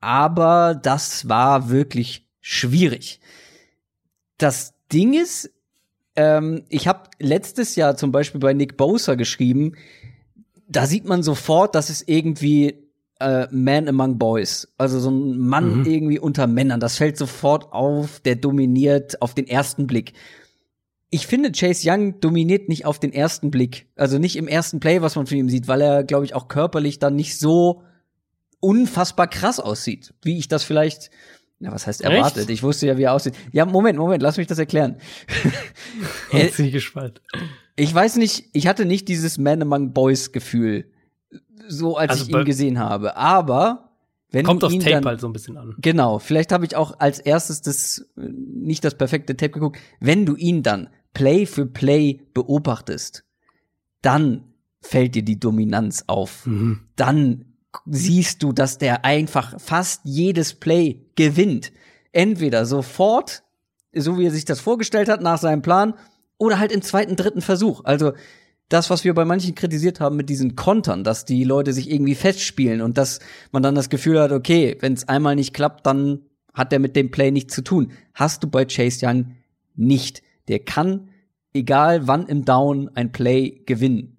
[0.00, 3.20] aber das war wirklich schwierig.
[4.38, 5.50] Das Ding ist,
[6.16, 9.74] ähm, ich habe letztes Jahr zum Beispiel bei Nick Bosa geschrieben,
[10.66, 12.89] da sieht man sofort, dass es irgendwie
[13.20, 14.72] äh, Man Among Boys.
[14.78, 15.86] Also so ein Mann mhm.
[15.86, 16.80] irgendwie unter Männern.
[16.80, 20.14] Das fällt sofort auf, der dominiert auf den ersten Blick.
[21.10, 23.88] Ich finde, Chase Young dominiert nicht auf den ersten Blick.
[23.96, 26.48] Also nicht im ersten Play, was man von ihm sieht, weil er, glaube ich, auch
[26.48, 27.82] körperlich dann nicht so
[28.60, 31.10] unfassbar krass aussieht, wie ich das vielleicht,
[31.58, 32.42] na, was heißt erwartet?
[32.42, 32.50] Echt?
[32.50, 33.34] Ich wusste ja, wie er aussieht.
[33.52, 34.98] Ja, Moment, Moment, lass mich das erklären.
[36.30, 37.22] Bin ich gespannt.
[37.74, 40.84] Ich weiß nicht, ich hatte nicht dieses Man Among Boys Gefühl
[41.68, 43.16] so, als also ich ihn gesehen habe.
[43.16, 43.90] Aber
[44.30, 45.74] wenn kommt das Tape dann, halt so ein bisschen an.
[45.78, 49.78] Genau, vielleicht habe ich auch als erstes das nicht das perfekte Tape geguckt.
[50.00, 53.24] Wenn du ihn dann Play für Play beobachtest,
[54.02, 56.46] dann fällt dir die Dominanz auf.
[56.46, 56.80] Mhm.
[56.96, 57.44] Dann
[57.86, 61.72] siehst du, dass der einfach fast jedes Play gewinnt.
[62.12, 63.42] Entweder sofort,
[63.94, 65.94] so wie er sich das vorgestellt hat, nach seinem Plan,
[66.38, 67.84] oder halt im zweiten, dritten Versuch.
[67.84, 68.12] Also
[68.70, 72.14] das, was wir bei manchen kritisiert haben mit diesen Kontern, dass die Leute sich irgendwie
[72.14, 73.18] festspielen und dass
[73.52, 76.20] man dann das Gefühl hat, okay, wenn es einmal nicht klappt, dann
[76.54, 77.92] hat der mit dem Play nichts zu tun.
[78.14, 79.36] Hast du bei Chase Young
[79.74, 80.22] nicht.
[80.48, 81.10] Der kann,
[81.52, 84.18] egal wann im Down, ein Play gewinnen.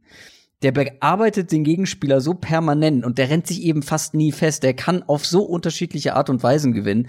[0.61, 4.63] Der bearbeitet den Gegenspieler so permanent und der rennt sich eben fast nie fest.
[4.63, 7.07] Der kann auf so unterschiedliche Art und Weisen gewinnen,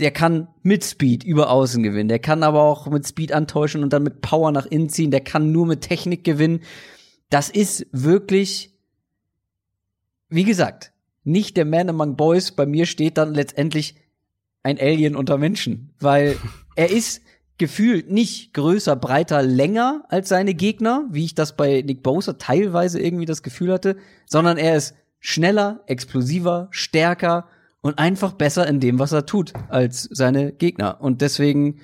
[0.00, 2.08] der kann mit Speed über Außen gewinnen.
[2.08, 5.10] Der kann aber auch mit Speed antäuschen und dann mit Power nach innen ziehen.
[5.10, 6.60] Der kann nur mit Technik gewinnen.
[7.28, 8.74] Das ist wirklich,
[10.28, 10.92] wie gesagt,
[11.22, 12.52] nicht der Man Among Boys.
[12.52, 13.94] Bei mir steht dann letztendlich
[14.62, 16.36] ein Alien unter Menschen, weil
[16.76, 17.22] er ist
[17.58, 22.98] gefühlt nicht größer, breiter, länger als seine Gegner, wie ich das bei Nick Bosa teilweise
[23.00, 27.46] irgendwie das Gefühl hatte, sondern er ist schneller, explosiver, stärker
[27.82, 31.00] und einfach besser in dem, was er tut, als seine Gegner.
[31.00, 31.80] Und deswegen,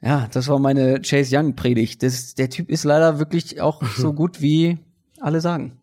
[0.00, 2.02] ja, das war meine Chase Young Predigt.
[2.02, 4.78] Das, der Typ ist leider wirklich auch so gut, wie
[5.20, 5.80] alle sagen.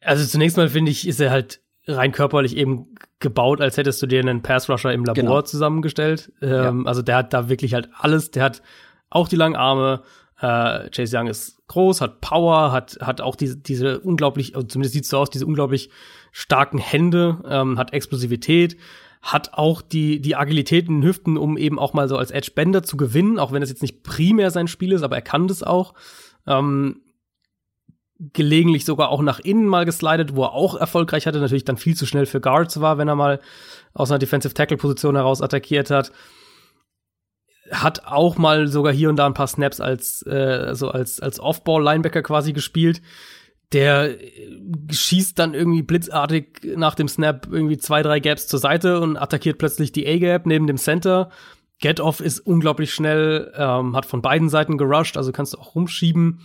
[0.00, 4.06] Also zunächst mal finde ich, ist er halt rein körperlich eben gebaut, als hättest du
[4.06, 5.42] dir einen Pass-Rusher im Labor genau.
[5.42, 6.32] zusammengestellt.
[6.42, 6.88] Ähm, ja.
[6.88, 8.30] Also der hat da wirklich halt alles.
[8.32, 8.62] Der hat
[9.10, 10.02] auch die langen Arme.
[10.40, 14.94] Äh, Chase Young ist groß, hat Power, hat, hat auch diese, diese unglaublich, also zumindest
[14.94, 15.90] sieht so aus, diese unglaublich
[16.32, 18.76] starken Hände, ähm, hat Explosivität,
[19.20, 22.82] hat auch die, die Agilität in den Hüften, um eben auch mal so als Edge-Bender
[22.82, 25.62] zu gewinnen, auch wenn es jetzt nicht primär sein Spiel ist, aber er kann das
[25.62, 25.94] auch.
[26.46, 27.02] Ähm,
[28.32, 31.96] gelegentlich sogar auch nach innen mal geslidet, wo er auch erfolgreich hatte, natürlich dann viel
[31.96, 33.40] zu schnell für Guards war, wenn er mal
[33.94, 36.12] aus einer Defensive Tackle Position heraus attackiert hat.
[37.70, 41.40] Hat auch mal sogar hier und da ein paar Snaps als äh, so als als
[41.40, 43.00] Off-Ball Linebacker quasi gespielt.
[43.72, 44.16] Der
[44.90, 49.58] schießt dann irgendwie blitzartig nach dem Snap irgendwie zwei, drei Gaps zur Seite und attackiert
[49.58, 51.30] plötzlich die A-Gap neben dem Center.
[51.80, 56.40] Get-Off ist unglaublich schnell, ähm, hat von beiden Seiten gerusht, also kannst du auch rumschieben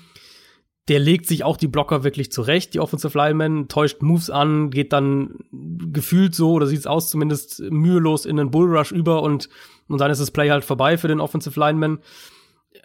[0.87, 4.93] der legt sich auch die Blocker wirklich zurecht, die Offensive Lineman, täuscht Moves an, geht
[4.93, 9.49] dann gefühlt so, oder sieht es aus zumindest mühelos in den Bullrush über und,
[9.89, 11.99] und dann ist das Play halt vorbei für den Offensive Lineman.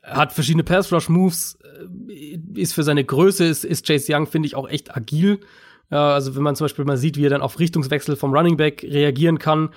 [0.02, 1.58] Hat verschiedene Pass-Rush-Moves,
[2.08, 5.40] äh, ist für seine Größe, ist, ist Chase Young, finde ich, auch echt agil.
[5.88, 8.82] also wenn man zum Beispiel mal sieht, wie er dann auf Richtungswechsel vom Running Back
[8.82, 9.70] reagieren kann.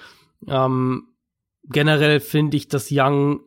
[0.47, 1.09] Ähm,
[1.69, 3.41] generell finde ich, dass Young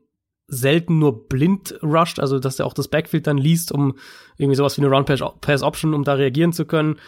[0.48, 3.96] selten nur blind rusht, also dass er auch das Backfield dann liest, um
[4.38, 6.98] irgendwie sowas wie eine Run-Pass-Option, um da reagieren zu können.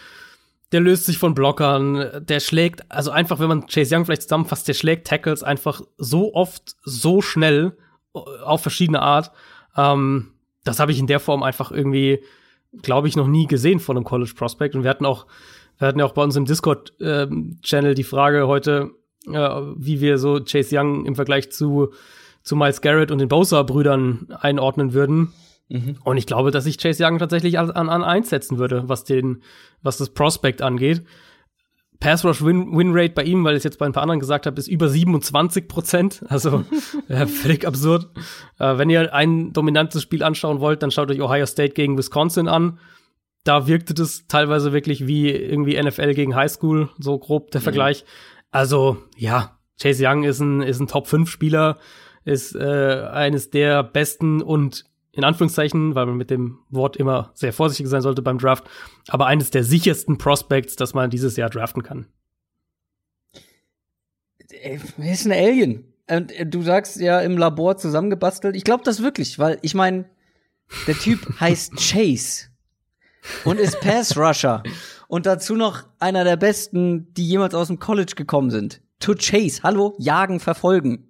[0.73, 4.68] Der löst sich von Blockern, der schlägt, also einfach, wenn man Chase Young vielleicht zusammenfasst,
[4.68, 7.77] der schlägt Tackles einfach so oft, so schnell,
[8.12, 9.33] auf verschiedene Art.
[9.77, 10.33] Ähm,
[10.64, 12.21] das habe ich in der Form einfach irgendwie,
[12.83, 14.75] glaube ich, noch nie gesehen von einem College Prospect.
[14.75, 15.27] Und wir hatten auch,
[15.79, 18.91] wir hatten ja auch bei uns im Discord-Channel ähm, die Frage heute,
[19.27, 21.93] äh, wie wir so Chase Young im Vergleich zu
[22.43, 25.33] zu Miles Garrett und den Bosa-Brüdern einordnen würden.
[25.68, 25.97] Mhm.
[26.05, 29.05] Und ich glaube, dass ich Chase Young tatsächlich an, an, an eins setzen würde, was
[29.05, 29.43] den,
[29.83, 31.03] was das Prospect angeht.
[32.01, 34.20] Pass Rush Win, Win Rate bei ihm, weil ich es jetzt bei ein paar anderen
[34.20, 36.24] gesagt habe, ist über 27 Prozent.
[36.28, 36.64] Also
[37.09, 38.09] äh, völlig absurd.
[38.59, 42.48] Äh, wenn ihr ein dominantes Spiel anschauen wollt, dann schaut euch Ohio State gegen Wisconsin
[42.48, 42.78] an.
[43.44, 47.64] Da wirkte das teilweise wirklich wie irgendwie NFL gegen High School, so grob der mhm.
[47.64, 48.05] Vergleich.
[48.51, 51.78] Also ja, Chase Young ist ein, ist ein Top 5 Spieler
[52.24, 57.52] ist äh, eines der besten und in Anführungszeichen, weil man mit dem Wort immer sehr
[57.52, 58.64] vorsichtig sein sollte beim Draft,
[59.08, 62.06] aber eines der sichersten Prospects, das man dieses Jahr draften kann.
[64.62, 65.84] Er ist ein Alien.
[66.08, 68.56] Und äh, du sagst ja im Labor zusammengebastelt.
[68.56, 70.06] Ich glaube das wirklich, weil ich meine,
[70.86, 72.46] der Typ heißt Chase
[73.44, 74.62] und ist Pass Rusher
[75.08, 78.80] und dazu noch einer der besten, die jemals aus dem College gekommen sind.
[79.00, 81.09] To Chase, hallo, jagen, verfolgen.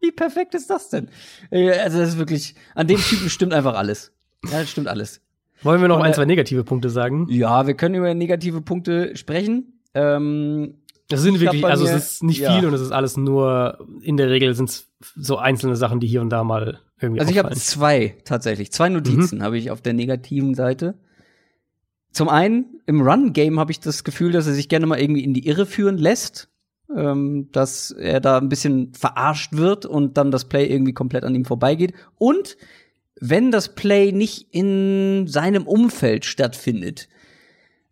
[0.00, 1.08] Wie perfekt ist das denn?
[1.50, 4.12] Äh, also, das ist wirklich, an dem Typen stimmt einfach alles.
[4.44, 5.20] Ja, das stimmt alles.
[5.62, 7.26] Wollen wir noch ein, zwei negative Punkte sagen?
[7.28, 9.80] Ja, wir können über negative Punkte sprechen.
[9.94, 10.74] Ähm,
[11.08, 12.54] das sind wirklich, also es ist nicht ja.
[12.54, 16.06] viel und es ist alles nur, in der Regel sind es so einzelne Sachen, die
[16.06, 19.42] hier und da mal irgendwie Also ich habe zwei tatsächlich, zwei Notizen mhm.
[19.42, 20.94] habe ich auf der negativen Seite.
[22.12, 25.34] Zum einen, im Run-Game habe ich das Gefühl, dass er sich gerne mal irgendwie in
[25.34, 26.48] die Irre führen lässt
[26.94, 31.34] ähm, dass er da ein bisschen verarscht wird und dann das Play irgendwie komplett an
[31.34, 31.92] ihm vorbeigeht.
[32.16, 32.56] Und
[33.20, 37.08] wenn das Play nicht in seinem Umfeld stattfindet,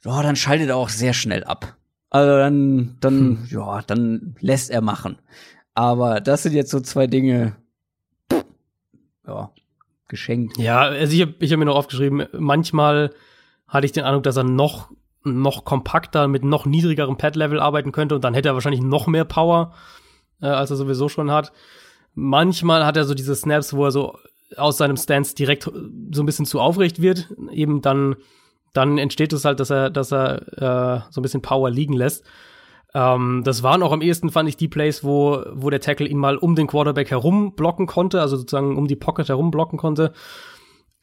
[0.04, 1.76] ja, dann schaltet er auch sehr schnell ab.
[2.10, 3.48] Also dann, dann, hm.
[3.50, 5.18] ja, dann lässt er machen.
[5.74, 7.56] Aber das sind jetzt so zwei Dinge,
[9.26, 9.50] ja,
[10.08, 10.56] geschenkt.
[10.58, 13.12] Ja, also ich habe ich hab mir noch aufgeschrieben, manchmal
[13.66, 14.90] hatte ich den Eindruck, dass er noch
[15.26, 19.24] noch kompakter mit noch niedrigerem Pad-Level arbeiten könnte und dann hätte er wahrscheinlich noch mehr
[19.24, 19.72] Power,
[20.40, 21.52] äh, als er sowieso schon hat.
[22.14, 24.18] Manchmal hat er so diese Snaps, wo er so
[24.56, 28.16] aus seinem Stance direkt so ein bisschen zu aufrecht wird, eben dann
[28.72, 32.24] dann entsteht es halt, dass er dass er äh, so ein bisschen Power liegen lässt.
[32.94, 36.18] Ähm, das waren auch am ehesten fand ich die Plays, wo wo der Tackle ihn
[36.18, 40.12] mal um den Quarterback herum blocken konnte, also sozusagen um die Pocket herum blocken konnte.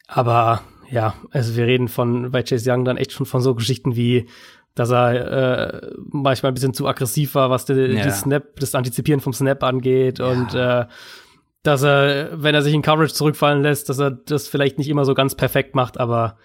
[0.06, 0.62] Aber
[0.94, 4.28] ja, also wir reden von bei Chase Young dann echt schon von so Geschichten wie,
[4.76, 8.04] dass er äh, manchmal ein bisschen zu aggressiv war, was die, ja.
[8.04, 10.26] die Snap, das Antizipieren vom Snap angeht ja.
[10.26, 10.86] und äh,
[11.64, 15.04] dass er, wenn er sich in Coverage zurückfallen lässt, dass er das vielleicht nicht immer
[15.04, 16.36] so ganz perfekt macht, aber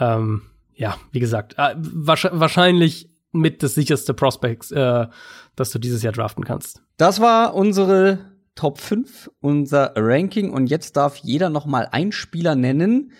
[0.00, 0.42] ähm,
[0.74, 5.06] ja, wie gesagt, äh, wahrscheinlich mit das sicherste Prospects, äh,
[5.54, 6.82] dass du dieses Jahr draften kannst.
[6.96, 8.18] Das war unsere
[8.56, 13.12] Top 5, unser Ranking und jetzt darf jeder noch mal einen Spieler nennen,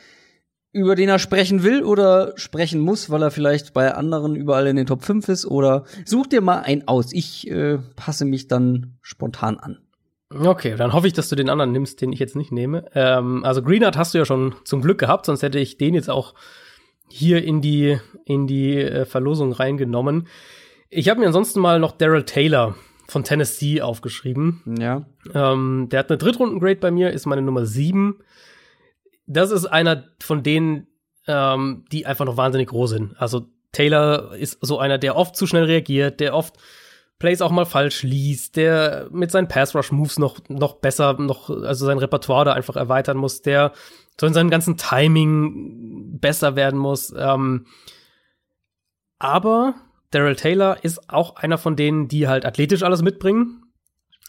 [0.73, 4.77] über den er sprechen will oder sprechen muss, weil er vielleicht bei anderen überall in
[4.77, 7.13] den Top 5 ist oder such dir mal einen aus.
[7.13, 9.79] Ich äh, passe mich dann spontan an.
[10.31, 12.87] Okay, dann hoffe ich, dass du den anderen nimmst, den ich jetzt nicht nehme.
[12.95, 16.09] Ähm, also Greenard hast du ja schon zum Glück gehabt, sonst hätte ich den jetzt
[16.09, 16.35] auch
[17.09, 20.29] hier in die in die äh, Verlosung reingenommen.
[20.89, 22.75] Ich habe mir ansonsten mal noch Daryl Taylor
[23.09, 24.63] von Tennessee aufgeschrieben.
[24.79, 25.05] Ja.
[25.35, 28.21] Ähm, der hat eine Drittrunden-Grade bei mir, ist meine Nummer sieben.
[29.27, 30.87] Das ist einer von denen,
[31.27, 33.15] ähm, die einfach noch wahnsinnig groß sind.
[33.21, 36.57] Also Taylor ist so einer, der oft zu schnell reagiert, der oft
[37.19, 41.99] Plays auch mal falsch liest, der mit seinen Pass-Rush-Moves noch, noch besser, noch, also sein
[41.99, 43.73] Repertoire da einfach erweitern muss, der
[44.21, 47.15] so in seinem ganzen Timing besser werden muss.
[47.17, 47.67] Ähm,
[49.21, 49.77] aber
[50.11, 53.63] Daryl Taylor ist auch einer von denen, die halt athletisch alles mitbringen.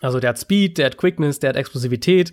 [0.02, 2.32] Also der hat Speed, der hat Quickness, der hat Explosivität.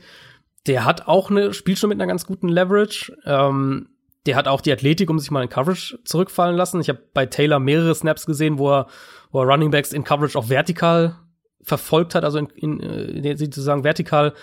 [0.67, 3.17] Der hat auch eine, spielt schon mit einer ganz guten Leverage.
[3.25, 3.89] Ähm,
[4.27, 6.81] der hat auch die Athletik, um sich mal in Coverage zurückfallen lassen.
[6.81, 8.87] Ich habe bei Taylor mehrere Snaps gesehen, wo er
[9.31, 11.17] wo er Running Backs in Coverage auch vertikal
[11.63, 14.35] verfolgt hat, also in, in, in äh, sozusagen vertikal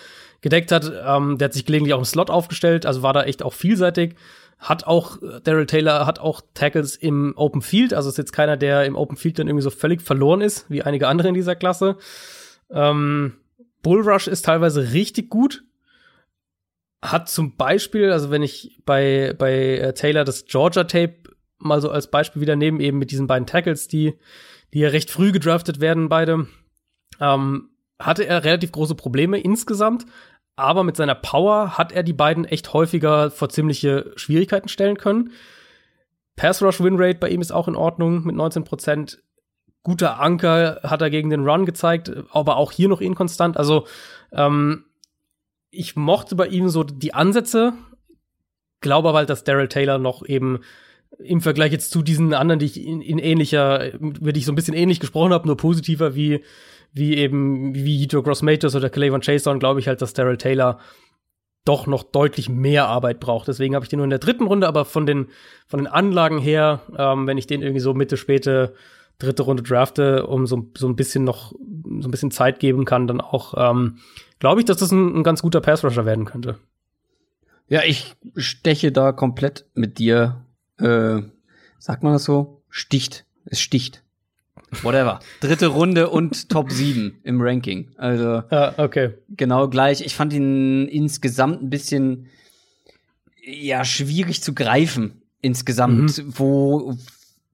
[0.41, 0.91] gedeckt hat.
[1.06, 4.15] Ähm, der hat sich gelegentlich auch im Slot aufgestellt, also war da echt auch vielseitig.
[4.60, 8.57] Hat auch, äh, Daryl Taylor hat auch Tackles im Open Field, also ist jetzt keiner,
[8.57, 11.56] der im Open Field dann irgendwie so völlig verloren ist, wie einige andere in dieser
[11.56, 11.98] Klasse.
[12.69, 13.34] Ähm,
[13.81, 15.64] Bull Rush ist teilweise richtig gut.
[17.03, 21.15] Hat zum Beispiel, also wenn ich bei, bei äh, Taylor das Georgia Tape
[21.60, 24.18] mal so als Beispiel wieder nehme, eben mit diesen beiden Tackles, die
[24.74, 26.48] die ja recht früh gedraftet werden, beide,
[27.19, 27.69] ähm,
[27.99, 30.06] hatte er relativ große Probleme insgesamt.
[30.56, 35.32] Aber mit seiner Power hat er die beiden echt häufiger vor ziemliche Schwierigkeiten stellen können.
[36.36, 39.22] Pass Rush Win Rate bei ihm ist auch in Ordnung mit 19 Prozent.
[39.84, 43.56] Guter Anker hat er gegen den Run gezeigt, aber auch hier noch inkonstant.
[43.56, 43.86] Also
[44.32, 44.86] ähm,
[45.69, 47.73] ich mochte bei ihm so die Ansätze,
[48.81, 50.60] glaube aber halt, dass Daryl Taylor noch eben
[51.19, 54.52] im Vergleich jetzt zu diesen anderen, die ich in, in ähnlicher, über die ich so
[54.52, 56.44] ein bisschen ähnlich gesprochen habe, nur positiver wie,
[56.94, 60.80] wie eben, wie Hito Gross Matos oder Clavon Chason, glaube ich halt, dass Daryl Taylor
[61.65, 63.48] doch noch deutlich mehr Arbeit braucht.
[63.48, 65.27] Deswegen habe ich den nur in der dritten Runde, aber von den,
[65.68, 68.73] von den Anlagen her, ähm, wenn ich den irgendwie so Mitte, späte,
[69.19, 73.07] dritte Runde drafte, um so, so ein bisschen noch, so ein bisschen Zeit geben kann,
[73.07, 73.98] dann auch, ähm,
[74.39, 76.60] glaube ich, dass das ein, ein ganz guter Pass-Rusher werden könnte.
[77.68, 80.44] Ja, ich steche da komplett mit dir
[80.80, 81.22] äh,
[81.80, 82.61] sagt man das so?
[82.69, 83.26] Sticht.
[83.45, 84.03] Es sticht.
[84.84, 85.19] Whatever.
[85.39, 87.89] Dritte Runde und Top 7 im Ranking.
[87.98, 89.14] Also ah, okay.
[89.30, 90.02] genau gleich.
[90.02, 92.27] Ich fand ihn insgesamt ein bisschen
[93.41, 96.34] ja schwierig zu greifen insgesamt, mhm.
[96.38, 96.98] wo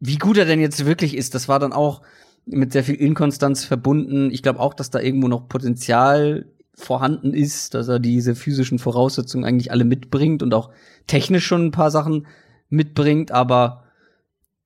[0.06, 1.34] wie gut er denn jetzt wirklich ist.
[1.34, 2.02] Das war dann auch
[2.46, 4.32] mit sehr viel Inkonstanz verbunden.
[4.32, 9.46] Ich glaube auch, dass da irgendwo noch Potenzial vorhanden ist, dass er diese physischen Voraussetzungen
[9.46, 10.72] eigentlich alle mitbringt und auch
[11.08, 12.28] technisch schon ein paar Sachen
[12.68, 13.84] mitbringt, aber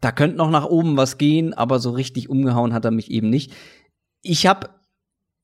[0.01, 3.29] da könnte noch nach oben was gehen, aber so richtig umgehauen hat er mich eben
[3.29, 3.53] nicht.
[4.23, 4.69] Ich habe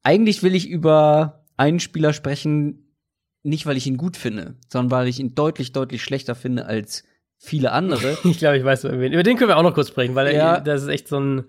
[0.01, 2.95] eigentlich will ich über einen Spieler sprechen,
[3.43, 7.03] nicht weil ich ihn gut finde, sondern weil ich ihn deutlich deutlich schlechter finde als
[7.43, 8.17] viele andere.
[8.23, 9.13] ich glaube, ich weiß über wen.
[9.13, 10.59] Über den können wir auch noch kurz sprechen, weil ja.
[10.59, 11.43] das ist echt so ein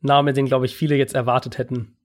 [0.00, 1.96] Name, den glaube ich viele jetzt erwartet hätten.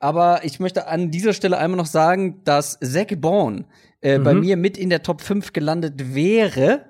[0.00, 3.64] Aber ich möchte an dieser Stelle einmal noch sagen, dass Zach Bourne
[4.00, 4.24] äh, mhm.
[4.24, 6.84] bei mir mit in der Top 5 gelandet wäre,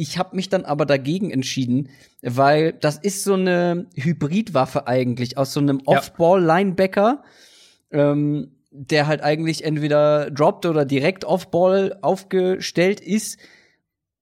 [0.00, 1.90] ich habe mich dann aber dagegen entschieden,
[2.22, 7.22] weil das ist so eine Hybridwaffe eigentlich aus so einem Off-Ball-Linebacker,
[7.90, 13.38] ähm, der halt eigentlich entweder droppt oder direkt Off-Ball aufgestellt ist,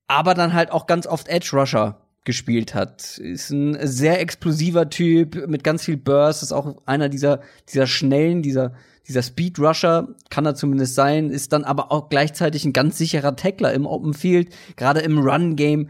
[0.08, 3.18] aber dann halt auch ganz oft Edge-Rusher gespielt hat.
[3.18, 8.42] Ist ein sehr explosiver Typ mit ganz viel Burst, ist auch einer dieser, dieser schnellen,
[8.42, 8.74] dieser
[9.08, 13.34] dieser Speed Rusher kann er zumindest sein, ist dann aber auch gleichzeitig ein ganz sicherer
[13.34, 15.88] Tackler im Open Field, gerade im Run Game.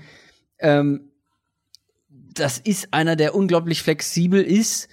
[0.61, 1.11] Ähm,
[2.09, 4.89] das ist einer, der unglaublich flexibel ist,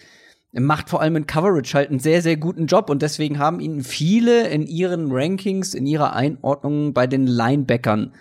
[0.52, 3.84] macht vor allem in Coverage halt einen sehr, sehr guten Job und deswegen haben ihn
[3.84, 8.14] viele in ihren Rankings, in ihrer Einordnung bei den Linebackern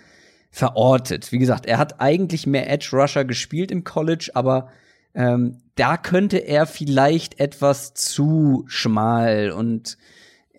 [0.55, 1.33] verortet.
[1.33, 4.69] Wie gesagt, er hat eigentlich mehr Edge Rusher gespielt im College, aber
[5.13, 9.97] ähm, da könnte er vielleicht etwas zu schmal und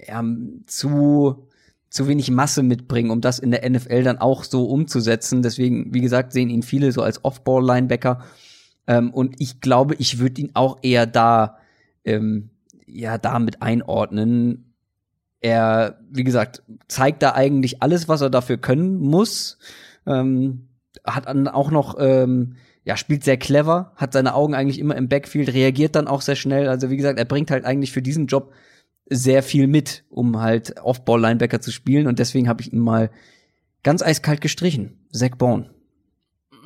[0.06, 0.23] ja,
[0.66, 1.48] zu
[1.89, 5.40] zu wenig Masse mitbringen, um das in der NFL dann auch so umzusetzen.
[5.40, 8.23] Deswegen, wie gesagt, sehen ihn viele so als Off-Ball-Linebacker.
[8.86, 11.56] Ähm, und ich glaube, ich würde ihn auch eher da,
[12.05, 12.51] ähm,
[12.85, 14.74] ja, damit einordnen.
[15.40, 19.56] Er, wie gesagt, zeigt da eigentlich alles, was er dafür können muss.
[20.06, 20.68] Ähm,
[21.04, 22.56] hat dann auch noch ähm,
[22.86, 26.36] ja, spielt sehr clever, hat seine Augen eigentlich immer im Backfield, reagiert dann auch sehr
[26.36, 26.68] schnell.
[26.68, 28.52] Also wie gesagt, er bringt halt eigentlich für diesen Job
[29.10, 32.06] sehr viel mit, um halt Off-Ball-Linebacker zu spielen.
[32.06, 33.10] Und deswegen habe ich ihn mal
[33.82, 35.04] ganz eiskalt gestrichen.
[35.12, 35.70] Zach Bourne.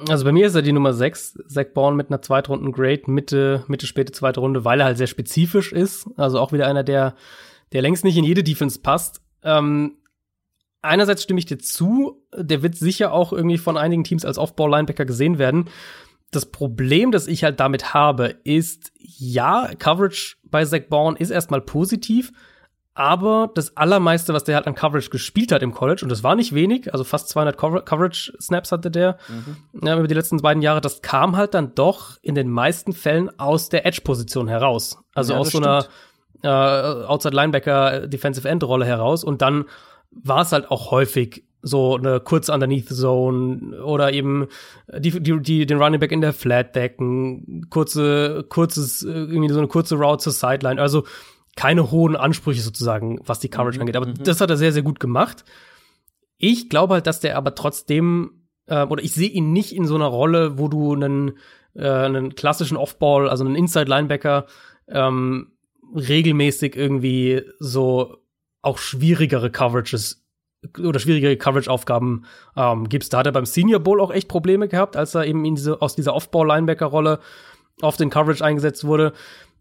[0.09, 3.87] Also bei mir ist er die Nummer 6, Zach Bourne mit einer Zweitrunden-Grade, Mitte, Mitte,
[3.87, 6.07] späte zweite Runde, weil er halt sehr spezifisch ist.
[6.19, 7.15] Also auch wieder einer, der,
[7.73, 9.23] der längst nicht in jede Defense passt.
[9.43, 9.97] Ähm,
[10.83, 15.05] einerseits stimme ich dir zu, der wird sicher auch irgendwie von einigen Teams als Off-Ball-Linebacker
[15.05, 15.69] gesehen werden.
[16.33, 21.61] das Problem, das ich halt damit habe, ist, ja, Coverage bei Zach Bourne ist erstmal
[21.61, 22.33] positiv,
[22.95, 26.37] aber das allermeiste, was der halt an Coverage gespielt hat im College, und das war
[26.37, 29.87] nicht wenig, also fast 200 Coverage-Snaps hatte der mhm.
[29.87, 33.31] ja, über die letzten beiden Jahre, das kam halt dann doch in den meisten Fällen
[33.39, 34.99] aus der Edge-Position heraus.
[35.15, 35.87] Also ja, aus so einer
[36.43, 36.49] äh,
[37.07, 39.25] Outside-Linebacker, Defensive End-Rolle heraus.
[39.25, 39.65] Und dann
[40.11, 44.49] war es halt auch häufig so eine kurze Underneath Zone oder eben
[44.97, 49.69] die, die, die den Running Back in der Flat decken, kurze, kurzes, irgendwie so eine
[49.69, 50.81] kurze Route zur Sideline.
[50.81, 51.05] Also
[51.57, 53.83] keine hohen Ansprüche sozusagen, was die Coverage mhm.
[53.83, 53.97] angeht.
[53.97, 54.23] Aber mhm.
[54.23, 55.45] das hat er sehr, sehr gut gemacht.
[56.39, 59.95] Ich glaube halt, dass der aber trotzdem, äh, oder ich sehe ihn nicht in so
[59.95, 61.33] einer Rolle, wo du einen,
[61.75, 64.47] äh, einen klassischen Offball, also einen Inside-Linebacker,
[64.89, 65.53] ähm,
[65.95, 68.20] regelmäßig irgendwie so
[68.63, 70.25] auch schwierigere Coverages
[70.79, 72.25] oder schwierigere Coverage-Aufgaben
[72.57, 73.13] ähm, gibst.
[73.13, 75.81] Da hat er beim Senior Bowl auch echt Probleme gehabt, als er eben in diese,
[75.81, 77.21] aus dieser Off-Ball-Linebacker-Rolle
[77.81, 79.13] auf den Coverage eingesetzt wurde.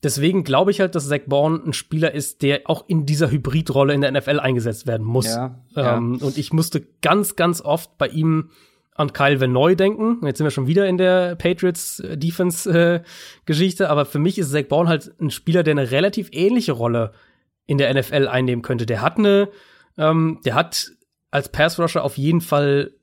[0.03, 3.93] Deswegen glaube ich halt, dass Zach Bourne ein Spieler ist, der auch in dieser Hybridrolle
[3.93, 5.27] in der NFL eingesetzt werden muss.
[5.27, 6.26] Ja, ähm, ja.
[6.26, 8.49] Und ich musste ganz, ganz oft bei ihm
[8.93, 10.26] an Kyle Van Noy denken.
[10.26, 13.01] Jetzt sind wir schon wieder in der Patriots äh, Defense äh,
[13.45, 17.13] Geschichte, aber für mich ist Zach Bourne halt ein Spieler, der eine relativ ähnliche Rolle
[17.70, 18.88] in der NFL einnehmen könnte.
[18.88, 19.48] Der hat eine,
[19.96, 20.91] ähm, der hat
[21.30, 22.94] als Pass Rusher auf jeden Fall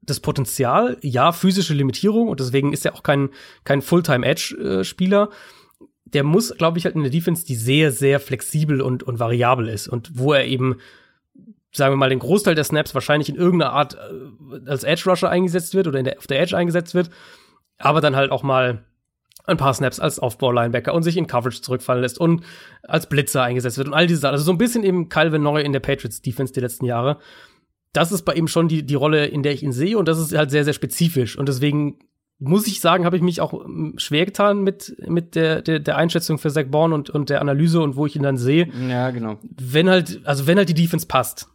[0.00, 3.28] das Potenzial, ja, physische Limitierung und deswegen ist er auch kein
[3.64, 4.82] kein Fulltime Edge äh,
[6.06, 9.68] der muss, glaube ich, halt in der Defense, die sehr, sehr flexibel und, und variabel
[9.68, 10.76] ist und wo er eben,
[11.70, 15.28] sagen wir mal, den Großteil der Snaps wahrscheinlich in irgendeiner Art äh, als Edge Rusher
[15.28, 17.10] eingesetzt wird oder der, auf der Edge eingesetzt wird,
[17.78, 18.84] aber dann halt auch mal
[19.44, 22.44] ein paar Snaps als Aufbau-Linebacker und sich in Coverage zurückfallen lässt und
[22.82, 24.32] als Blitzer eingesetzt wird und all diese Sachen.
[24.32, 27.18] Also so ein bisschen eben Calvin Neu in der Patriots-Defense die letzten Jahre.
[27.92, 30.18] Das ist bei ihm schon die, die Rolle, in der ich ihn sehe und das
[30.18, 31.98] ist halt sehr, sehr spezifisch und deswegen
[32.44, 35.96] muss ich sagen, habe ich mich auch ähm, schwer getan mit, mit der, der, der
[35.96, 38.68] Einschätzung für Zach Bourne und, und der Analyse und wo ich ihn dann sehe.
[38.88, 39.38] Ja, genau.
[39.42, 41.48] Wenn halt, also wenn halt die Defense passt,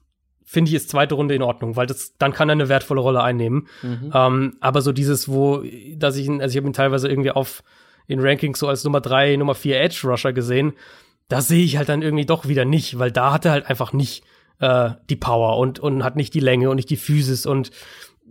[0.50, 3.22] finde ich ist zweite Runde in Ordnung, weil das, dann kann er eine wertvolle Rolle
[3.22, 3.68] einnehmen.
[3.82, 4.12] Mhm.
[4.14, 5.62] Ähm, aber so dieses, wo,
[5.98, 7.64] dass ich ihn, also ich habe ihn teilweise irgendwie auf
[8.08, 10.72] in Rankings so als Nummer drei, Nummer vier Edge Rusher gesehen,
[11.28, 13.92] da sehe ich halt dann irgendwie doch wieder nicht, weil da hat er halt einfach
[13.92, 14.24] nicht
[14.60, 17.72] äh, die Power und, und hat nicht die Länge und nicht die Physis und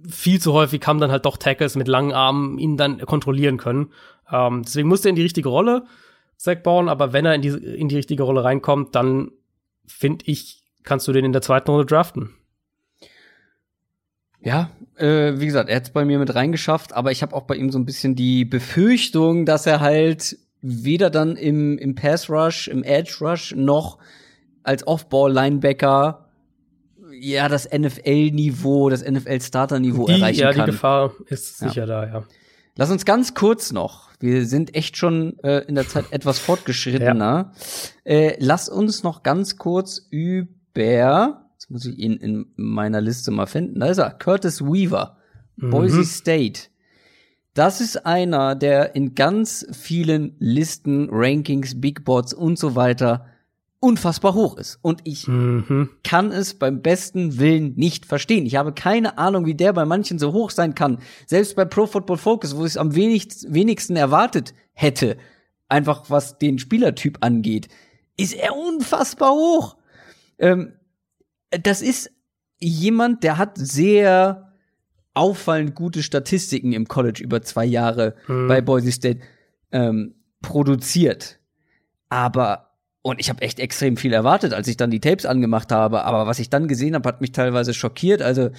[0.08, 3.92] viel zu häufig haben dann halt doch Tackles mit langen Armen ihn dann kontrollieren können.
[4.32, 5.84] Ähm, deswegen muss er in die richtige Rolle,
[6.38, 9.32] Zach bauen, aber wenn er in die, in die richtige Rolle reinkommt, dann
[9.86, 12.30] finde ich, kannst du den in der zweiten Runde draften.
[14.40, 17.42] Ja, äh, wie gesagt, er hat es bei mir mit reingeschafft, aber ich habe auch
[17.42, 22.30] bei ihm so ein bisschen die Befürchtung, dass er halt weder dann im, im Pass
[22.30, 23.98] Rush, im Edge Rush noch
[24.62, 26.26] als Off-Ball-Linebacker
[27.18, 30.58] ja das NFL-Niveau, das NFL-Starter-Niveau erreichen ja, kann.
[30.58, 31.86] Ja, die Gefahr ist sicher ja.
[31.86, 32.24] da, ja.
[32.76, 37.52] Lass uns ganz kurz noch, wir sind echt schon äh, in der Zeit etwas fortgeschrittener.
[38.04, 38.12] Ja.
[38.12, 43.46] Äh, lass uns noch ganz kurz über, jetzt muss ich ihn in meiner Liste mal
[43.46, 45.16] finden, da ist er, Curtis Weaver,
[45.56, 45.70] mhm.
[45.70, 46.68] Boise State.
[47.54, 53.26] Das ist einer, der in ganz vielen Listen, Rankings, Big Boards und so weiter
[53.80, 54.78] unfassbar hoch ist.
[54.82, 55.90] Und ich mhm.
[56.02, 58.46] kann es beim besten Willen nicht verstehen.
[58.46, 60.98] Ich habe keine Ahnung, wie der bei manchen so hoch sein kann.
[61.26, 65.16] Selbst bei Pro Football Focus, wo ich es am wenigst, wenigsten erwartet hätte,
[65.68, 67.68] einfach was den Spielertyp angeht,
[68.16, 69.76] ist er unfassbar hoch.
[70.38, 70.72] Ähm,
[71.50, 72.10] das ist
[72.58, 74.52] jemand, der hat sehr
[75.14, 78.48] auffallend gute Statistiken im College über zwei Jahre mhm.
[78.48, 79.20] bei Boise State
[79.72, 81.38] ähm, produziert.
[82.08, 82.66] Aber
[83.02, 86.02] und ich habe echt extrem viel erwartet, als ich dann die Tapes angemacht habe.
[86.02, 88.20] Aber was ich dann gesehen habe, hat mich teilweise schockiert.
[88.20, 88.50] Also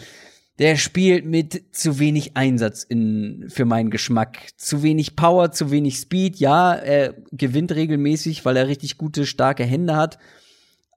[0.57, 4.37] der spielt mit zu wenig Einsatz in, für meinen Geschmack.
[4.55, 6.37] Zu wenig Power, zu wenig Speed.
[6.37, 10.17] Ja, er gewinnt regelmäßig, weil er richtig gute, starke Hände hat.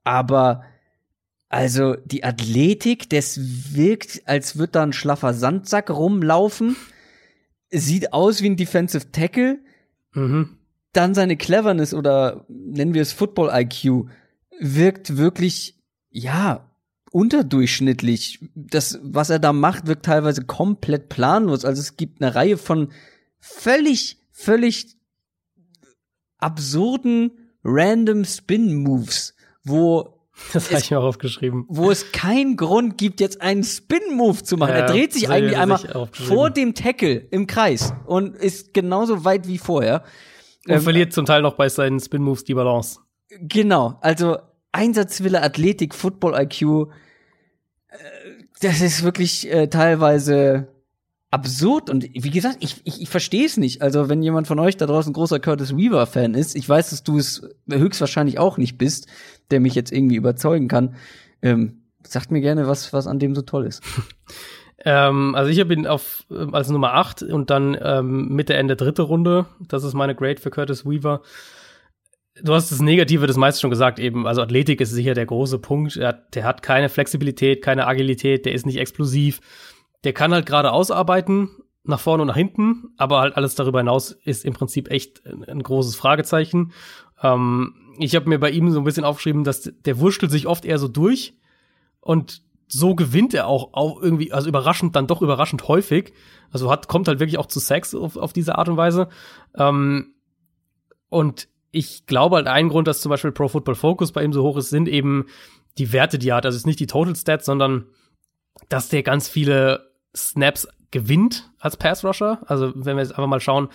[0.05, 0.63] Aber
[1.51, 3.39] also die Athletik, das
[3.73, 6.75] wirkt, als würde da ein schlaffer Sandsack rumlaufen.
[7.69, 9.59] Sieht aus wie ein Defensive Tackle.
[10.13, 10.57] Mhm
[10.93, 14.07] dann seine Cleverness oder nennen wir es Football IQ
[14.59, 15.79] wirkt wirklich,
[16.09, 16.69] ja,
[17.11, 18.39] unterdurchschnittlich.
[18.55, 21.65] Das, was er da macht, wirkt teilweise komplett planlos.
[21.65, 22.91] Also es gibt eine Reihe von
[23.39, 24.97] völlig, völlig
[26.37, 27.31] absurden
[27.63, 30.20] random Spin-Moves, wo
[30.53, 31.65] das habe ich mir auch aufgeschrieben.
[31.67, 34.71] Wo es keinen Grund gibt, jetzt einen Spin-Move zu machen.
[34.71, 35.79] Ja, er dreht sich eigentlich einmal
[36.11, 40.03] vor dem Tackle im Kreis und ist genauso weit wie vorher.
[40.67, 42.99] Und ähm, verliert zum Teil noch bei seinen Spin-Moves die Balance.
[43.39, 44.37] Genau, also
[44.71, 47.97] Einsatzwille, Athletik, Football-IQ, äh,
[48.61, 50.67] das ist wirklich äh, teilweise
[51.31, 53.81] absurd und wie gesagt, ich, ich, ich verstehe es nicht.
[53.81, 57.03] Also wenn jemand von euch da draußen großer Curtis Weaver Fan ist, ich weiß, dass
[57.03, 59.07] du es höchstwahrscheinlich auch nicht bist,
[59.49, 60.95] der mich jetzt irgendwie überzeugen kann.
[61.41, 63.81] Ähm, sagt mir gerne, was was an dem so toll ist.
[64.85, 68.75] ähm, also ich habe ihn auf ähm, als Nummer 8 und dann ähm, Mitte Ende
[68.75, 69.45] dritte Runde.
[69.65, 71.21] Das ist meine Grade für Curtis Weaver.
[72.43, 74.27] Du hast das Negative das meiste schon gesagt eben.
[74.27, 75.95] Also Athletik ist sicher der große Punkt.
[75.95, 79.39] Er hat, der hat keine Flexibilität, keine Agilität, der ist nicht explosiv
[80.03, 81.49] der kann halt gerade ausarbeiten,
[81.83, 85.43] nach vorne und nach hinten, aber halt alles darüber hinaus ist im Prinzip echt ein,
[85.45, 86.73] ein großes Fragezeichen.
[87.23, 90.65] Ähm, ich habe mir bei ihm so ein bisschen aufgeschrieben, dass der wurschtelt sich oft
[90.65, 91.33] eher so durch
[91.99, 96.13] und so gewinnt er auch, auch irgendwie, also überraschend, dann doch überraschend häufig.
[96.51, 99.09] Also hat, kommt halt wirklich auch zu Sex auf, auf diese Art und Weise.
[99.55, 100.13] Ähm,
[101.09, 104.43] und ich glaube halt ein Grund, dass zum Beispiel Pro Football Focus bei ihm so
[104.43, 105.25] hoch ist, sind eben
[105.77, 106.45] die Werte, die er hat.
[106.45, 107.87] Also es ist nicht die Total Stats, sondern
[108.69, 112.41] dass der ganz viele Snaps gewinnt als Pass Rusher.
[112.45, 113.69] Also wenn wir jetzt einfach mal schauen,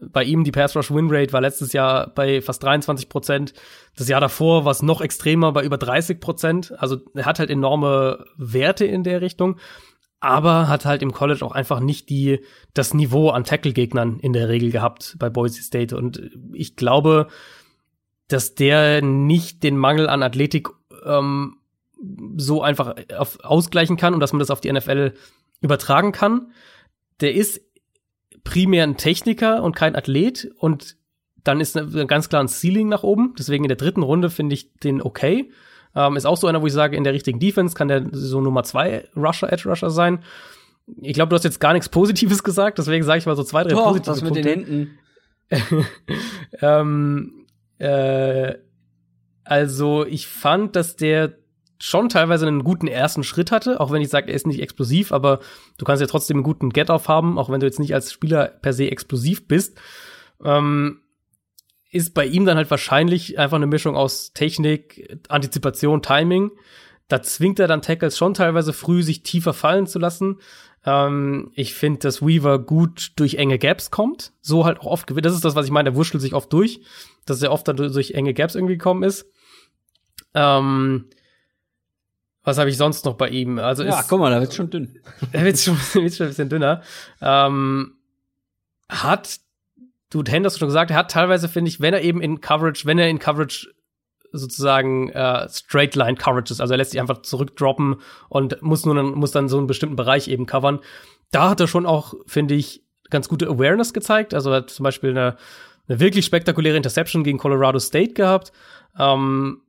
[0.00, 3.52] bei ihm die Pass Rush Win Rate war letztes Jahr bei fast 23 Prozent.
[3.96, 6.74] Das Jahr davor war es noch extremer bei über 30 Prozent.
[6.78, 9.58] Also er hat halt enorme Werte in der Richtung,
[10.20, 12.40] aber hat halt im College auch einfach nicht die
[12.74, 15.96] das Niveau an Tackle-Gegnern in der Regel gehabt bei Boise State.
[15.96, 17.28] Und ich glaube,
[18.28, 20.68] dass der nicht den Mangel an Athletik
[21.04, 21.56] ähm,
[22.36, 25.14] so einfach auf, ausgleichen kann und dass man das auf die NFL
[25.60, 26.52] übertragen kann.
[27.20, 27.60] Der ist
[28.44, 30.96] primär ein Techniker und kein Athlet und
[31.44, 31.78] dann ist
[32.08, 33.34] ganz klar ein Ceiling nach oben.
[33.38, 35.50] Deswegen in der dritten Runde finde ich den okay.
[35.94, 38.40] Ähm, ist auch so einer, wo ich sage, in der richtigen Defense kann der so
[38.40, 40.22] Nummer zwei Rusher, Edge Rusher sein.
[41.00, 43.62] Ich glaube, du hast jetzt gar nichts Positives gesagt, deswegen sage ich mal so zwei,
[43.62, 44.50] drei Doch, positive das mit Punkte.
[44.50, 44.98] den Händen.
[46.60, 47.46] ähm,
[47.78, 48.54] äh,
[49.44, 51.38] also ich fand, dass der
[51.78, 55.12] schon teilweise einen guten ersten Schritt hatte, auch wenn ich sage, er ist nicht explosiv,
[55.12, 55.40] aber
[55.78, 58.46] du kannst ja trotzdem einen guten Get-Off haben, auch wenn du jetzt nicht als Spieler
[58.46, 59.78] per se explosiv bist.
[60.44, 61.00] Ähm,
[61.90, 66.50] ist bei ihm dann halt wahrscheinlich einfach eine Mischung aus Technik, Antizipation, Timing.
[67.06, 70.40] Da zwingt er dann Tackles schon teilweise früh, sich tiefer fallen zu lassen.
[70.84, 74.32] Ähm, ich finde, dass Weaver gut durch enge Gaps kommt.
[74.42, 75.24] So halt auch oft gewinnt.
[75.24, 75.90] Das ist das, was ich meine.
[75.90, 76.82] Der wurschtelt sich oft durch,
[77.24, 79.26] dass er oft dann durch enge Gaps irgendwie gekommen ist.
[80.34, 81.06] Ähm,
[82.48, 83.58] was habe ich sonst noch bei ihm?
[83.58, 84.98] Also Ja, ist, guck mal, da wird's schon dünn.
[85.32, 86.82] er wird schon, wird's schon ein bisschen dünner.
[87.20, 87.98] Ähm,
[88.88, 89.38] hat,
[90.10, 92.98] du hast schon gesagt, er hat teilweise, finde ich, wenn er eben in Coverage, wenn
[92.98, 93.68] er in Coverage
[94.32, 97.96] sozusagen äh, Straight Line Coverages, also er lässt sich einfach zurückdroppen
[98.30, 100.80] und muss nur dann, muss dann so einen bestimmten Bereich eben covern.
[101.30, 104.32] Da hat er schon auch, finde ich, ganz gute Awareness gezeigt.
[104.32, 105.36] Also er hat zum Beispiel eine,
[105.86, 108.52] eine wirklich spektakuläre Interception gegen Colorado State gehabt.
[108.98, 109.62] Ähm,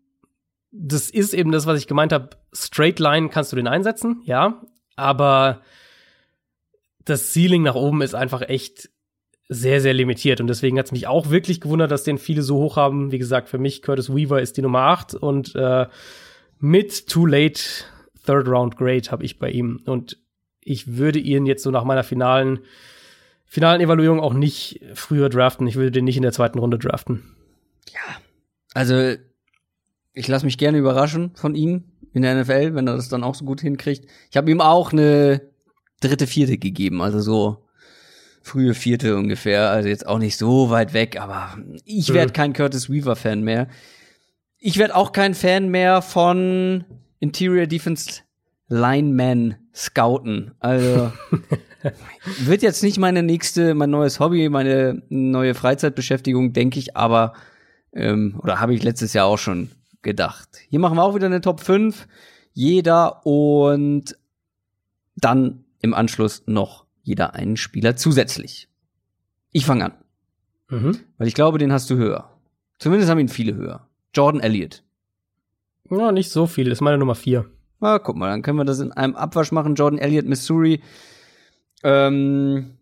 [0.71, 2.29] das ist eben das, was ich gemeint habe.
[2.53, 4.61] Straight Line kannst du den einsetzen, ja,
[4.95, 5.61] aber
[7.05, 8.89] das Ceiling nach oben ist einfach echt
[9.47, 10.41] sehr, sehr limitiert.
[10.41, 13.11] Und deswegen hat es mich auch wirklich gewundert, dass den viele so hoch haben.
[13.11, 15.87] Wie gesagt, für mich Curtis Weaver ist die Nummer 8 und äh,
[16.59, 17.61] mit Too Late
[18.25, 19.81] Third Round Grade habe ich bei ihm.
[19.85, 20.17] Und
[20.61, 22.59] ich würde ihn jetzt so nach meiner finalen,
[23.45, 25.65] finalen Evaluierung auch nicht früher draften.
[25.65, 27.35] Ich würde den nicht in der zweiten Runde draften.
[28.75, 29.15] Also,
[30.13, 31.83] ich lasse mich gerne überraschen von ihm
[32.13, 34.05] in der NFL, wenn er das dann auch so gut hinkriegt.
[34.29, 35.41] Ich habe ihm auch eine
[36.01, 37.65] dritte, vierte gegeben, also so
[38.41, 42.89] frühe vierte ungefähr, also jetzt auch nicht so weit weg, aber ich werde kein Curtis
[42.89, 43.67] Weaver Fan mehr.
[44.57, 46.85] Ich werde auch kein Fan mehr von
[47.19, 48.21] Interior Defense
[48.67, 50.51] Lineman Scouten.
[50.59, 51.11] Also
[52.39, 57.33] wird jetzt nicht meine nächste, mein neues Hobby, meine neue Freizeitbeschäftigung, denke ich, aber
[57.93, 59.69] ähm, oder habe ich letztes Jahr auch schon
[60.01, 60.49] gedacht.
[60.69, 62.07] Hier machen wir auch wieder eine Top 5,
[62.53, 64.15] jeder und
[65.15, 68.69] dann im Anschluss noch jeder einen Spieler zusätzlich.
[69.51, 69.93] Ich fange an,
[70.69, 70.99] Mhm.
[71.17, 72.29] weil ich glaube, den hast du höher.
[72.77, 73.87] Zumindest haben ihn viele höher.
[74.13, 74.83] Jordan Elliott.
[75.89, 76.67] Ja, nicht so viel.
[76.71, 77.45] Ist meine Nummer 4.
[77.81, 79.75] Ah, guck mal, dann können wir das in einem Abwasch machen.
[79.75, 80.81] Jordan Elliott, Missouri.
[81.83, 82.77] Ähm,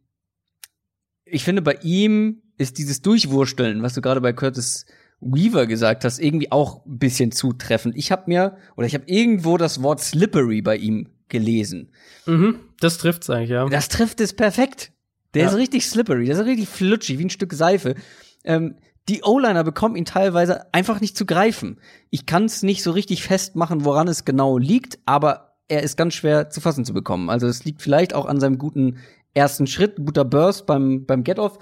[1.25, 4.85] ich finde, bei ihm ist dieses Durchwursteln, was du gerade bei Curtis
[5.19, 7.95] Weaver gesagt hast, irgendwie auch ein bisschen zutreffend.
[7.97, 11.91] Ich habe mir, oder ich habe irgendwo das Wort slippery bei ihm gelesen.
[12.25, 12.59] Mhm.
[12.79, 13.67] Das trifft's eigentlich, ja.
[13.67, 14.91] Das trifft es perfekt.
[15.33, 15.49] Der Ja.
[15.49, 17.95] ist richtig slippery, der ist richtig flutschig, wie ein Stück Seife.
[18.43, 18.75] Ähm,
[19.09, 21.79] die O-Liner bekommen ihn teilweise einfach nicht zu greifen.
[22.09, 26.13] Ich kann es nicht so richtig festmachen, woran es genau liegt, aber er ist ganz
[26.13, 27.29] schwer zu fassen zu bekommen.
[27.29, 28.97] Also es liegt vielleicht auch an seinem guten
[29.33, 31.57] ersten Schritt, guter Burst beim, beim Get-Off.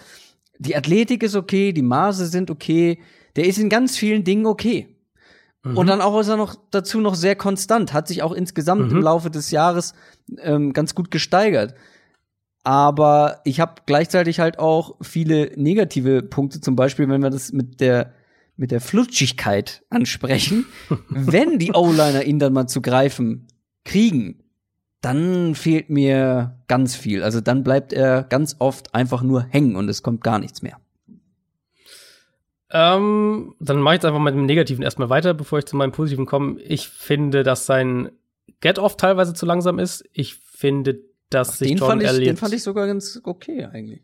[0.60, 3.00] Die Athletik ist okay, die Maße sind okay.
[3.36, 4.88] Der ist in ganz vielen Dingen okay.
[5.64, 8.98] Und dann auch ist er noch dazu noch sehr konstant, hat sich auch insgesamt Mhm.
[8.98, 9.96] im Laufe des Jahres
[10.38, 11.74] ähm, ganz gut gesteigert.
[12.64, 17.80] aber ich habe gleichzeitig halt auch viele negative Punkte, zum Beispiel, wenn wir das mit
[17.82, 18.14] der
[18.58, 20.66] mit der Flutschigkeit ansprechen.
[21.10, 23.48] wenn die O-Liner ihn dann mal zu greifen
[23.84, 24.44] kriegen,
[25.02, 27.22] dann fehlt mir ganz viel.
[27.22, 30.78] Also dann bleibt er ganz oft einfach nur hängen und es kommt gar nichts mehr.
[32.72, 35.92] Ähm, dann mache ich jetzt einfach mit dem Negativen erstmal weiter, bevor ich zu meinem
[35.92, 36.60] Positiven komme.
[36.62, 38.12] Ich finde, dass sein
[38.62, 40.04] Get-Off teilweise zu langsam ist.
[40.14, 43.66] Ich finde, dass Ach, sich den fand ich, Elliott Den fand ich sogar ganz okay
[43.66, 44.02] eigentlich.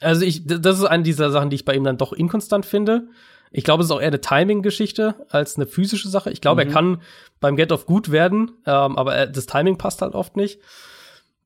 [0.00, 3.08] Also ich, das ist eine dieser Sachen, die ich bei ihm dann doch inkonstant finde.
[3.50, 6.30] Ich glaube, es ist auch eher eine Timing-Geschichte als eine physische Sache.
[6.30, 6.68] Ich glaube, mhm.
[6.68, 7.02] er kann
[7.40, 10.60] beim Get-Off gut werden, ähm, aber er, das Timing passt halt oft nicht.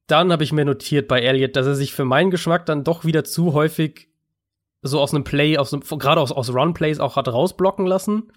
[0.06, 3.04] Dann habe ich mir notiert bei Elliott, dass er sich für meinen Geschmack dann doch
[3.04, 4.08] wieder zu häufig
[4.82, 8.32] so aus einem Play, aus einem, gerade aus, aus Run-Plays auch hat rausblocken lassen.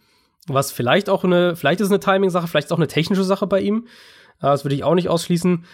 [0.48, 3.48] Was vielleicht auch eine, vielleicht ist es eine Timing-Sache, vielleicht ist auch eine technische Sache
[3.48, 3.88] bei ihm.
[4.40, 5.66] Äh, das würde ich auch nicht ausschließen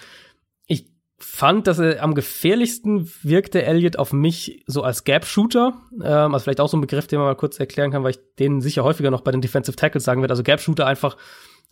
[1.20, 5.74] fand, dass er am gefährlichsten wirkte Elliot auf mich so als Gap-Shooter.
[5.96, 8.20] Ähm, also vielleicht auch so ein Begriff, den man mal kurz erklären kann, weil ich
[8.38, 10.34] den sicher häufiger noch bei den Defensive Tackles sagen werde.
[10.34, 11.18] Also Gap-Shooter einfach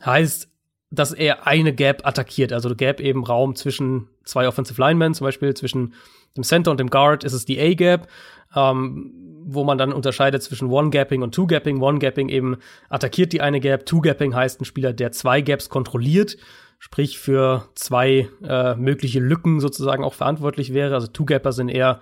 [0.04, 0.50] heißt,
[0.90, 2.54] dass er eine Gap attackiert.
[2.54, 5.94] Also Gap eben Raum zwischen zwei Offensive Linemen, zum Beispiel zwischen
[6.36, 8.08] dem Center und dem Guard ist es die A-Gap,
[8.56, 9.14] ähm,
[9.48, 11.82] wo man dann unterscheidet zwischen One-Gapping und Two-Gapping.
[11.82, 12.58] One-Gapping eben
[12.90, 16.38] attackiert die eine Gap, Two-Gapping heißt ein Spieler, der zwei Gaps kontrolliert
[16.80, 20.94] sprich für zwei äh, mögliche Lücken sozusagen auch verantwortlich wäre.
[20.94, 22.00] Also Two-Gapper sind eher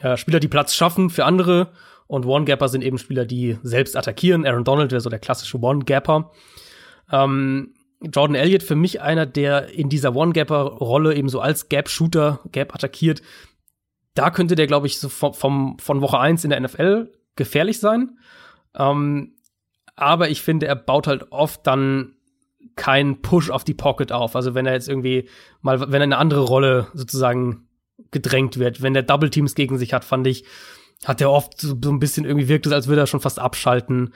[0.00, 1.72] äh, Spieler, die Platz schaffen für andere
[2.06, 4.46] und One-Gapper sind eben Spieler, die selbst attackieren.
[4.46, 6.30] Aaron Donald wäre so der klassische One-Gapper.
[7.10, 12.74] Ähm, Jordan Elliott für mich einer, der in dieser One-Gapper-Rolle eben so als Gap-Shooter, Gap
[12.74, 13.22] attackiert.
[14.14, 17.80] Da könnte der, glaube ich, so vom, vom, von Woche eins in der NFL gefährlich
[17.80, 18.18] sein.
[18.74, 19.34] Ähm,
[19.96, 22.14] aber ich finde, er baut halt oft dann
[22.76, 24.36] keinen Push auf die Pocket auf.
[24.36, 25.28] Also wenn er jetzt irgendwie
[25.60, 27.68] mal, wenn er eine andere Rolle sozusagen
[28.10, 30.44] gedrängt wird, wenn der Double Teams gegen sich hat, fand ich,
[31.04, 33.38] hat er oft so, so ein bisschen irgendwie wirkt es, als würde er schon fast
[33.38, 34.14] abschalten.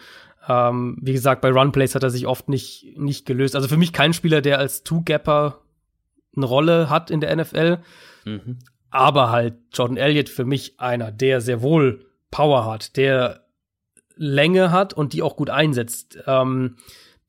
[0.48, 3.54] Ähm, wie gesagt, bei Runplays hat er sich oft nicht, nicht gelöst.
[3.54, 5.60] Also für mich kein Spieler, der als Two-Gapper
[6.36, 7.78] eine Rolle hat in der NFL.
[8.24, 8.58] Mhm.
[8.90, 13.44] Aber halt Jordan Elliott für mich einer, der sehr wohl Power hat, der
[14.16, 16.18] Länge hat und die auch gut einsetzt.
[16.26, 16.76] Ähm,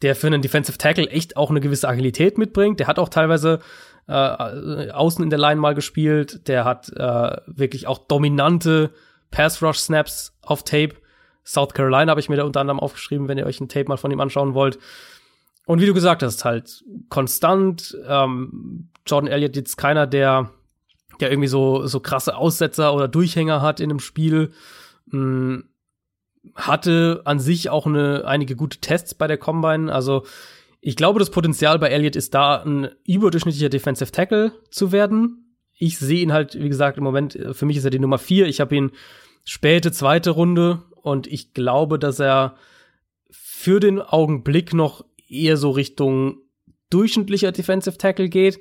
[0.01, 2.79] der für einen Defensive Tackle echt auch eine gewisse Agilität mitbringt.
[2.79, 3.59] Der hat auch teilweise
[4.07, 6.47] äh, außen in der Line mal gespielt.
[6.47, 8.91] Der hat äh, wirklich auch dominante
[9.31, 10.95] Pass Rush Snaps auf Tape.
[11.45, 13.97] South Carolina habe ich mir da unter anderem aufgeschrieben, wenn ihr euch ein Tape mal
[13.97, 14.79] von ihm anschauen wollt.
[15.65, 17.97] Und wie du gesagt hast, halt konstant.
[18.07, 20.51] Ähm, Jordan Elliott jetzt keiner, der,
[21.19, 24.51] der irgendwie so, so krasse Aussetzer oder Durchhänger hat in einem Spiel.
[25.07, 25.59] Mm,
[26.55, 29.93] hatte an sich auch eine, einige gute Tests bei der Combine.
[29.93, 30.25] Also
[30.81, 35.55] ich glaube, das Potenzial bei Elliott ist da, ein überdurchschnittlicher Defensive Tackle zu werden.
[35.77, 38.47] Ich sehe ihn halt, wie gesagt, im Moment, für mich ist er die Nummer vier.
[38.47, 38.91] Ich habe ihn
[39.45, 42.55] späte zweite Runde und ich glaube, dass er
[43.29, 46.37] für den Augenblick noch eher so Richtung
[46.89, 48.59] durchschnittlicher Defensive Tackle geht,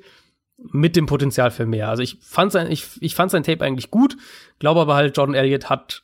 [0.71, 1.89] mit dem Potenzial für mehr.
[1.89, 4.17] Also ich fand sein, ich, ich fand sein Tape eigentlich gut,
[4.59, 6.03] glaube aber halt, Jordan Elliott hat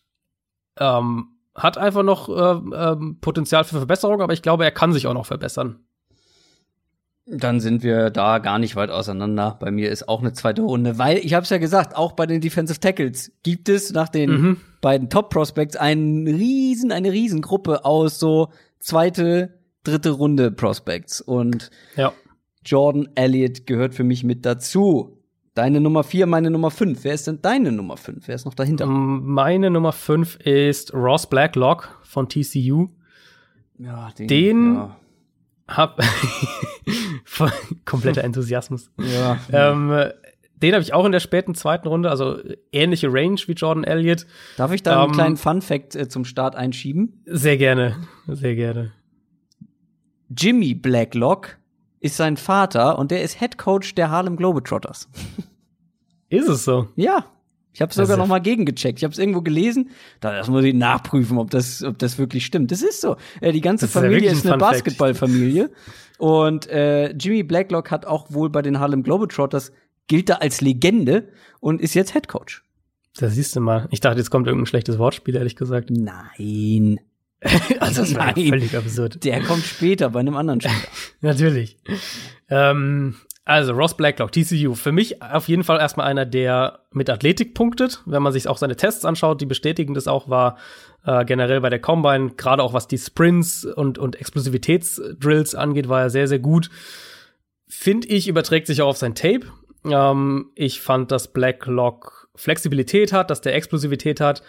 [0.77, 5.07] ähm, hat einfach noch äh, äh, Potenzial für Verbesserung, aber ich glaube, er kann sich
[5.07, 5.79] auch noch verbessern.
[7.27, 9.57] Dann sind wir da gar nicht weit auseinander.
[9.59, 12.27] Bei mir ist auch eine zweite Runde, weil ich habe es ja gesagt, auch bei
[12.27, 14.57] den Defensive Tackles gibt es nach den mhm.
[14.81, 18.49] beiden Top Prospects einen riesen, eine Riesengruppe aus so
[18.79, 22.13] zweite, dritte Runde Prospects und ja.
[22.65, 25.21] Jordan Elliott gehört für mich mit dazu.
[25.53, 27.03] Deine Nummer vier, meine Nummer fünf.
[27.03, 28.27] Wer ist denn deine Nummer fünf?
[28.27, 28.85] Wer ist noch dahinter?
[28.87, 32.89] Meine Nummer fünf ist Ross Blacklock von TCU.
[33.77, 34.97] Ja, den, den ja.
[35.67, 36.01] hab
[37.85, 38.91] kompletter Enthusiasmus.
[38.97, 39.39] Ja.
[39.51, 40.11] Ähm,
[40.61, 42.39] den habe ich auch in der späten zweiten Runde, also
[42.71, 44.25] ähnliche Range wie Jordan Elliott.
[44.57, 47.21] Darf ich da einen ähm, kleinen Fun Fact äh, zum Start einschieben?
[47.25, 47.95] Sehr gerne,
[48.27, 48.91] sehr gerne.
[50.29, 51.57] Jimmy Blacklock
[52.05, 55.09] ist sein Vater und der ist Head Coach der Harlem Globetrotters.
[56.29, 56.87] Ist es so?
[56.95, 57.25] Ja.
[57.73, 58.99] Ich habe sogar noch mal gegengecheckt.
[58.99, 59.89] Ich habe es irgendwo gelesen.
[60.21, 62.71] Da muss ich nachprüfen, ob das, ob das wirklich stimmt.
[62.71, 63.17] Das ist so.
[63.41, 65.71] Äh, die ganze Familie ist, ja ist eine Basketballfamilie.
[66.17, 69.73] Und äh, Jimmy Blacklock hat auch wohl bei den Harlem Globetrotters
[70.07, 71.27] gilt da als Legende
[71.59, 72.63] und ist jetzt Head Coach.
[73.17, 73.87] Da siehst du mal.
[73.91, 75.89] Ich dachte, jetzt kommt irgendein schlechtes Wortspiel, ehrlich gesagt.
[75.89, 76.99] Nein.
[77.79, 79.23] also das war völlig absurd.
[79.23, 80.75] Der kommt später bei einem anderen Spieler.
[81.21, 81.77] Natürlich.
[82.49, 87.53] Ähm, also Ross Blacklock, TCU, für mich auf jeden Fall erstmal einer, der mit Athletik
[87.53, 88.01] punktet.
[88.05, 90.57] Wenn man sich auch seine Tests anschaut, die bestätigen das auch, war
[91.05, 96.01] äh, generell bei der Combine, gerade auch was die Sprints und, und Explosivitätsdrills angeht, war
[96.01, 96.71] er sehr, sehr gut.
[97.67, 99.41] Finde ich, überträgt sich auch auf sein Tape.
[99.85, 104.41] Ähm, ich fand, dass Blacklock Flexibilität hat, dass der Explosivität hat,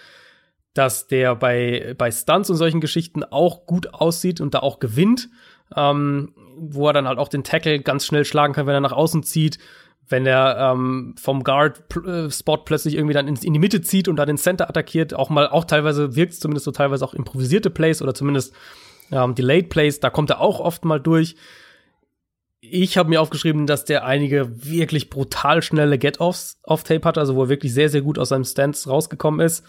[0.77, 5.29] dass der bei, bei Stunts und solchen Geschichten auch gut aussieht und da auch gewinnt,
[5.75, 8.93] ähm, wo er dann halt auch den Tackle ganz schnell schlagen kann, wenn er nach
[8.93, 9.59] außen zieht,
[10.09, 14.27] wenn er ähm, vom Guard-Spot äh, plötzlich irgendwie dann in, die Mitte zieht und dann
[14.29, 18.03] den Center attackiert, auch mal, auch teilweise wirkt es zumindest so teilweise auch improvisierte Plays
[18.03, 18.55] oder zumindest
[19.11, 21.37] ähm, Delayed Plays, da kommt er auch oft mal durch.
[22.61, 27.35] Ich habe mir aufgeschrieben, dass der einige wirklich brutal schnelle Get-Offs auf Tape hat, also
[27.35, 29.65] wo er wirklich sehr, sehr gut aus seinem Stance rausgekommen ist.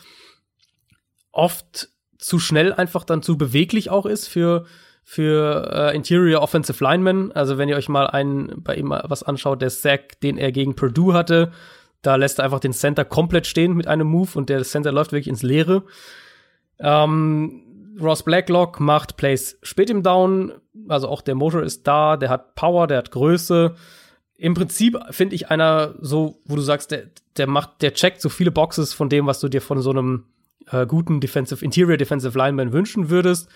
[1.38, 4.66] Oft zu schnell einfach dann zu beweglich auch ist für
[5.04, 7.32] für äh, Interior Offensive Linemen.
[7.32, 10.76] Also wenn ihr euch mal einen bei ihm was anschaut, der Sack, den er gegen
[10.76, 11.54] Purdue hatte,
[12.02, 15.14] da lässt er einfach den Center komplett stehen mit einem Move und der Center läuft
[15.14, 15.84] wirklich ins Leere.
[16.80, 20.52] Ähm, Ross Blacklock macht Plays spät im Down,
[20.90, 23.76] also auch der Motor ist da, der hat Power, der hat Größe.
[24.36, 27.04] Im Prinzip finde ich einer so, wo du sagst, der,
[27.38, 30.26] der macht, der checkt so viele Boxes von dem, was du dir von so einem
[30.72, 33.50] äh, guten Defensive, Interior Defensive Lineman wünschen würdest.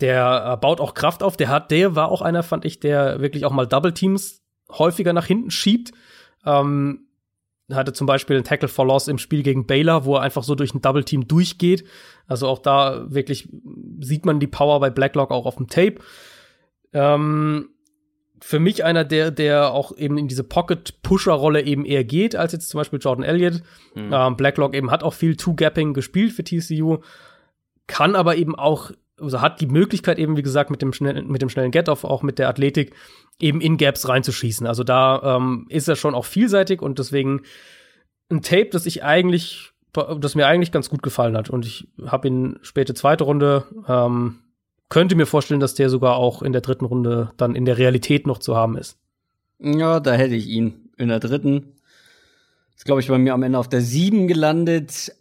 [0.00, 1.36] Der äh, baut auch Kraft auf.
[1.36, 5.12] Der hat, der war auch einer, fand ich, der wirklich auch mal Double Teams häufiger
[5.12, 5.92] nach hinten schiebt.
[6.44, 7.06] Ähm,
[7.72, 10.54] hatte zum Beispiel einen Tackle for Loss im Spiel gegen Baylor, wo er einfach so
[10.54, 11.84] durch ein Double Team durchgeht.
[12.26, 13.48] Also auch da wirklich
[14.00, 15.96] sieht man die Power bei Blacklock auch auf dem Tape.
[16.92, 17.70] Ähm,
[18.46, 22.68] für mich einer, der, der auch eben in diese Pocket-Pusher-Rolle eben eher geht, als jetzt
[22.68, 23.62] zum Beispiel Jordan Elliott.
[23.94, 24.10] Mhm.
[24.12, 26.98] Ähm, Blacklock eben hat auch viel Two-Gapping gespielt für TCU,
[27.86, 31.40] kann aber eben auch also hat die Möglichkeit eben, wie gesagt, mit dem, schnellen, mit
[31.40, 32.94] dem schnellen Get-Off, auch mit der Athletik,
[33.40, 34.66] eben in Gaps reinzuschießen.
[34.66, 37.42] Also da ähm, ist er schon auch vielseitig und deswegen
[38.30, 41.48] ein Tape, das ich eigentlich, das mir eigentlich ganz gut gefallen hat.
[41.48, 44.40] Und ich habe ihn späte zweite Runde, ähm,
[44.88, 48.26] könnte mir vorstellen, dass der sogar auch in der dritten Runde dann in der Realität
[48.26, 48.96] noch zu haben ist.
[49.58, 51.74] Ja, da hätte ich ihn in der dritten.
[52.76, 55.12] Ist, glaube ich, bei mir am Ende auf der sieben gelandet.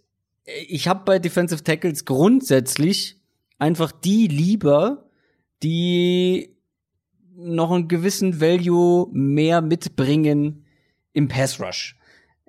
[0.68, 3.20] Ich habe bei Defensive Tackles grundsätzlich
[3.58, 5.06] einfach die lieber,
[5.62, 6.56] die
[7.36, 10.66] noch einen gewissen Value mehr mitbringen
[11.14, 11.98] im Pass Rush.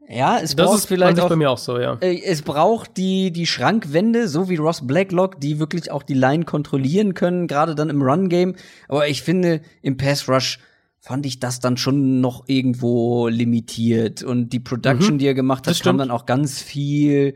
[0.09, 1.97] Ja, es das braucht vielleicht auch, bei mir auch so, ja.
[2.01, 6.45] Äh, es braucht die die Schrankwände, so wie Ross Blacklock, die wirklich auch die Line
[6.45, 8.55] kontrollieren können, gerade dann im Run Game,
[8.89, 10.59] aber ich finde im Pass Rush
[11.01, 14.23] fand ich das dann schon noch irgendwo limitiert.
[14.23, 17.35] Und die Production, mhm, die er gemacht hat, kam dann auch ganz viel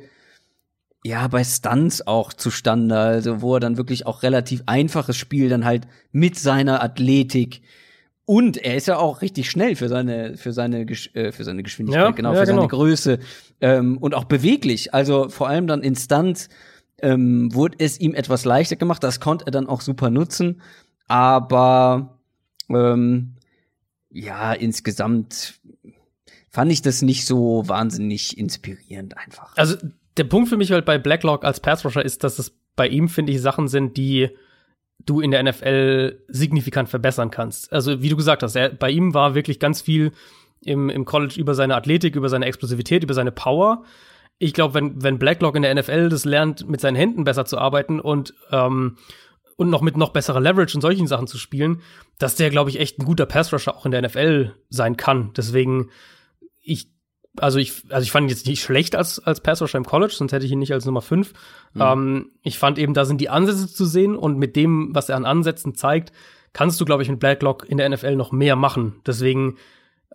[1.05, 5.65] ja, bei Stunts auch zustande, also wo er dann wirklich auch relativ einfaches Spiel dann
[5.65, 7.63] halt mit seiner Athletik
[8.29, 12.05] und er ist ja auch richtig schnell für seine für seine äh, für seine Geschwindigkeit,
[12.05, 12.59] ja, genau, ja, für genau.
[12.59, 13.21] seine Größe
[13.63, 14.93] ähm, und auch beweglich.
[14.93, 16.51] Also vor allem dann in Stunts
[17.01, 19.03] ähm, wurde es ihm etwas leichter gemacht.
[19.03, 20.61] Das konnte er dann auch super nutzen,
[21.07, 22.19] aber
[22.69, 23.37] ähm,
[24.11, 25.55] ja, insgesamt
[26.51, 29.57] fand ich das nicht so wahnsinnig inspirierend einfach.
[29.57, 29.77] Also
[30.19, 33.33] der Punkt für mich halt bei Blacklock als Passrusher ist, dass es bei ihm, finde
[33.33, 34.29] ich, Sachen sind, die
[35.09, 37.73] du in der NFL signifikant verbessern kannst.
[37.73, 40.13] Also, wie du gesagt hast, er, bei ihm war wirklich ganz viel
[40.65, 43.85] im, im College über seine Athletik, über seine Explosivität, über seine Power.
[44.39, 47.59] Ich glaube, wenn, wenn Blacklock in der NFL das lernt, mit seinen Händen besser zu
[47.59, 48.97] arbeiten und, ähm,
[49.57, 51.83] und noch mit noch besserer Leverage und solchen Sachen zu spielen,
[52.19, 55.33] dass der, glaube ich, echt ein guter Passrusher auch in der NFL sein kann.
[55.37, 55.91] Deswegen,
[56.63, 56.89] ich
[57.43, 60.33] also ich, also ich fand ihn jetzt nicht schlecht als, als Passrusher im College, sonst
[60.33, 61.33] hätte ich ihn nicht als Nummer 5.
[61.75, 61.81] Mhm.
[61.81, 65.17] Ähm, ich fand eben, da sind die Ansätze zu sehen und mit dem, was er
[65.17, 66.13] an Ansätzen zeigt,
[66.53, 69.01] kannst du, glaube ich, mit Blacklock in der NFL noch mehr machen.
[69.07, 69.57] Deswegen,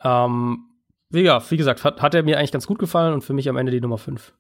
[0.04, 0.66] ähm,
[1.12, 3.58] ja, wie gesagt, hat, hat er mir eigentlich ganz gut gefallen und für mich am
[3.58, 4.34] Ende die Nummer 5.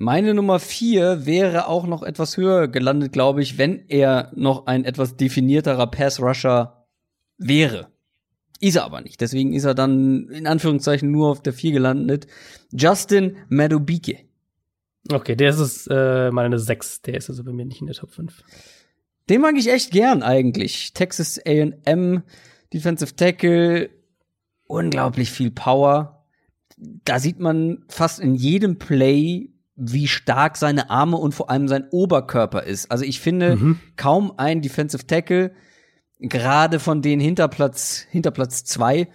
[0.00, 4.84] Meine Nummer 4 wäre auch noch etwas höher gelandet, glaube ich, wenn er noch ein
[4.84, 6.86] etwas definierterer Pass-Rusher
[7.36, 7.88] wäre.
[8.60, 9.20] Ist er aber nicht.
[9.20, 12.26] Deswegen ist er dann in Anführungszeichen nur auf der 4 gelandet.
[12.72, 14.18] Justin Madubike.
[15.10, 17.02] Okay, der ist es, äh, meine 6.
[17.02, 18.42] Der ist also bei mir nicht in der Top 5.
[19.28, 20.92] Den mag ich echt gern eigentlich.
[20.92, 22.22] Texas A&M,
[22.72, 23.90] Defensive Tackle,
[24.66, 26.24] unglaublich viel Power.
[26.76, 31.88] Da sieht man fast in jedem Play, wie stark seine Arme und vor allem sein
[31.90, 32.90] Oberkörper ist.
[32.90, 33.80] Also ich finde, mhm.
[33.96, 35.52] kaum ein Defensive Tackle
[36.20, 39.08] gerade von den Hinterplatz, Hinterplatz zwei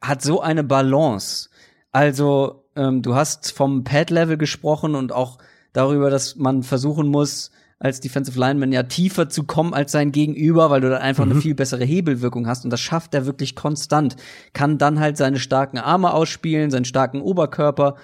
[0.00, 1.48] hat so eine Balance.
[1.92, 5.38] Also, ähm, du hast vom Pad-Level gesprochen und auch
[5.72, 10.70] darüber, dass man versuchen muss, als Defensive Lineman ja tiefer zu kommen als sein Gegenüber,
[10.70, 11.32] weil du dann einfach mhm.
[11.32, 14.16] eine viel bessere Hebelwirkung hast und das schafft er wirklich konstant.
[14.54, 17.96] Kann dann halt seine starken Arme ausspielen, seinen starken Oberkörper.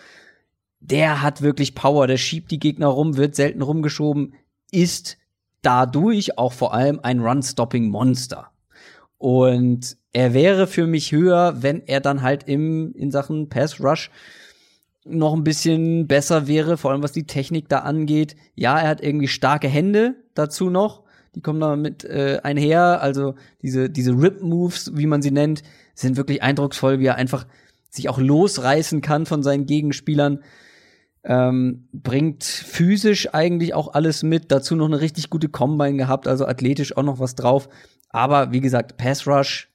[0.80, 4.34] Der hat wirklich Power, der schiebt die Gegner rum, wird selten rumgeschoben,
[4.70, 5.16] ist
[5.62, 8.50] dadurch auch vor allem ein Run-Stopping-Monster.
[9.18, 14.10] Und er wäre für mich höher, wenn er dann halt im, in Sachen Pass Rush
[15.04, 18.36] noch ein bisschen besser wäre, vor allem was die Technik da angeht.
[18.54, 21.02] Ja, er hat irgendwie starke Hände dazu noch.
[21.34, 23.00] Die kommen da mit äh, einher.
[23.00, 25.62] Also diese, diese Rip-Moves, wie man sie nennt,
[25.94, 27.46] sind wirklich eindrucksvoll, wie er einfach
[27.90, 30.40] sich auch losreißen kann von seinen Gegenspielern.
[31.24, 34.50] Ähm, bringt physisch eigentlich auch alles mit.
[34.50, 37.68] Dazu noch eine richtig gute Combine gehabt, also athletisch auch noch was drauf.
[38.08, 39.70] Aber wie gesagt, Pass Rush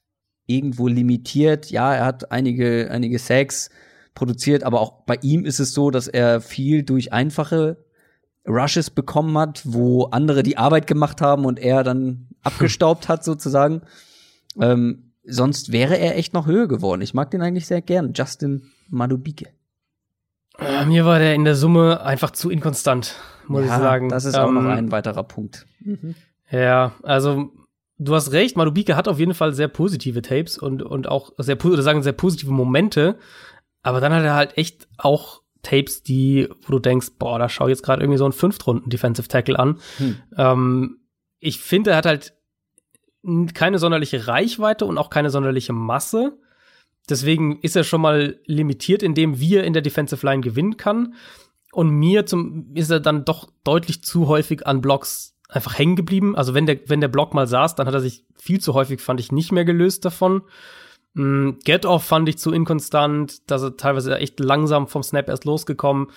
[0.46, 1.70] irgendwo limitiert.
[1.70, 3.70] Ja, er hat einige, einige Sacks
[4.14, 7.84] produziert, aber auch bei ihm ist es so, dass er viel durch einfache
[8.46, 13.82] Rushes bekommen hat, wo andere die Arbeit gemacht haben und er dann abgestaubt hat sozusagen.
[14.60, 17.02] Ähm, sonst wäre er echt noch höher geworden.
[17.02, 19.48] Ich mag den eigentlich sehr gern, Justin Madubike.
[20.58, 23.16] Äh, mir war der in der Summe einfach zu inkonstant,
[23.46, 24.08] muss ja, ich sagen.
[24.08, 25.66] Das ist auch noch ähm, ein weiterer Punkt.
[25.80, 26.14] Mhm.
[26.50, 27.50] Ja, also
[27.98, 31.62] du hast recht, Madubike hat auf jeden Fall sehr positive Tapes und, und auch sehr,
[31.64, 33.18] oder sagen sehr positive Momente.
[33.82, 37.66] Aber dann hat er halt echt auch Tapes, die, wo du denkst, boah, da schau
[37.66, 39.80] ich jetzt gerade irgendwie so einen Fünftrunden Defensive Tackle an.
[39.98, 40.16] Hm.
[40.36, 40.96] Ähm,
[41.40, 42.34] ich finde, er hat halt
[43.54, 46.38] keine sonderliche Reichweite und auch keine sonderliche Masse.
[47.08, 50.76] Deswegen ist er schon mal limitiert in dem, wie er in der Defensive Line gewinnen
[50.76, 51.14] kann.
[51.72, 56.36] Und mir zum, ist er dann doch deutlich zu häufig an Blocks einfach hängen geblieben.
[56.36, 59.00] Also wenn der, wenn der Block mal saß, dann hat er sich viel zu häufig,
[59.00, 60.42] fand ich, nicht mehr gelöst davon.
[61.14, 65.44] Mm, Get Off fand ich zu inkonstant, dass er teilweise echt langsam vom Snap erst
[65.44, 66.08] losgekommen.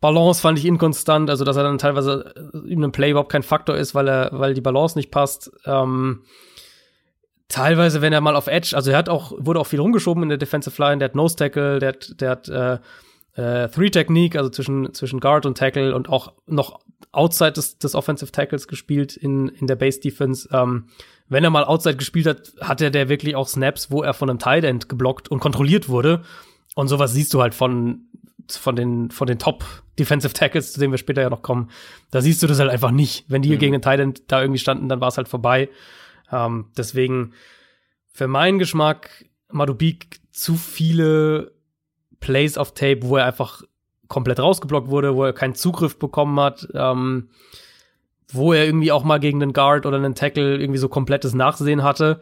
[0.00, 2.34] Balance fand ich inkonstant, also dass er dann teilweise
[2.66, 5.50] in einem Play überhaupt kein Faktor ist, weil er, weil die Balance nicht passt.
[5.64, 6.24] Ähm,
[7.54, 10.28] teilweise, wenn er mal auf Edge, also er hat auch, wurde auch viel rumgeschoben in
[10.28, 12.78] der Defensive Line, der hat Nose Tackle, der hat, der hat äh,
[13.36, 16.80] äh, Three Technique, also zwischen, zwischen Guard und Tackle und auch noch
[17.12, 20.48] outside des, des Offensive Tackles gespielt in, in der Base Defense.
[20.52, 20.86] Ähm,
[21.28, 24.40] wenn er mal outside gespielt hat, hatte der wirklich auch Snaps, wo er von einem
[24.40, 26.22] Tight End geblockt und kontrolliert wurde.
[26.74, 28.06] Und sowas siehst du halt von,
[28.48, 29.64] von den, von den Top
[29.96, 31.70] Defensive Tackles, zu denen wir später ja noch kommen.
[32.10, 33.26] Da siehst du das halt einfach nicht.
[33.28, 33.58] Wenn die mhm.
[33.58, 35.68] gegen den Tight End da irgendwie standen, dann war es halt vorbei.
[36.34, 37.32] Ähm, deswegen,
[38.06, 41.52] für meinen Geschmack, Madubik zu viele
[42.20, 43.62] Plays auf Tape, wo er einfach
[44.08, 47.28] komplett rausgeblockt wurde, wo er keinen Zugriff bekommen hat, ähm,
[48.28, 51.82] wo er irgendwie auch mal gegen einen Guard oder einen Tackle irgendwie so komplettes Nachsehen
[51.82, 52.20] hatte.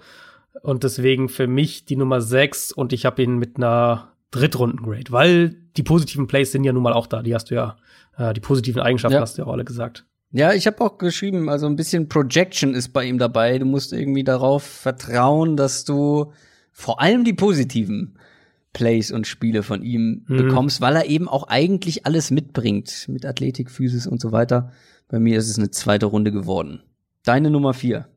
[0.62, 5.56] Und deswegen für mich die Nummer 6 und ich habe ihn mit einer Drittrunden-Grade, weil
[5.76, 7.22] die positiven Plays sind ja nun mal auch da.
[7.22, 7.76] Die hast du ja,
[8.16, 9.20] äh, die positiven Eigenschaften ja.
[9.20, 10.04] hast du ja auch alle gesagt.
[10.32, 13.58] Ja, ich habe auch geschrieben, also ein bisschen Projection ist bei ihm dabei.
[13.58, 16.32] Du musst irgendwie darauf vertrauen, dass du
[16.72, 18.18] vor allem die positiven
[18.72, 20.36] Plays und Spiele von ihm mhm.
[20.38, 24.72] bekommst, weil er eben auch eigentlich alles mitbringt mit Athletik, Physis und so weiter.
[25.08, 26.82] Bei mir ist es eine zweite Runde geworden.
[27.24, 28.08] Deine Nummer vier.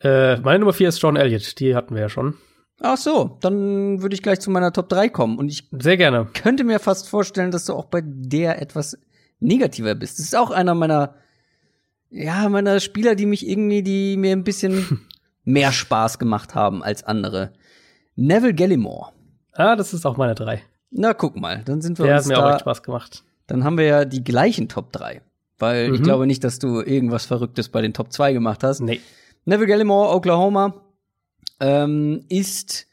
[0.00, 1.58] Äh, meine Nummer vier ist John Elliott.
[1.58, 2.34] Die hatten wir ja schon.
[2.80, 5.38] Ach so, dann würde ich gleich zu meiner Top 3 kommen.
[5.38, 6.28] Und ich sehr gerne.
[6.34, 8.98] könnte mir fast vorstellen, dass du auch bei der etwas
[9.42, 10.18] negativer bist.
[10.18, 11.14] Das ist auch einer meiner,
[12.10, 15.06] ja, meiner Spieler, die mich irgendwie, die mir ein bisschen
[15.44, 17.52] mehr Spaß gemacht haben als andere.
[18.16, 19.12] Neville Gallimore.
[19.52, 20.62] Ah, das ist auch meine drei.
[20.90, 23.24] Na, guck mal, dann sind wir Der uns hat mir da, auch echt Spaß gemacht.
[23.46, 25.22] Dann haben wir ja die gleichen Top 3.
[25.58, 25.94] Weil mhm.
[25.94, 28.80] ich glaube nicht, dass du irgendwas Verrücktes bei den Top 2 gemacht hast.
[28.80, 29.00] Nee.
[29.44, 30.74] Neville Gallimore, Oklahoma,
[31.60, 32.86] ähm, ist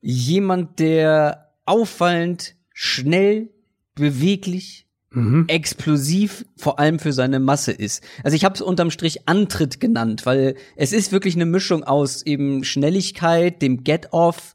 [0.00, 3.50] jemand, der auffallend schnell,
[3.94, 5.44] beweglich, mhm.
[5.48, 8.02] explosiv, vor allem für seine Masse ist.
[8.22, 12.22] Also ich habe es unterm Strich Antritt genannt, weil es ist wirklich eine Mischung aus
[12.22, 14.54] eben Schnelligkeit, dem Get-Off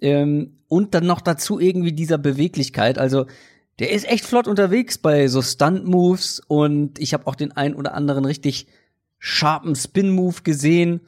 [0.00, 2.98] ähm, und dann noch dazu irgendwie dieser Beweglichkeit.
[2.98, 3.26] Also
[3.78, 7.94] der ist echt flott unterwegs bei so Stunt-Moves und ich habe auch den ein oder
[7.94, 8.66] anderen richtig
[9.18, 11.00] sharpen Spin-Move gesehen.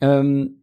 [0.00, 0.60] Ähm,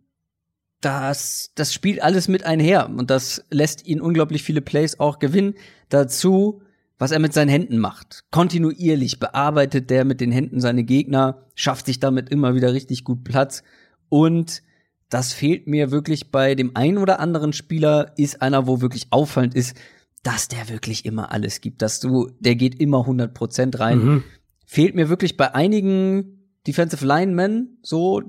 [0.82, 5.54] das, das spielt alles mit einher und das lässt ihn unglaublich viele Plays auch gewinnen.
[5.90, 6.62] Dazu
[7.02, 8.26] was er mit seinen Händen macht.
[8.30, 13.24] Kontinuierlich bearbeitet der mit den Händen seine Gegner, schafft sich damit immer wieder richtig gut
[13.24, 13.64] Platz
[14.08, 14.62] und
[15.10, 19.56] das fehlt mir wirklich bei dem einen oder anderen Spieler, ist einer, wo wirklich auffallend
[19.56, 19.76] ist,
[20.22, 23.98] dass der wirklich immer alles gibt, dass du, der geht immer 100 Prozent rein.
[23.98, 24.24] Mhm.
[24.68, 28.22] Fehlt mir wirklich bei einigen Defensive Linemen, so,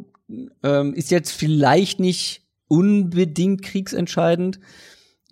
[0.62, 4.60] ähm, ist jetzt vielleicht nicht unbedingt kriegsentscheidend,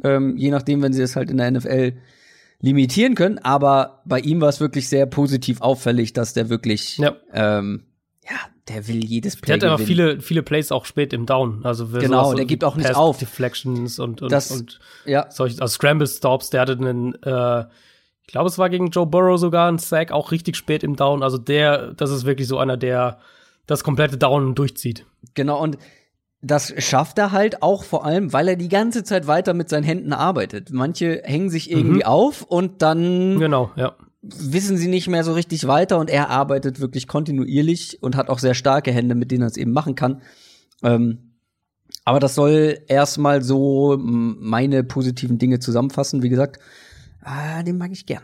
[0.05, 1.95] ähm, je nachdem, wenn sie es halt in der NFL
[2.61, 7.17] limitieren können, aber bei ihm war es wirklich sehr positiv auffällig, dass der wirklich, ja,
[7.33, 7.85] ähm,
[8.25, 8.37] ja
[8.69, 11.65] der will jedes Play Der hat aber viele, viele Plays auch spät im Down.
[11.65, 13.19] Also genau, so der gibt auch nicht auf.
[13.19, 15.27] Deflections und, und, das, und ja.
[15.31, 17.65] solche, also Scramble Stops, der hatte einen, äh,
[18.23, 21.23] ich glaube, es war gegen Joe Burrow sogar ein Sack, auch richtig spät im Down.
[21.23, 23.19] Also der, das ist wirklich so einer, der
[23.67, 25.07] das komplette Down durchzieht.
[25.35, 25.79] Genau, und
[26.43, 29.85] das schafft er halt auch vor allem, weil er die ganze Zeit weiter mit seinen
[29.85, 30.73] Händen arbeitet.
[30.73, 32.05] Manche hängen sich irgendwie mhm.
[32.05, 33.95] auf und dann genau, ja.
[34.23, 38.39] wissen sie nicht mehr so richtig weiter und er arbeitet wirklich kontinuierlich und hat auch
[38.39, 40.23] sehr starke Hände, mit denen er es eben machen kann.
[40.83, 41.35] Ähm,
[42.05, 46.23] aber das soll erstmal so meine positiven Dinge zusammenfassen.
[46.23, 46.59] Wie gesagt,
[47.23, 48.23] äh, den mag ich gern.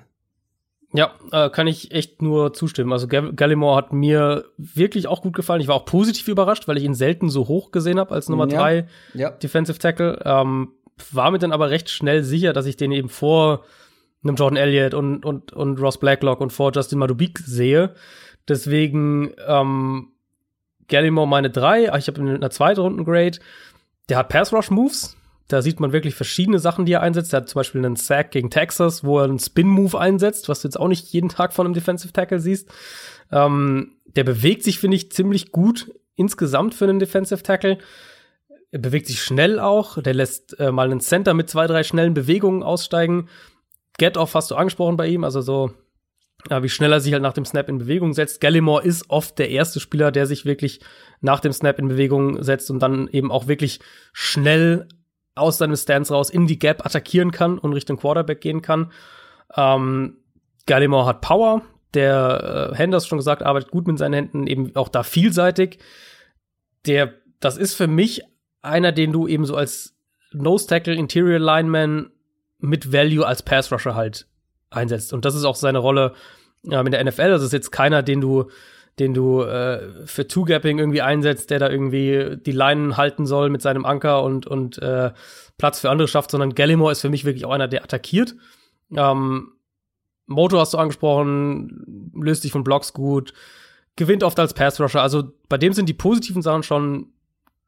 [0.97, 2.93] Ja, äh, kann ich echt nur zustimmen.
[2.93, 5.61] Also Gallimore hat mir wirklich auch gut gefallen.
[5.61, 8.49] Ich war auch positiv überrascht, weil ich ihn selten so hoch gesehen habe als Nummer
[8.49, 8.59] ja.
[8.59, 9.31] drei ja.
[9.31, 10.23] Defensive Tackle.
[10.25, 10.73] Ähm,
[11.13, 13.65] war mir dann aber recht schnell sicher, dass ich den eben vor
[14.25, 17.95] einem Jordan Elliott und, und, und Ross Blacklock und vor Justin Madubik sehe.
[18.49, 20.13] Deswegen ähm,
[20.89, 21.85] Gallimore meine drei.
[21.99, 23.39] Ich habe in einer zweiten Runden Grade.
[24.09, 25.17] Der hat Pass Rush Moves.
[25.49, 27.33] Da sieht man wirklich verschiedene Sachen, die er einsetzt.
[27.33, 30.69] Er hat zum Beispiel einen Sack gegen Texas, wo er einen Spin-Move einsetzt, was du
[30.69, 32.69] jetzt auch nicht jeden Tag von einem Defensive Tackle siehst.
[33.31, 37.79] Ähm, der bewegt sich, finde ich, ziemlich gut insgesamt für einen Defensive Tackle.
[38.73, 40.03] Er bewegt sich schnell auch.
[40.03, 43.29] Der lässt äh, mal einen Center mit zwei, drei schnellen Bewegungen aussteigen.
[43.99, 45.71] Get-Off hast du angesprochen bei ihm, also so,
[46.51, 48.41] ja, wie schnell er sich halt nach dem Snap in Bewegung setzt.
[48.41, 50.81] Gallimore ist oft der erste Spieler, der sich wirklich
[51.21, 53.81] nach dem Snap in Bewegung setzt und dann eben auch wirklich
[54.13, 54.87] schnell
[55.37, 58.91] aus seinem Stance raus in die Gap attackieren kann und Richtung Quarterback gehen kann.
[59.55, 60.17] Ähm,
[60.67, 61.63] Gallimore hat Power.
[61.95, 65.79] Der äh, Henders schon gesagt, arbeitet gut mit seinen Händen, eben auch da vielseitig.
[66.87, 68.23] Der, das ist für mich
[68.63, 69.97] einer, den du eben so als
[70.33, 72.11] Nose Tackle, Interior Lineman
[72.59, 74.27] mit Value als Pass Rusher halt
[74.71, 75.13] einsetzt.
[75.13, 76.13] Und das ist auch seine Rolle
[76.69, 77.31] äh, in der NFL.
[77.31, 78.51] Das ist jetzt keiner, den du
[78.99, 83.63] den du äh, für Two-Gapping irgendwie einsetzt, der da irgendwie die Leinen halten soll mit
[83.63, 85.13] seinem Anker und, und äh,
[85.59, 88.35] Platz für andere schafft, sondern Gallimore ist für mich wirklich auch einer, der attackiert.
[88.95, 89.53] Ähm,
[90.27, 93.33] Motor hast du angesprochen, löst sich von Blocks gut,
[93.97, 95.03] gewinnt oft als Pass-Rusher.
[95.03, 97.13] Also bei dem sind die positiven Sachen schon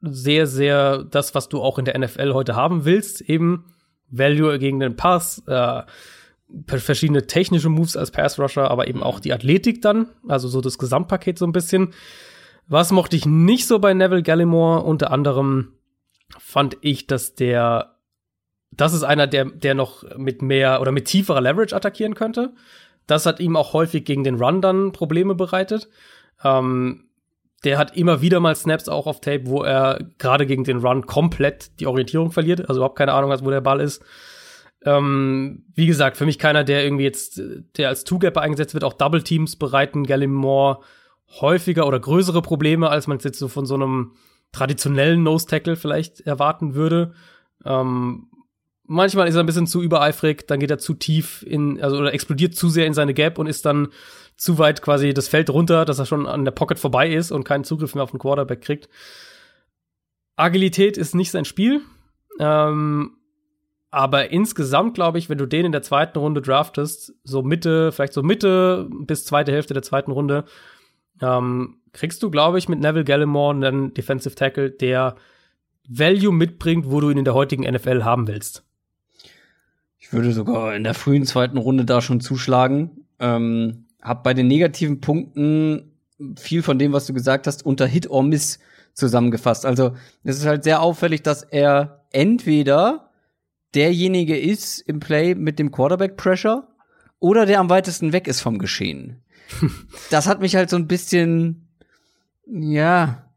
[0.00, 3.20] sehr, sehr das, was du auch in der NFL heute haben willst.
[3.22, 3.64] Eben
[4.10, 5.82] Value gegen den Pass, äh,
[6.66, 10.78] verschiedene technische Moves als Pass Rusher, aber eben auch die Athletik dann, also so das
[10.78, 11.92] Gesamtpaket so ein bisschen.
[12.66, 14.82] Was mochte ich nicht so bei Neville Gallimore?
[14.82, 15.72] Unter anderem
[16.38, 17.96] fand ich, dass der,
[18.70, 22.54] das ist einer, der, der noch mit mehr oder mit tieferer Leverage attackieren könnte.
[23.06, 25.88] Das hat ihm auch häufig gegen den Run dann Probleme bereitet.
[26.44, 27.08] Ähm,
[27.64, 31.06] der hat immer wieder mal Snaps auch auf Tape, wo er gerade gegen den Run
[31.06, 34.04] komplett die Orientierung verliert, also überhaupt keine Ahnung hat, wo der Ball ist.
[34.84, 37.42] Ähm, wie gesagt, für mich keiner, der irgendwie jetzt,
[37.76, 40.80] der als Two-Gapper eingesetzt wird, auch Double Teams bereiten Gallimore
[41.40, 44.12] häufiger oder größere Probleme, als man es jetzt so von so einem
[44.52, 47.12] traditionellen Nose-Tackle vielleicht erwarten würde.
[47.64, 48.28] Ähm,
[48.84, 52.14] manchmal ist er ein bisschen zu übereifrig, dann geht er zu tief in, also oder
[52.14, 53.88] explodiert zu sehr in seine Gap und ist dann
[54.36, 57.44] zu weit quasi das Feld runter, dass er schon an der Pocket vorbei ist und
[57.44, 58.88] keinen Zugriff mehr auf den Quarterback kriegt.
[60.36, 61.82] Agilität ist nicht sein Spiel.
[62.38, 63.17] Ähm,
[63.90, 68.12] aber insgesamt glaube ich, wenn du den in der zweiten Runde draftest, so Mitte, vielleicht
[68.12, 70.44] so Mitte bis zweite Hälfte der zweiten Runde,
[71.20, 75.16] ähm, kriegst du, glaube ich, mit Neville Gallimore einen Defensive Tackle, der
[75.88, 78.62] Value mitbringt, wo du ihn in der heutigen NFL haben willst.
[79.98, 83.06] Ich würde sogar in der frühen zweiten Runde da schon zuschlagen.
[83.18, 85.92] Ähm, hab bei den negativen Punkten
[86.36, 88.58] viel von dem, was du gesagt hast, unter Hit or Miss
[88.92, 89.64] zusammengefasst.
[89.64, 93.07] Also es ist halt sehr auffällig, dass er entweder
[93.74, 96.68] derjenige ist im Play mit dem Quarterback Pressure
[97.18, 99.22] oder der am weitesten weg ist vom Geschehen.
[100.10, 101.68] das hat mich halt so ein bisschen,
[102.46, 103.30] ja,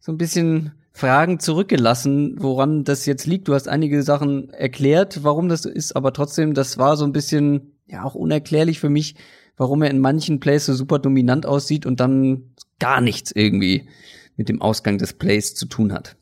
[0.00, 3.48] so ein bisschen Fragen zurückgelassen, woran das jetzt liegt.
[3.48, 7.72] Du hast einige Sachen erklärt, warum das ist, aber trotzdem, das war so ein bisschen,
[7.86, 9.16] ja, auch unerklärlich für mich,
[9.56, 13.88] warum er in manchen Plays so super dominant aussieht und dann gar nichts irgendwie
[14.36, 16.16] mit dem Ausgang des Plays zu tun hat.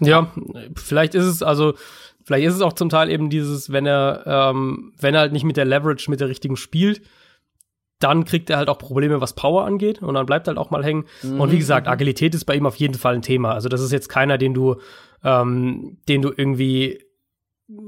[0.00, 0.32] Ja,
[0.74, 1.74] vielleicht ist es also
[2.24, 5.44] Vielleicht ist es auch zum Teil eben dieses, wenn er, ähm, wenn er halt nicht
[5.44, 7.02] mit der Leverage, mit der richtigen spielt,
[8.02, 10.84] dann kriegt er halt auch Probleme, was Power angeht und dann bleibt halt auch mal
[10.84, 11.04] hängen.
[11.22, 11.40] Mhm.
[11.40, 11.92] Und wie gesagt, mhm.
[11.92, 13.52] Agilität ist bei ihm auf jeden Fall ein Thema.
[13.52, 14.76] Also das ist jetzt keiner, den du,
[15.22, 17.04] ähm, den du irgendwie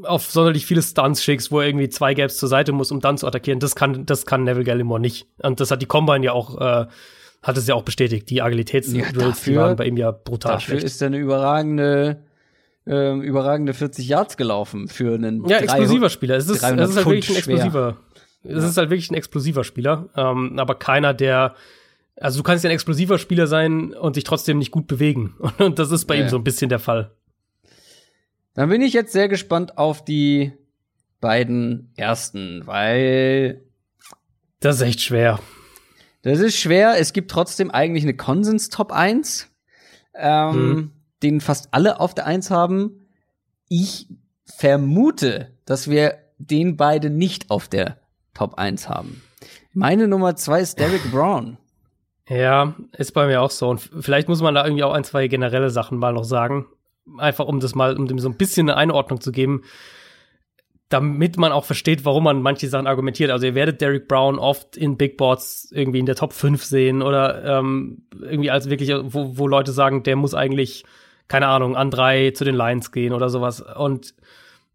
[0.05, 3.19] auf sonderlich viele Stunts schickst, wo er irgendwie zwei Gaps zur Seite muss, um dann
[3.19, 3.61] zu attackieren.
[3.61, 5.27] Das kann, das kann Neville Gallimore nicht.
[5.43, 6.86] Und das hat die Combine ja auch, äh,
[7.43, 8.31] hat es ja auch bestätigt.
[8.31, 10.86] Die Agilitätsdrills, ja, die waren bei ihm ja brutal dafür schlecht.
[10.86, 12.24] ist er eine überragende
[12.86, 16.36] ähm, überragende 40 Yards gelaufen für einen Ja, explosiver Spieler.
[16.36, 17.97] Es ist, es ist halt wirklich ein explosiver.
[18.43, 18.69] Es ja.
[18.69, 21.55] ist halt wirklich ein explosiver Spieler, ähm, aber keiner, der
[22.16, 25.35] also du kannst ja ein explosiver Spieler sein und dich trotzdem nicht gut bewegen.
[25.59, 26.23] Und das ist bei ja.
[26.23, 27.11] ihm so ein bisschen der Fall.
[28.55, 30.52] Dann bin ich jetzt sehr gespannt auf die
[31.20, 33.65] beiden ersten, weil
[34.61, 35.40] das ist echt schwer.
[36.23, 36.94] Das ist schwer.
[37.01, 39.51] Es gibt trotzdem eigentlich eine Konsens Top 1.
[40.15, 40.90] Ähm, hm
[41.25, 43.09] den fast alle auf der Eins haben.
[43.69, 44.09] Ich
[44.45, 47.99] vermute, dass wir den beide nicht auf der
[48.35, 49.23] Top 1 haben.
[49.73, 51.57] Meine Nummer zwei ist Derek Brown.
[52.29, 53.69] Ja, ist bei mir auch so.
[53.69, 56.67] Und vielleicht muss man da irgendwie auch ein, zwei generelle Sachen mal noch sagen.
[57.19, 59.63] Einfach um das mal, um dem so ein bisschen eine Einordnung zu geben,
[60.89, 63.31] damit man auch versteht, warum man manche Sachen argumentiert.
[63.31, 67.03] Also ihr werdet Derek Brown oft in Big Boards irgendwie in der Top 5 sehen
[67.03, 70.85] oder ähm, irgendwie als wirklich, wo, wo Leute sagen, der muss eigentlich,
[71.29, 73.61] keine Ahnung, an drei zu den Lions gehen oder sowas.
[73.61, 74.15] Und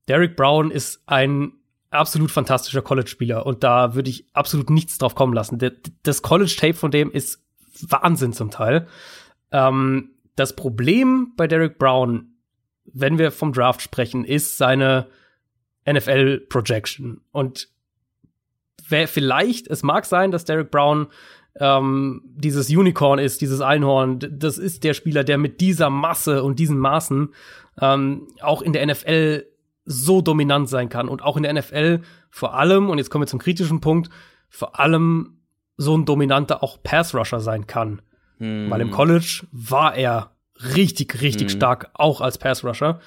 [0.08, 1.54] Derek Brown ist ein
[1.92, 5.60] absolut fantastischer College-Spieler und da würde ich absolut nichts drauf kommen lassen.
[6.04, 7.44] Das College-Tape von dem ist
[7.82, 8.88] Wahnsinn zum Teil.
[9.52, 12.34] Ähm, das Problem bei Derek Brown,
[12.86, 15.08] wenn wir vom Draft sprechen, ist seine
[15.88, 17.22] NFL-Projection.
[17.32, 17.70] Und
[18.88, 21.08] wer vielleicht, es mag sein, dass Derek Brown
[21.60, 26.58] ähm, dieses Unicorn ist, dieses Einhorn, das ist der Spieler, der mit dieser Masse und
[26.58, 27.34] diesen Maßen
[27.82, 29.46] ähm, auch in der NFL
[29.86, 33.28] so dominant sein kann und auch in der NFL vor allem, und jetzt kommen wir
[33.28, 34.10] zum kritischen Punkt,
[34.50, 35.40] vor allem
[35.78, 38.02] so ein dominanter auch Pass-Rusher sein kann.
[38.38, 38.70] Hm.
[38.70, 40.32] Weil im College war er
[40.76, 41.58] richtig, richtig hm.
[41.58, 43.00] stark, auch als Pass-Rusher.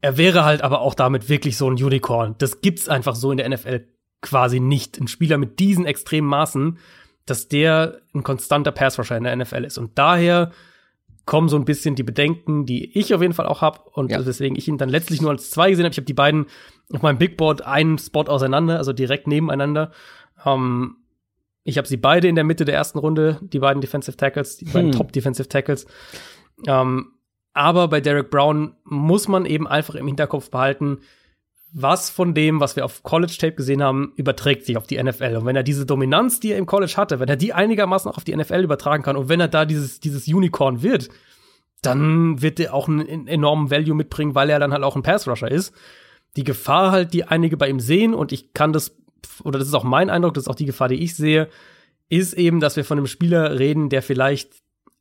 [0.00, 2.36] Er wäre halt aber auch damit wirklich so ein Unicorn.
[2.38, 3.88] Das gibt's einfach so in der NFL
[4.20, 5.00] quasi nicht.
[5.00, 6.78] Ein Spieler mit diesen extremen Maßen,
[7.30, 9.78] dass der ein konstanter Pass-Rusher in der NFL ist.
[9.78, 10.50] Und daher
[11.28, 14.24] kommen so ein bisschen die Bedenken, die ich auf jeden Fall auch habe und ja.
[14.24, 15.92] weswegen ich ihn dann letztlich nur als zwei gesehen habe.
[15.92, 16.46] Ich habe die beiden
[16.92, 19.92] auf meinem Big Board einen Spot auseinander, also direkt nebeneinander.
[20.46, 20.96] Ähm,
[21.64, 24.64] ich habe sie beide in der Mitte der ersten Runde, die beiden Defensive Tackles, die
[24.64, 24.72] hm.
[24.72, 25.86] beiden Top Defensive Tackles.
[26.66, 27.12] Ähm,
[27.52, 31.00] aber bei Derek Brown muss man eben einfach im Hinterkopf behalten,
[31.72, 35.36] was von dem, was wir auf College Tape gesehen haben, überträgt sich auf die NFL.
[35.36, 38.16] Und wenn er diese Dominanz, die er im College hatte, wenn er die einigermaßen auch
[38.16, 41.10] auf die NFL übertragen kann und wenn er da dieses, dieses Unicorn wird,
[41.82, 45.28] dann wird er auch einen enormen Value mitbringen, weil er dann halt auch ein Pass
[45.28, 45.74] Rusher ist.
[46.36, 48.96] Die Gefahr halt, die einige bei ihm sehen, und ich kann das,
[49.44, 51.48] oder das ist auch mein Eindruck, das ist auch die Gefahr, die ich sehe,
[52.08, 54.50] ist eben, dass wir von einem Spieler reden, der vielleicht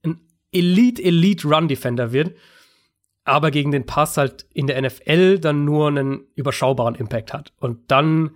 [0.04, 0.20] ein
[0.52, 2.36] Elite, Elite Run Defender wird
[3.28, 7.54] aber gegen den Pass halt in der NFL dann nur einen überschaubaren Impact hat.
[7.60, 8.32] Und dann,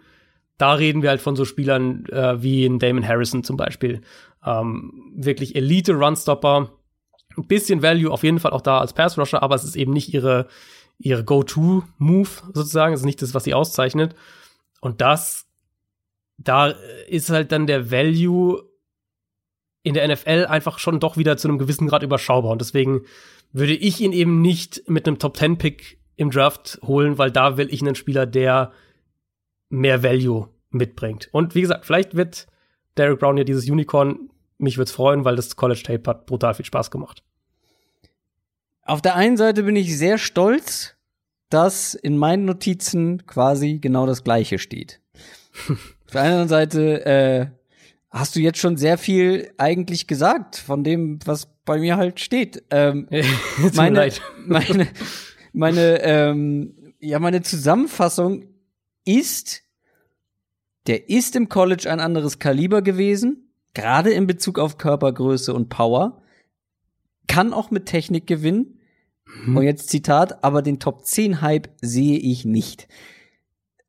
[0.58, 4.02] da reden wir halt von so Spielern äh, wie in Damon Harrison zum Beispiel.
[4.46, 6.72] Ähm, wirklich Elite Runstopper.
[7.38, 9.94] Ein bisschen Value auf jeden Fall auch da als Pass Rusher, aber es ist eben
[9.94, 10.48] nicht ihre,
[10.98, 12.94] ihre Go-To-Move sozusagen.
[12.94, 14.14] Es ist nicht das, was sie auszeichnet.
[14.82, 15.48] Und das,
[16.38, 16.74] da
[17.08, 18.64] ist halt dann der Value
[19.84, 22.52] in der NFL einfach schon doch wieder zu einem gewissen Grad überschaubar.
[22.52, 23.04] Und deswegen
[23.54, 27.58] würde ich ihn eben nicht mit einem Top 10 Pick im Draft holen, weil da
[27.58, 28.72] will ich einen Spieler, der
[29.70, 31.30] mehr Value mitbringt.
[31.32, 32.48] Und wie gesagt, vielleicht wird
[32.98, 34.30] Derek Brown ja dieses Unicorn.
[34.58, 37.24] Mich würde es freuen, weil das College Tape hat brutal viel Spaß gemacht.
[38.84, 40.96] Auf der einen Seite bin ich sehr stolz,
[41.50, 45.02] dass in meinen Notizen quasi genau das Gleiche steht.
[45.70, 47.48] Auf der anderen Seite äh,
[48.12, 52.64] hast du jetzt schon sehr viel eigentlich gesagt von dem, was bei mir halt steht.
[52.70, 53.08] Ähm,
[53.74, 54.12] meine,
[54.46, 54.88] meine,
[55.54, 58.46] meine, ähm, ja, meine Zusammenfassung
[59.06, 59.64] ist,
[60.88, 66.22] der ist im College ein anderes Kaliber gewesen, gerade in Bezug auf Körpergröße und Power,
[67.28, 68.80] kann auch mit Technik gewinnen.
[69.46, 69.58] Mhm.
[69.58, 72.90] Und jetzt Zitat, aber den Top 10 Hype sehe ich nicht.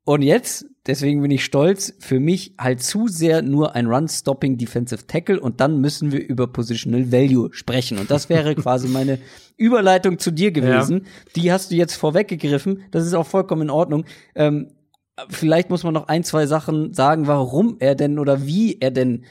[0.05, 5.07] Und jetzt, deswegen bin ich stolz, für mich halt zu sehr nur ein Run-Stopping Defensive
[5.07, 7.97] Tackle und dann müssen wir über Positional Value sprechen.
[7.97, 9.19] Und das wäre quasi meine
[9.55, 11.03] Überleitung zu dir gewesen.
[11.03, 11.31] Ja.
[11.37, 12.83] Die hast du jetzt vorweggegriffen.
[12.91, 14.03] Das ist auch vollkommen in Ordnung.
[14.35, 14.71] Ähm,
[15.29, 19.23] vielleicht muss man noch ein, zwei Sachen sagen, warum er denn oder wie er denn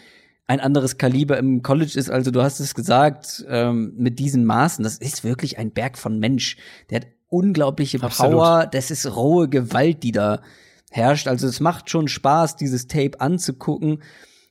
[0.47, 2.11] ein anderes Kaliber im College ist.
[2.11, 6.19] Also du hast es gesagt, ähm, mit diesen Maßen, das ist wirklich ein Berg von
[6.19, 6.57] Mensch.
[6.91, 8.33] Der hat unglaubliche Absolut.
[8.33, 10.43] Power, das ist rohe Gewalt, die da
[10.91, 11.27] herrscht.
[11.27, 14.03] Also es macht schon Spaß, dieses Tape anzugucken.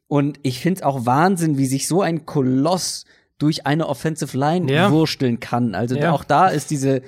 [0.08, 3.06] Und ich finde es auch Wahnsinn, wie sich so ein Koloss
[3.38, 4.92] durch eine Offensive Line ja.
[4.92, 5.74] wursteln kann.
[5.74, 6.12] Also ja.
[6.12, 7.02] auch da ist diese,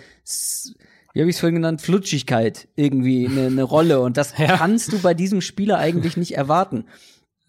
[1.14, 4.00] wie habe ich es vorhin genannt, Flutschigkeit irgendwie eine, eine Rolle.
[4.00, 4.58] Und das ja.
[4.58, 6.86] kannst du bei diesem Spieler eigentlich nicht erwarten.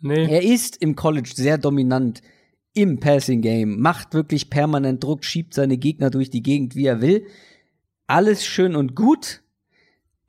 [0.00, 0.26] Nee.
[0.26, 2.20] Er ist im College sehr dominant
[2.74, 7.00] im Passing Game, macht wirklich permanent Druck, schiebt seine Gegner durch die Gegend, wie er
[7.00, 7.26] will.
[8.06, 9.42] Alles schön und gut,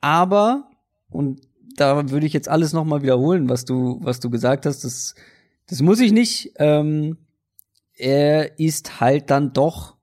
[0.00, 0.70] aber
[1.10, 1.40] und
[1.76, 4.84] da würde ich jetzt alles noch mal wiederholen, was du, was du gesagt hast.
[4.84, 5.14] Das,
[5.66, 6.52] das muss ich nicht.
[6.56, 7.18] Ähm,
[7.94, 9.96] er ist halt dann doch,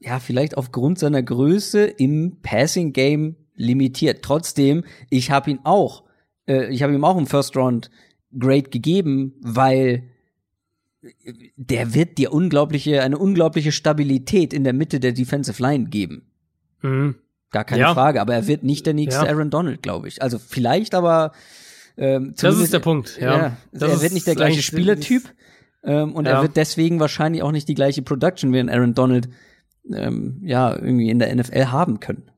[0.00, 4.22] ja, vielleicht aufgrund seiner Größe im Passing Game limitiert.
[4.22, 6.04] Trotzdem, ich habe ihn auch,
[6.46, 7.90] äh, ich habe ihm auch einen First Round
[8.36, 10.10] Grade gegeben, weil
[11.56, 16.30] der wird dir unglaubliche, eine unglaubliche Stabilität in der Mitte der Defensive Line geben.
[16.84, 17.16] Mhm.
[17.50, 17.94] Gar keine ja.
[17.94, 19.30] Frage, aber er wird nicht der nächste ja.
[19.30, 20.22] Aaron Donald, glaube ich.
[20.22, 21.32] Also vielleicht, aber
[21.96, 23.56] ähm, das ist der Punkt, ja.
[23.72, 25.22] er wird nicht der gleiche Spielertyp
[25.84, 29.28] ähm, und er wird deswegen wahrscheinlich auch nicht die gleiche Production wie ein Aaron Donald
[29.92, 32.30] ähm, ja irgendwie in der NFL haben können.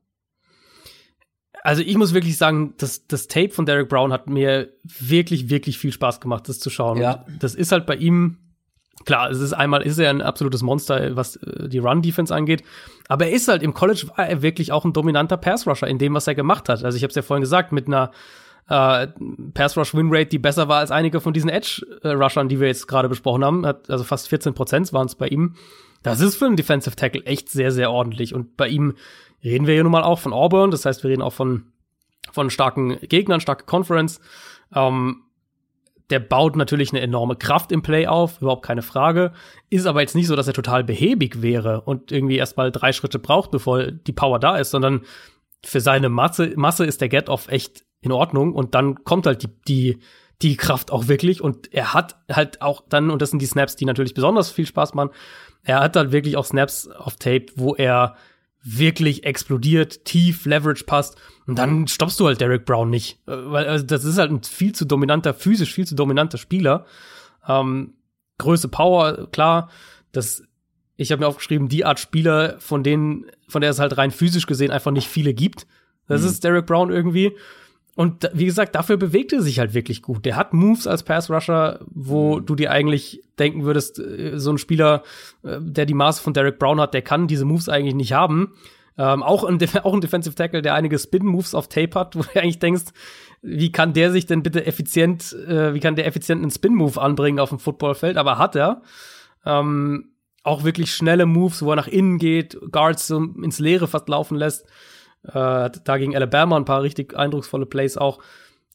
[1.63, 5.77] Also ich muss wirklich sagen, das, das Tape von Derek Brown hat mir wirklich, wirklich
[5.77, 7.01] viel Spaß gemacht, das zu schauen.
[7.01, 7.25] Ja.
[7.27, 8.37] Und das ist halt bei ihm,
[9.07, 12.61] klar, es ist einmal, ist er ein absolutes Monster, was äh, die Run-Defense angeht.
[13.07, 16.13] Aber er ist halt, im College war er wirklich auch ein dominanter Pass-Rusher in dem,
[16.13, 16.83] was er gemacht hat.
[16.83, 18.11] Also ich habe es ja vorhin gesagt, mit einer
[18.69, 19.07] äh,
[19.53, 23.65] Pass-Rush-Win-Rate, die besser war als einige von diesen Edge-Rushern, die wir jetzt gerade besprochen haben.
[23.65, 25.55] Hat, also fast 14 Prozent waren es bei ihm.
[26.03, 28.35] Das ist für einen Defensive Tackle echt sehr, sehr ordentlich.
[28.35, 28.93] Und bei ihm
[29.43, 31.63] reden wir ja nun mal auch von Auburn, das heißt, wir reden auch von,
[32.31, 34.19] von starken Gegnern, starke Conference.
[34.75, 35.23] Ähm,
[36.09, 39.33] der baut natürlich eine enorme Kraft im Play auf, überhaupt keine Frage.
[39.69, 43.19] Ist aber jetzt nicht so, dass er total behäbig wäre und irgendwie erstmal drei Schritte
[43.19, 45.01] braucht, bevor die Power da ist, sondern
[45.65, 49.49] für seine Masse, Masse ist der Get-Off echt in Ordnung und dann kommt halt die,
[49.67, 49.99] die,
[50.41, 53.75] die Kraft auch wirklich und er hat halt auch dann, und das sind die Snaps,
[53.75, 55.09] die natürlich besonders viel Spaß machen,
[55.63, 58.15] er hat halt wirklich auch Snaps auf Tape, wo er
[58.63, 61.17] wirklich explodiert, tief, Leverage passt.
[61.47, 63.19] Und dann stoppst du halt Derek Brown nicht.
[63.25, 66.85] Äh, weil also das ist halt ein viel zu dominanter, physisch viel zu dominanter Spieler.
[67.47, 67.93] Ähm,
[68.37, 69.69] Größe, Power, klar.
[70.11, 70.43] Das,
[70.97, 74.45] ich habe mir aufgeschrieben, die Art Spieler, von denen, von der es halt rein physisch
[74.45, 75.65] gesehen einfach nicht viele gibt.
[76.07, 76.27] Das mhm.
[76.27, 77.35] ist Derek Brown irgendwie.
[77.95, 80.23] Und wie gesagt, dafür bewegt er sich halt wirklich gut.
[80.23, 82.45] Der hat Moves als Pass Rusher, wo mhm.
[82.45, 85.01] du dir eigentlich denken würdest, äh, so ein Spieler,
[85.43, 88.53] äh, der die Maße von Derek Brown hat, der kann diese Moves eigentlich nicht haben.
[88.97, 92.39] Ähm, auch, ein auch ein Defensive Tackle, der einige Spin-Moves auf Tape hat, wo du
[92.39, 92.85] eigentlich denkst,
[93.41, 97.39] wie kann der sich denn bitte effizient, äh, wie kann der effizient einen Spin-Move anbringen
[97.39, 98.17] auf dem Footballfeld?
[98.17, 98.81] Aber hat er.
[99.45, 100.11] Ähm,
[100.43, 104.37] auch wirklich schnelle Moves, wo er nach innen geht, Guards so ins Leere fast laufen
[104.37, 104.65] lässt.
[105.23, 108.19] Äh, da gegen Alabama ein paar richtig eindrucksvolle Plays auch.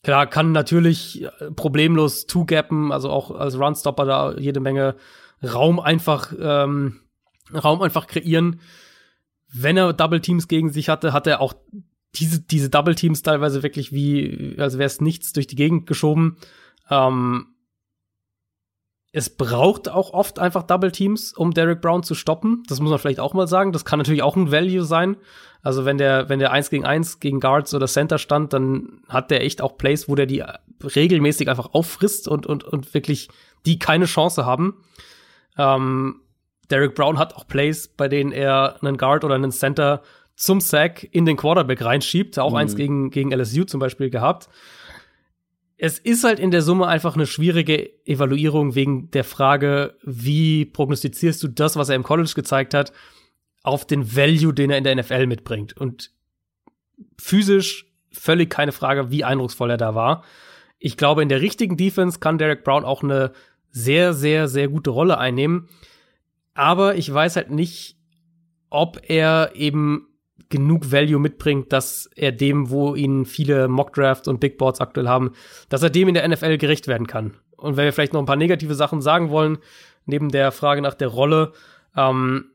[0.03, 4.97] Klar, kann natürlich äh, problemlos two-gappen, also auch als Runstopper da jede Menge
[5.43, 7.01] Raum einfach, ähm,
[7.53, 8.61] Raum einfach kreieren.
[9.53, 11.55] Wenn er Double Teams gegen sich hatte, hat er auch
[12.15, 16.37] diese, diese Double Teams teilweise wirklich wie, als wäre es nichts durch die Gegend geschoben.
[16.91, 17.47] Ähm,
[19.13, 22.63] es braucht auch oft einfach Double Teams, um Derek Brown zu stoppen.
[22.67, 23.73] Das muss man vielleicht auch mal sagen.
[23.73, 25.19] Das kann natürlich auch ein Value sein.
[25.63, 29.31] Also wenn der, wenn der eins gegen eins gegen Guards oder Center stand, dann hat
[29.31, 30.43] der echt auch Plays, wo der die
[30.83, 33.29] regelmäßig einfach auffrisst und, und, und wirklich
[33.67, 34.83] die keine Chance haben.
[35.59, 36.22] Ähm,
[36.73, 40.03] Derek Brown hat auch Plays, bei denen er einen Guard oder einen Center
[40.35, 42.39] zum Sack in den Quarterback reinschiebt.
[42.39, 42.57] Auch mhm.
[42.57, 44.49] eins gegen, gegen LSU zum Beispiel gehabt.
[45.77, 51.43] Es ist halt in der Summe einfach eine schwierige Evaluierung wegen der Frage, wie prognostizierst
[51.43, 52.93] du das, was er im College gezeigt hat,
[53.63, 55.77] auf den Value, den er in der NFL mitbringt.
[55.77, 56.11] Und
[57.19, 60.25] physisch völlig keine Frage, wie eindrucksvoll er da war.
[60.79, 63.33] Ich glaube, in der richtigen Defense kann Derek Brown auch eine
[63.71, 65.69] sehr, sehr, sehr gute Rolle einnehmen.
[66.55, 67.97] Aber ich weiß halt nicht,
[68.71, 70.09] ob er eben
[70.49, 75.33] genug Value mitbringt, dass er dem, wo ihn viele Mockdrafts und Big Boards aktuell haben,
[75.69, 77.35] dass er dem in der NFL gerecht werden kann.
[77.57, 79.59] Und wenn wir vielleicht noch ein paar negative Sachen sagen wollen,
[80.05, 81.53] neben der Frage nach der Rolle,
[81.97, 82.47] ähm,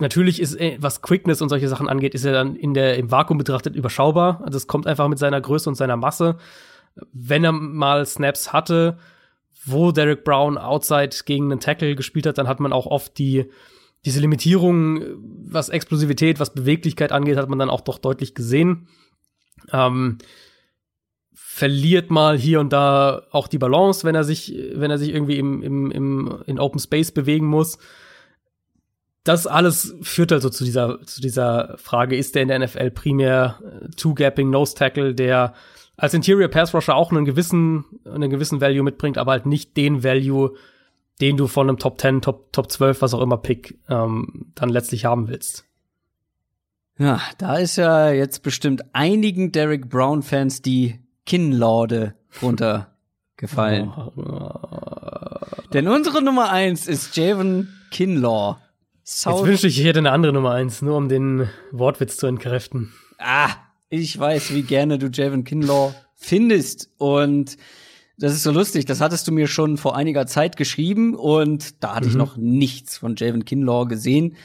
[0.00, 3.10] natürlich ist, äh, was Quickness und solche Sachen angeht, ist er dann in der, im
[3.10, 4.40] Vakuum betrachtet überschaubar.
[4.44, 6.36] Also es kommt einfach mit seiner Größe und seiner Masse.
[7.12, 8.98] Wenn er mal Snaps hatte,
[9.64, 13.50] wo Derek Brown outside gegen einen Tackle gespielt hat, dann hat man auch oft die,
[14.04, 15.02] diese Limitierung,
[15.46, 18.88] was Explosivität, was Beweglichkeit angeht, hat man dann auch doch deutlich gesehen.
[19.72, 20.18] Ähm,
[21.34, 25.38] verliert mal hier und da auch die Balance, wenn er sich, wenn er sich irgendwie
[25.38, 27.78] im, im, im, in Open Space bewegen muss
[29.24, 33.60] das alles führt also zu dieser, zu dieser Frage, ist der in der NFL primär
[33.62, 35.54] äh, Two-Gapping, Nose-Tackle, der
[36.00, 40.02] als Interior Pass Rusher auch einen gewissen, einen gewissen Value mitbringt, aber halt nicht den
[40.02, 40.54] Value,
[41.20, 44.70] den du von einem Top 10, Top, Top 12, was auch immer Pick ähm, dann
[44.70, 45.66] letztlich haben willst.
[46.98, 53.92] Ja, da ist ja jetzt bestimmt einigen Derek Brown Fans die Kinnlorde runtergefallen.
[55.74, 58.56] Denn unsere Nummer eins ist Javon Kinlaw.
[59.04, 62.26] South Jetzt wünschte ich, ich hätte eine andere Nummer eins, nur um den Wortwitz zu
[62.26, 62.92] entkräften.
[63.18, 63.50] Ah,
[63.90, 66.90] ich weiß, wie gerne du Javon Kinlaw findest.
[66.96, 67.56] Und
[68.16, 68.86] das ist so lustig.
[68.86, 72.10] Das hattest du mir schon vor einiger Zeit geschrieben und da hatte mhm.
[72.10, 74.36] ich noch nichts von Javon Kinlaw gesehen.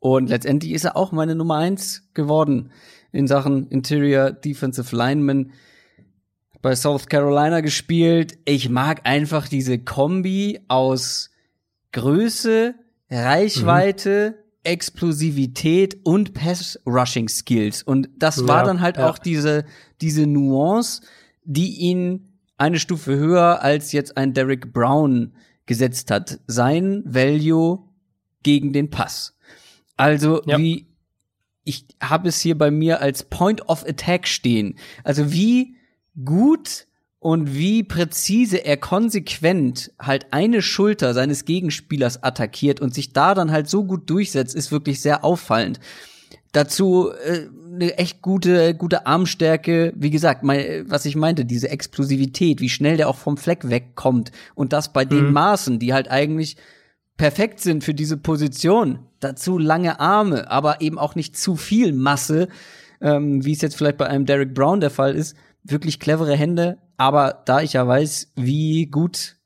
[0.00, 2.70] Und letztendlich ist er auch meine Nummer eins geworden
[3.12, 5.52] in Sachen Interior Defensive Lineman.
[6.60, 8.36] bei South Carolina gespielt.
[8.44, 11.30] Ich mag einfach diese Kombi aus
[11.92, 12.74] Größe,
[13.10, 14.47] Reichweite, mhm.
[14.64, 17.82] Explosivität und Pass-Rushing-Skills.
[17.82, 19.08] Und das war dann halt ja.
[19.08, 19.64] auch diese,
[20.00, 21.02] diese Nuance,
[21.44, 25.32] die ihn eine Stufe höher als jetzt ein Derek Brown
[25.66, 26.40] gesetzt hat.
[26.46, 27.84] Sein Value
[28.42, 29.36] gegen den Pass.
[29.96, 30.58] Also ja.
[30.58, 30.88] wie
[31.68, 34.78] ich habe es hier bei mir als Point of Attack stehen.
[35.04, 35.76] Also wie
[36.24, 36.87] gut
[37.20, 43.50] und wie präzise er konsequent halt eine Schulter seines Gegenspielers attackiert und sich da dann
[43.50, 45.80] halt so gut durchsetzt, ist wirklich sehr auffallend.
[46.52, 52.60] Dazu äh, eine echt gute gute Armstärke, wie gesagt, mein, was ich meinte, diese Explosivität,
[52.60, 55.10] wie schnell der auch vom Fleck wegkommt und das bei mhm.
[55.10, 56.56] den Maßen, die halt eigentlich
[57.16, 59.00] perfekt sind für diese Position.
[59.20, 62.48] Dazu lange Arme, aber eben auch nicht zu viel Masse,
[63.00, 65.36] ähm, wie es jetzt vielleicht bei einem Derek Brown der Fall ist.
[65.64, 69.36] Wirklich clevere Hände, aber da ich ja weiß, wie gut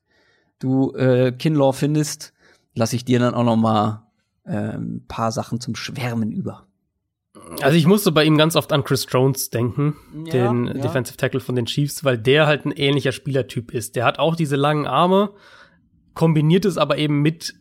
[0.58, 2.32] du äh, Kinlaw findest,
[2.74, 4.08] lasse ich dir dann auch noch mal
[4.44, 6.66] ein paar Sachen zum Schwärmen über.
[7.60, 9.94] Also ich musste bei ihm ganz oft an Chris Jones denken,
[10.26, 10.72] ja, den ja.
[10.74, 13.94] Defensive Tackle von den Chiefs, weil der halt ein ähnlicher Spielertyp ist.
[13.96, 15.30] Der hat auch diese langen Arme,
[16.14, 17.54] kombiniert es aber eben mit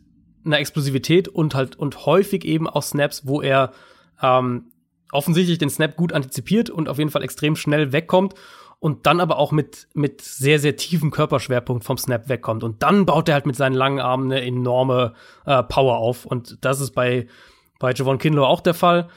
[0.44, 3.72] einer Explosivität und halt und häufig eben auch Snaps, wo er
[4.20, 4.72] ähm,
[5.12, 8.34] offensichtlich den Snap gut antizipiert und auf jeden Fall extrem schnell wegkommt
[8.82, 12.64] und dann aber auch mit, mit sehr, sehr tiefem Körperschwerpunkt vom Snap wegkommt.
[12.64, 15.14] Und dann baut er halt mit seinen langen Armen eine enorme
[15.46, 16.26] äh, Power auf.
[16.26, 17.28] Und das ist bei,
[17.78, 19.08] bei Javon Kinlo auch der Fall.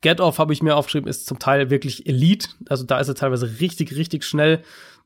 [0.00, 2.48] Get Off habe ich mir aufgeschrieben, ist zum Teil wirklich Elite.
[2.70, 4.62] Also da ist er teilweise richtig, richtig schnell.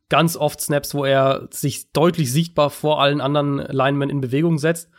[0.08, 4.90] Ganz oft Snaps, wo er sich deutlich sichtbar vor allen anderen Linemen in Bewegung setzt.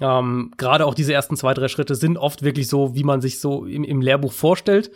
[0.00, 3.40] Ähm, Gerade auch diese ersten zwei, drei Schritte sind oft wirklich so, wie man sich
[3.40, 4.92] so im, im Lehrbuch vorstellt.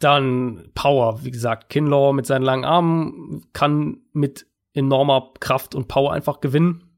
[0.00, 6.12] Dann Power, wie gesagt, Kinlaw mit seinen langen Armen kann mit enormer Kraft und Power
[6.12, 6.90] einfach gewinnen.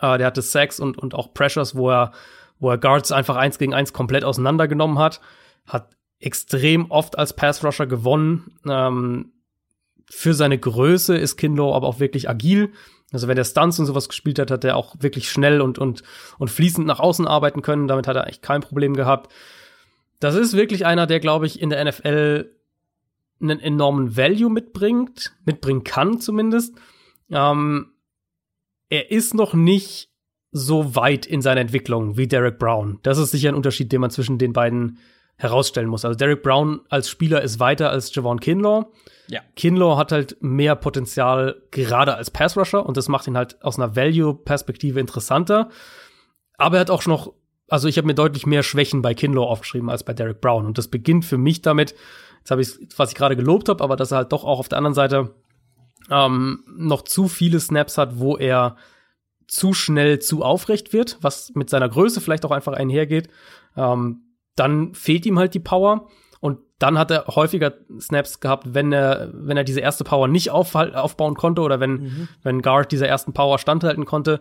[0.00, 2.12] Äh, der hatte Sacks und, und auch Pressures, wo er,
[2.58, 5.20] wo er Guards einfach eins gegen eins komplett auseinandergenommen hat.
[5.66, 8.58] Hat extrem oft als Pass Rusher gewonnen.
[8.68, 9.32] Ähm,
[10.10, 12.72] für seine Größe ist Kinlaw aber auch wirklich agil.
[13.12, 16.02] Also wenn der Stunts und sowas gespielt hat, hat er auch wirklich schnell und, und,
[16.38, 17.88] und fließend nach außen arbeiten können.
[17.88, 19.32] Damit hat er eigentlich kein Problem gehabt.
[20.20, 22.50] Das ist wirklich einer, der, glaube ich, in der NFL
[23.40, 26.74] einen enormen Value mitbringt, mitbringen kann zumindest.
[27.30, 27.92] Ähm,
[28.88, 30.10] er ist noch nicht
[30.50, 33.00] so weit in seiner Entwicklung wie Derek Brown.
[33.02, 34.98] Das ist sicher ein Unterschied, den man zwischen den beiden
[35.36, 36.04] herausstellen muss.
[36.04, 38.86] Also Derek Brown als Spieler ist weiter als Javon Kinlaw.
[39.28, 39.40] Ja.
[39.56, 43.96] Kinlaw hat halt mehr Potenzial gerade als Passrusher und das macht ihn halt aus einer
[43.96, 45.70] Value-Perspektive interessanter.
[46.56, 47.32] Aber er hat auch noch,
[47.68, 50.66] also ich habe mir deutlich mehr Schwächen bei Kinlaw aufgeschrieben als bei Derek Brown.
[50.66, 51.94] Und das beginnt für mich damit,
[52.40, 54.68] jetzt habe ich, was ich gerade gelobt habe, aber dass er halt doch auch auf
[54.68, 55.34] der anderen Seite
[56.10, 58.76] ähm, noch zu viele Snaps hat, wo er
[59.46, 63.28] zu schnell zu aufrecht wird, was mit seiner Größe vielleicht auch einfach einhergeht.
[63.76, 64.22] Ähm,
[64.56, 66.08] dann fehlt ihm halt die Power.
[66.40, 70.50] Und dann hat er häufiger Snaps gehabt, wenn er, wenn er diese erste Power nicht
[70.50, 72.28] auf, aufbauen konnte oder wenn, mhm.
[72.42, 74.40] wenn Guard dieser ersten Power standhalten konnte,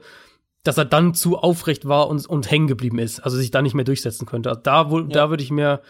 [0.63, 3.73] dass er dann zu aufrecht war und, und hängen geblieben ist, also sich da nicht
[3.73, 4.49] mehr durchsetzen könnte.
[4.49, 5.07] Also da, wo, ja.
[5.07, 5.81] da würde ich mir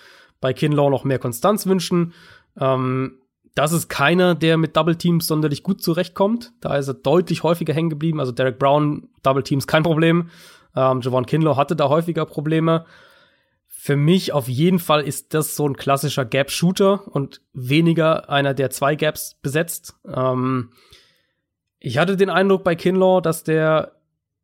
[0.41, 2.13] bei Kinlaw noch mehr Konstanz wünschen.
[2.59, 3.19] Ähm,
[3.55, 6.53] das ist keiner, der mit Double Teams sonderlich gut zurechtkommt.
[6.59, 8.19] Da ist er deutlich häufiger hängen geblieben.
[8.19, 10.29] Also Derek Brown, Double Teams kein Problem.
[10.75, 12.85] Ähm, Javon Kinlaw hatte da häufiger Probleme
[13.83, 18.69] für mich auf jeden Fall ist das so ein klassischer Gap-Shooter und weniger einer, der
[18.69, 19.95] zwei Gaps besetzt.
[20.07, 20.69] Ähm,
[21.79, 23.91] ich hatte den Eindruck bei Kinlaw, dass der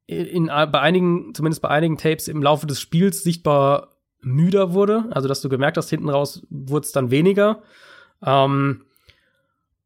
[0.10, 3.90] in, bei einigen, zumindest bei einigen Tapes im Laufe des Spiels sichtbar
[4.22, 5.06] müder wurde.
[5.12, 7.62] Also, dass du gemerkt hast, hinten raus wurde es dann weniger.
[8.26, 8.84] Ähm,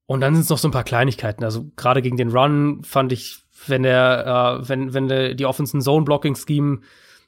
[0.06, 1.44] und dann sind es noch so ein paar Kleinigkeiten.
[1.44, 5.84] Also, gerade gegen den Run fand ich, wenn der, äh, wenn, wenn der, die Offensive
[5.84, 6.80] Zone Blocking Scheme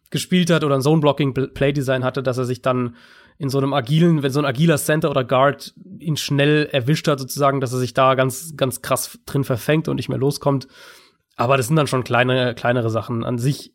[0.09, 2.95] gespielt hat oder ein Zone-Blocking-Play-Design hatte, dass er sich dann
[3.37, 7.19] in so einem agilen, wenn so ein agiler Center oder Guard ihn schnell erwischt hat,
[7.19, 10.67] sozusagen, dass er sich da ganz, ganz krass drin verfängt und nicht mehr loskommt.
[11.35, 13.23] Aber das sind dann schon kleine, kleinere Sachen.
[13.23, 13.73] An sich,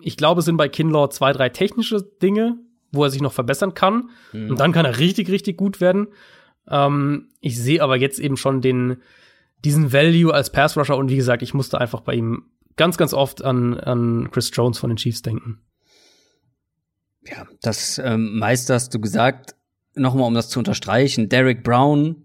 [0.00, 2.58] ich glaube, es sind bei Kinlaw zwei, drei technische Dinge,
[2.92, 4.10] wo er sich noch verbessern kann.
[4.32, 4.50] Mhm.
[4.50, 6.08] Und dann kann er richtig, richtig gut werden.
[6.68, 8.98] Ähm, ich sehe aber jetzt eben schon den,
[9.64, 12.44] diesen Value als Pass-Rusher und wie gesagt, ich musste einfach bei ihm
[12.76, 15.60] ganz, ganz oft an, an Chris Jones von den Chiefs denken.
[17.24, 19.54] Ja, das ähm, meiste hast du gesagt.
[19.94, 21.28] Nochmal, um das zu unterstreichen.
[21.28, 22.24] Derek Brown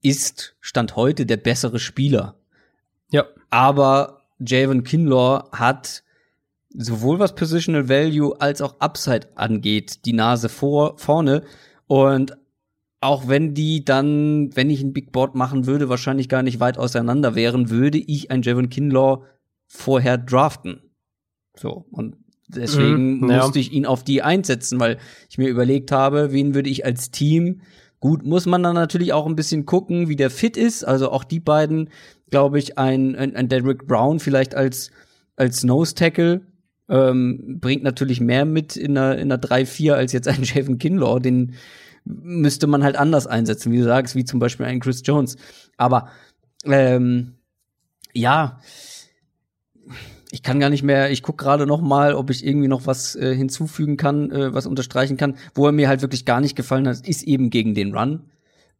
[0.00, 2.39] ist Stand heute der bessere Spieler.
[3.50, 6.02] Aber Javon Kinlaw hat
[6.72, 11.42] sowohl was Positional Value als auch Upside angeht, die Nase vor, vorne.
[11.86, 12.36] Und
[13.00, 16.78] auch wenn die dann, wenn ich ein Big Board machen würde, wahrscheinlich gar nicht weit
[16.78, 19.24] auseinander wären, würde ich ein Javon Kinlaw
[19.66, 20.82] vorher draften.
[21.56, 21.86] So.
[21.90, 22.16] Und
[22.46, 23.38] deswegen mhm, ja.
[23.38, 24.98] musste ich ihn auf die einsetzen, weil
[25.28, 27.62] ich mir überlegt habe, wen würde ich als Team
[28.00, 30.84] Gut, muss man dann natürlich auch ein bisschen gucken, wie der fit ist.
[30.84, 31.90] Also auch die beiden,
[32.30, 34.90] glaube ich, ein, ein, ein Derrick Brown vielleicht als,
[35.36, 36.40] als Nose Tackle
[36.88, 41.20] ähm, bringt natürlich mehr mit in einer, in einer 3-4 als jetzt ein Javon Kinlaw.
[41.20, 41.54] Den
[42.04, 45.36] müsste man halt anders einsetzen, wie du sagst, wie zum Beispiel ein Chris Jones.
[45.76, 46.08] Aber
[46.64, 47.34] ähm,
[48.14, 48.60] ja,
[50.32, 53.16] ich kann gar nicht mehr, ich gucke gerade noch mal, ob ich irgendwie noch was
[53.16, 55.36] äh, hinzufügen kann, äh, was unterstreichen kann.
[55.54, 58.30] Wo er mir halt wirklich gar nicht gefallen hat, ist eben gegen den Run.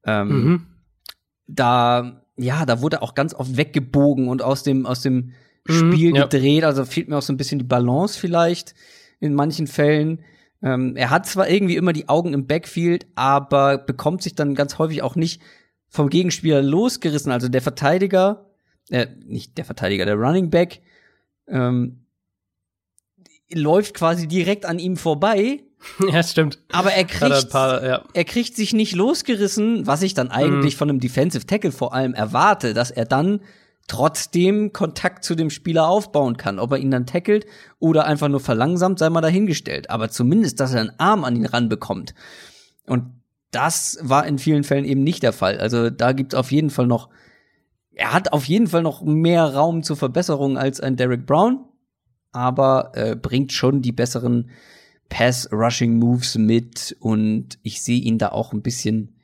[0.05, 0.67] Ähm, mhm.
[1.49, 5.33] Da, ja, da wurde auch ganz oft weggebogen und aus dem, aus dem
[5.67, 6.23] mhm, Spiel ja.
[6.23, 6.65] gedreht.
[6.65, 8.75] Also fehlt mir auch so ein bisschen die Balance vielleicht
[9.19, 10.21] in manchen Fällen.
[10.63, 14.79] Ähm, er hat zwar irgendwie immer die Augen im Backfield, aber bekommt sich dann ganz
[14.79, 15.43] häufig auch nicht
[15.89, 17.33] vom Gegenspieler losgerissen.
[17.33, 18.51] Also der Verteidiger,
[18.91, 20.81] äh, nicht der Verteidiger, der Running Back
[21.51, 22.07] ähm,
[23.53, 25.63] läuft quasi direkt an ihm vorbei.
[26.13, 26.59] Ja, stimmt.
[26.71, 28.05] Aber er kriegt, paar, ja.
[28.13, 30.79] er kriegt sich nicht losgerissen, was ich dann eigentlich mhm.
[30.79, 33.41] von einem Defensive Tackle vor allem erwarte, dass er dann
[33.87, 36.59] trotzdem Kontakt zu dem Spieler aufbauen kann.
[36.59, 37.47] Ob er ihn dann tackelt
[37.79, 39.91] oder einfach nur verlangsamt, sei mal dahingestellt.
[39.91, 42.15] Aber zumindest, dass er einen Arm an ihn ranbekommt.
[42.87, 43.07] Und
[43.51, 45.59] das war in vielen Fällen eben nicht der Fall.
[45.59, 47.09] Also da gibt's auf jeden Fall noch
[48.01, 51.67] er hat auf jeden Fall noch mehr Raum zur Verbesserung als ein Derek Brown,
[52.33, 54.51] aber äh, bringt schon die besseren
[55.11, 59.17] Pass-Rushing-Moves mit und ich sehe ihn da auch ein bisschen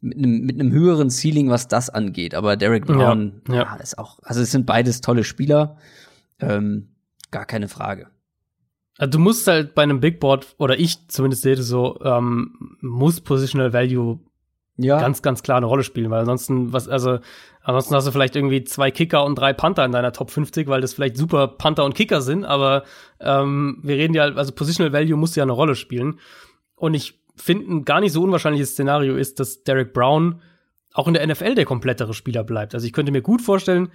[0.00, 2.34] mit einem mit einem höheren Ceiling, was das angeht.
[2.34, 3.62] Aber Derek Brown ja, ja.
[3.62, 5.76] ja ist auch, also es sind beides tolle Spieler,
[6.40, 6.94] ähm,
[7.30, 8.06] gar keine Frage.
[8.96, 12.78] Also du musst halt bei einem Big Board, oder ich zumindest sehe das so, ähm,
[12.80, 14.20] muss Positional Value
[14.76, 14.98] ja.
[14.98, 17.18] ganz, ganz klar eine Rolle spielen, weil ansonsten, was, also,
[17.64, 20.80] ansonsten hast du vielleicht irgendwie zwei Kicker und drei Panther in deiner Top 50, weil
[20.80, 22.84] das vielleicht super Panther und Kicker sind, aber
[23.20, 26.20] ähm, wir reden ja, also Positional Value muss ja eine Rolle spielen.
[26.76, 30.40] Und ich finde, ein gar nicht so unwahrscheinliches Szenario ist, dass Derek Brown
[30.92, 32.74] auch in der NFL der komplettere Spieler bleibt.
[32.74, 33.90] Also ich könnte mir gut vorstellen,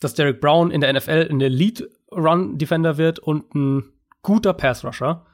[0.00, 3.84] dass Derek Brown in der NFL ein Elite Run Defender wird und ein
[4.22, 5.26] guter Pass Rusher.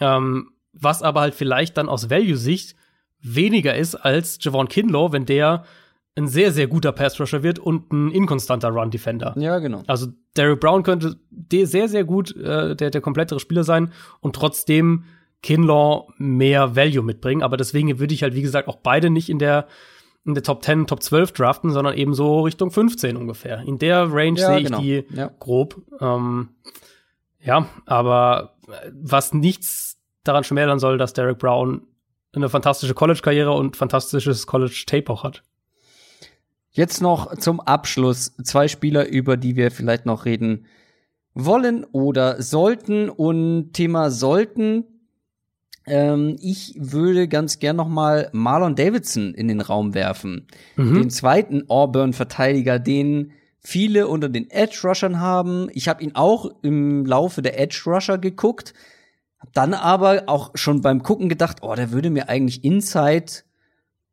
[0.00, 2.76] Ähm, was aber halt vielleicht dann aus Value-Sicht
[3.20, 5.64] weniger ist als Javon Kinlaw, wenn der
[6.16, 9.34] ein sehr, sehr guter Pass-Rusher wird und ein inkonstanter Run-Defender.
[9.38, 9.82] Ja, genau.
[9.86, 11.16] Also Derrick Brown könnte
[11.52, 15.04] sehr, sehr gut äh, der, der komplettere Spieler sein und trotzdem
[15.42, 17.42] Kinlaw mehr Value mitbringen.
[17.42, 19.66] Aber deswegen würde ich halt, wie gesagt, auch beide nicht in der
[20.24, 23.60] in der Top 10, Top 12 draften, sondern eben so Richtung 15 ungefähr.
[23.60, 24.80] In der Range ja, sehe ich genau.
[24.80, 25.30] die ja.
[25.38, 25.80] grob.
[26.00, 26.48] Ähm,
[27.38, 28.56] ja, aber
[28.92, 31.82] was nichts daran schmälern soll, dass Derek Brown
[32.32, 35.44] eine fantastische College-Karriere und fantastisches College-Tape auch hat.
[36.76, 40.66] Jetzt noch zum Abschluss zwei Spieler, über die wir vielleicht noch reden
[41.32, 43.08] wollen oder sollten.
[43.08, 44.84] Und Thema sollten.
[45.86, 50.48] Ähm, ich würde ganz gern noch mal Marlon Davidson in den Raum werfen.
[50.76, 50.94] Mhm.
[50.96, 55.70] Den zweiten Auburn-Verteidiger, den viele unter den Edge-Rushern haben.
[55.72, 58.74] Ich habe ihn auch im Laufe der Edge-Rusher geguckt.
[59.38, 63.46] Hab dann aber auch schon beim Gucken gedacht, oh, der würde mir eigentlich Inside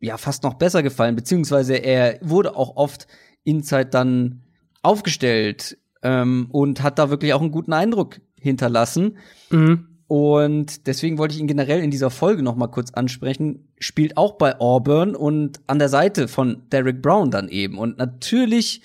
[0.03, 3.07] ja fast noch besser gefallen, beziehungsweise er wurde auch oft
[3.43, 4.43] Inside dann
[4.81, 9.17] aufgestellt ähm, und hat da wirklich auch einen guten Eindruck hinterlassen.
[9.49, 9.87] Mhm.
[10.07, 13.69] Und deswegen wollte ich ihn generell in dieser Folge noch mal kurz ansprechen.
[13.79, 17.77] Spielt auch bei Auburn und an der Seite von Derek Brown dann eben.
[17.77, 18.81] Und natürlich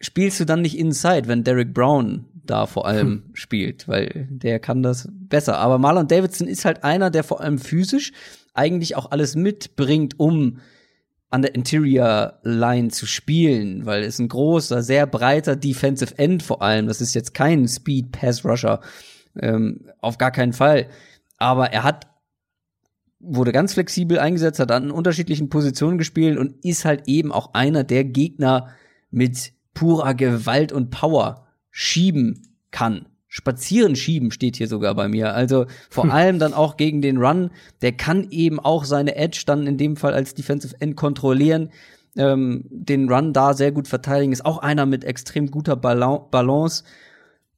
[0.00, 3.22] spielst du dann nicht Inside, wenn Derek Brown da vor allem hm.
[3.32, 5.58] spielt, weil der kann das besser.
[5.58, 8.12] Aber Marlon Davidson ist halt einer, der vor allem physisch
[8.56, 10.58] eigentlich auch alles mitbringt, um
[11.28, 16.62] an der Interior Line zu spielen, weil es ein großer, sehr breiter Defensive End vor
[16.62, 16.86] allem.
[16.86, 18.80] Das ist jetzt kein Speed Pass Rusher,
[19.40, 20.88] ähm, auf gar keinen Fall.
[21.36, 22.06] Aber er hat
[23.18, 27.82] wurde ganz flexibel eingesetzt, hat an unterschiedlichen Positionen gespielt und ist halt eben auch einer
[27.82, 28.68] der Gegner
[29.10, 33.06] mit purer Gewalt und Power schieben kann.
[33.36, 35.34] Spazieren schieben steht hier sogar bei mir.
[35.34, 36.10] Also vor hm.
[36.10, 37.50] allem dann auch gegen den Run.
[37.82, 41.68] Der kann eben auch seine Edge dann in dem Fall als Defensive End kontrollieren.
[42.16, 44.32] Ähm, den Run da sehr gut verteidigen.
[44.32, 46.82] Ist auch einer mit extrem guter Balance.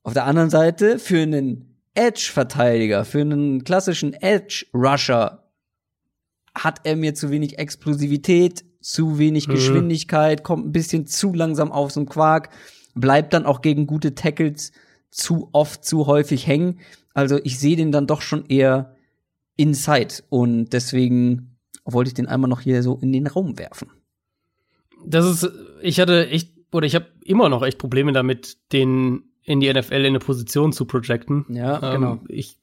[0.03, 5.45] Auf der anderen Seite für einen Edge-Verteidiger, für einen klassischen Edge-Rusher
[6.57, 9.53] hat er mir zu wenig Explosivität, zu wenig mhm.
[9.53, 12.51] Geschwindigkeit, kommt ein bisschen zu langsam auf so einen Quark
[13.01, 14.73] bleibt dann auch gegen gute Tackles
[15.11, 16.81] zu oft, zu häufig hängen.
[17.15, 18.95] Also ich sehe den dann doch schon eher
[19.57, 23.91] inside und deswegen wollte ich den einmal noch hier so in den Raum werfen.
[25.05, 29.61] Das ist, ich hatte echt, oder ich habe immer noch echt Probleme damit, den in
[29.61, 31.47] die NFL in eine Position zu projecten.
[31.49, 32.19] Ja, ähm, genau.
[32.29, 32.59] Ich,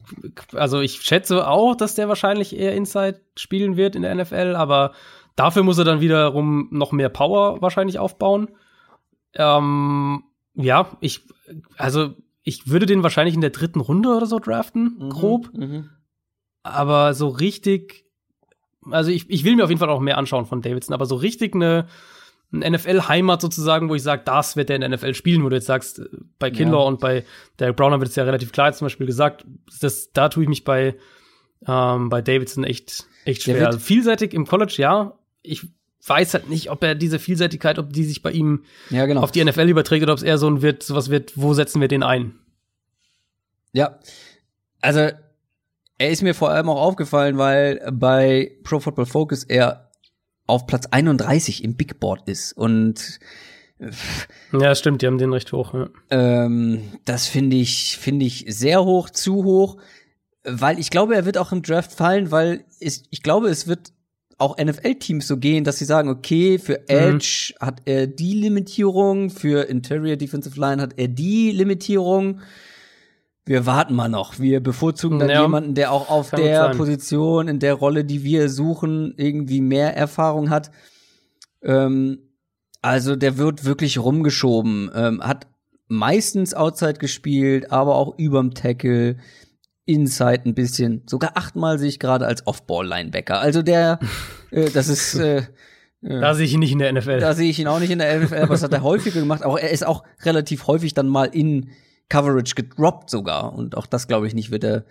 [0.54, 4.92] also ich schätze auch, dass der wahrscheinlich eher Inside spielen wird in der NFL, aber
[5.36, 8.50] dafür muss er dann wiederum noch mehr Power wahrscheinlich aufbauen.
[9.34, 10.24] Ähm,
[10.54, 11.22] ja, ich,
[11.78, 12.14] also
[12.46, 15.50] ich würde den wahrscheinlich in der dritten Runde oder so draften, Mhm, grob.
[15.54, 15.90] Mhm.
[16.64, 18.06] Aber so richtig,
[18.90, 21.16] also ich, ich will mir auf jeden Fall auch mehr anschauen von Davidson, aber so
[21.16, 21.88] richtig eine,
[22.54, 25.56] eine NFL-Heimat sozusagen, wo ich sage, das wird der in der NFL spielen, wo du
[25.56, 26.06] jetzt sagst, äh,
[26.40, 26.84] bei Kindler Ja.
[26.86, 27.26] und bei
[27.60, 29.46] Derek Browner wird es ja relativ klar zum Beispiel gesagt,
[29.82, 30.96] das, da tue ich mich bei,
[31.68, 33.66] ähm, bei Davidson echt, echt schwer.
[33.68, 35.18] Also vielseitig im College, ja.
[35.42, 35.68] Ich
[36.08, 39.22] weiß halt nicht, ob er diese Vielseitigkeit, ob die sich bei ihm Ja, genau.
[39.22, 41.82] auf die NFL überträgt oder ob es eher so ein wird, sowas wird, wo setzen
[41.82, 42.34] wir den ein?
[43.74, 44.00] Ja.
[44.82, 45.10] Also,
[45.98, 49.92] er ist mir vor allem auch aufgefallen, weil bei Pro Football Focus er
[50.48, 52.54] auf Platz 31 im Big Board ist.
[52.54, 53.20] Und
[54.54, 55.74] Ja, stimmt, die haben den recht hoch.
[55.74, 55.90] Ja.
[56.12, 59.78] ähm, das finde ich, finde ich sehr hoch, zu hoch.
[60.44, 63.92] Weil ich glaube, er wird auch im Draft fallen, weil es, ich glaube, es wird
[64.38, 69.70] auch NFL-Teams so gehen, dass sie sagen, okay, für Edge hat er die Limitierung, für
[69.70, 72.42] Interior Defensive Line hat er die Limitierung.
[73.46, 74.40] Wir warten mal noch.
[74.40, 76.70] Wir bevorzugen dann Ja, jemanden, der auch auf kann der.
[76.70, 80.72] Position, in der Rolle, die wir suchen, irgendwie mehr Erfahrung hat.
[81.62, 82.20] Ähm,
[82.82, 85.48] also der wird wirklich rumgeschoben, ähm, hat
[85.88, 89.18] meistens Outside gespielt, aber auch überm Tackle,
[89.86, 93.40] Inside ein bisschen, sogar achtmal sehe ich gerade als Off-Ball-Linebacker.
[93.40, 94.00] Also der,
[94.52, 95.44] äh, das ist, äh,
[96.02, 97.20] Da sehe ich ihn nicht in der NFL.
[97.20, 99.44] da sehe ich ihn auch nicht in der NFL, aber das hat er häufiger gemacht.
[99.44, 101.70] Aber er ist auch relativ häufig dann mal in
[102.10, 103.54] Coverage gedroppt sogar.
[103.54, 104.86] Und auch das glaube ich nicht wird er,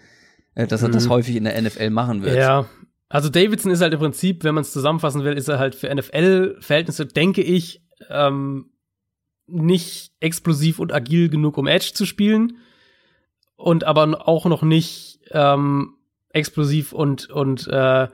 [0.55, 1.11] äh, dass er das Mhm.
[1.11, 2.37] häufig in der NFL machen wird.
[2.37, 2.67] Ja.
[3.09, 5.89] Also Davidson ist halt im Prinzip, wenn man es zusammenfassen will, ist er halt für
[5.95, 8.71] NFL-Verhältnisse, denke ich, ähm,
[9.47, 12.59] nicht explosiv und agil genug, um Edge zu spielen.
[13.57, 15.95] Und aber auch noch nicht ähm,
[16.31, 18.09] explosiv und, und äh,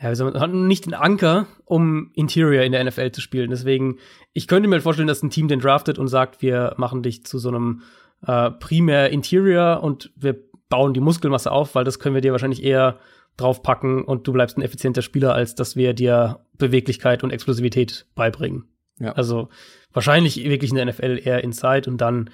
[0.00, 3.50] ja, man, hat nicht den Anker, um Interior in der NFL zu spielen.
[3.50, 3.98] Deswegen,
[4.32, 7.24] ich könnte mir halt vorstellen, dass ein Team den draftet und sagt, wir machen dich
[7.24, 7.82] zu so einem
[8.26, 10.36] äh, primär Interior und wir
[10.68, 12.98] bauen die Muskelmasse auf, weil das können wir dir wahrscheinlich eher
[13.36, 18.64] draufpacken und du bleibst ein effizienter Spieler, als dass wir dir Beweglichkeit und Explosivität beibringen.
[18.98, 19.12] Ja.
[19.12, 19.48] Also
[19.92, 22.30] wahrscheinlich wirklich in der NFL eher Inside und dann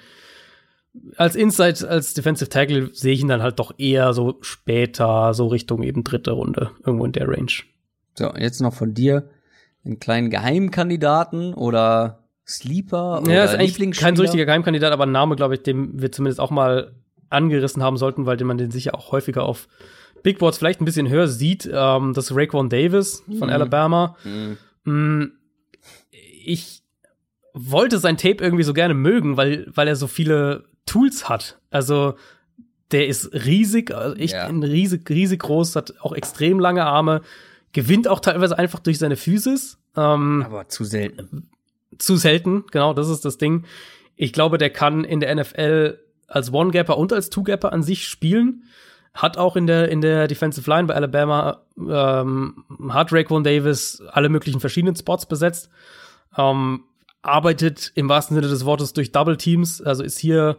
[1.15, 5.47] als Inside, als Defensive Tackle sehe ich ihn dann halt doch eher so später, so
[5.47, 7.51] Richtung eben dritte Runde, irgendwo in der Range.
[8.15, 9.29] So, jetzt noch von dir
[9.85, 15.11] einen kleinen Geheimkandidaten oder Sleeper oder Ja, ist eigentlich kein so richtiger Geheimkandidat, aber ein
[15.11, 16.93] Name, glaube ich, den wir zumindest auch mal
[17.29, 19.69] angerissen haben sollten, weil man den sicher auch häufiger auf
[20.23, 21.69] Big Boards vielleicht ein bisschen höher sieht.
[21.73, 23.53] Ähm, das ist Raekwon Davis von Mhm.
[23.53, 24.17] Alabama.
[24.23, 24.57] Mhm.
[24.83, 25.31] Mm,
[26.43, 26.81] Ich
[27.53, 31.57] wollte sein Tape irgendwie so gerne mögen, weil, weil er so viele Tools hat.
[31.69, 32.15] Also,
[32.91, 34.47] der ist riesig, also echt Ja.
[34.47, 37.21] riesig, riesig groß, hat auch extrem lange Arme,
[37.71, 39.77] gewinnt auch teilweise einfach durch seine Physis.
[39.95, 41.49] Ähm, Aber zu selten.
[41.97, 43.63] zu selten, genau, das ist das Ding.
[44.15, 48.63] Ich glaube, der kann in der NFL als One-Gapper und als Two-Gapper an sich spielen.
[49.13, 54.29] Hat auch in der, in der Defensive Line bei Alabama, ähm, hat Raekwon Davis alle
[54.29, 55.69] möglichen verschiedenen Spots besetzt.
[56.37, 56.83] Ähm,
[57.21, 60.57] arbeitet im wahrsten Sinne des Wortes durch Double Teams, also ist hier,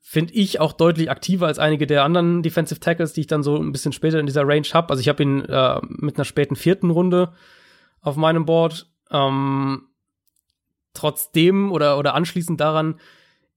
[0.00, 3.56] finde ich, auch deutlich aktiver als einige der anderen Defensive Tackles, die ich dann so
[3.56, 4.90] ein bisschen später in dieser Range habe.
[4.90, 7.32] Also ich habe ihn äh, mit einer späten vierten Runde
[8.00, 8.90] auf meinem Board.
[9.10, 9.82] Ähm,
[10.94, 12.98] trotzdem oder, oder anschließend daran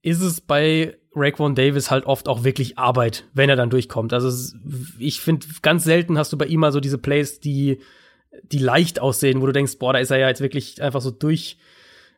[0.02, 4.14] ist es bei Raekwon Davis halt oft auch wirklich Arbeit, wenn er dann durchkommt.
[4.14, 4.56] Also es,
[5.00, 7.80] ich finde, ganz selten hast du bei ihm mal so diese Plays, die,
[8.44, 11.12] die leicht aussehen, wo du denkst, boah, da ist er ja jetzt wirklich einfach so
[11.12, 11.58] durch,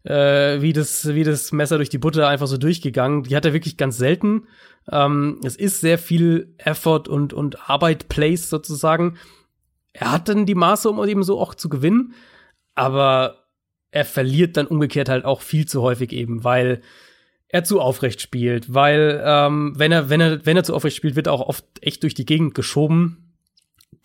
[0.06, 3.24] äh, wie das, wie das Messer durch die Butter einfach so durchgegangen.
[3.24, 4.48] Die hat er wirklich ganz selten.
[4.92, 9.18] Ähm, es ist sehr viel Effort und, und Arbeit, Plays sozusagen.
[9.94, 12.14] Er hat dann die Maße, um eben so auch zu gewinnen,
[12.76, 13.46] aber
[13.92, 16.82] er verliert dann umgekehrt halt auch viel zu häufig eben, weil
[17.48, 21.16] er zu aufrecht spielt, weil ähm, wenn er wenn er wenn er zu aufrecht spielt,
[21.16, 23.38] wird er auch oft echt durch die Gegend geschoben,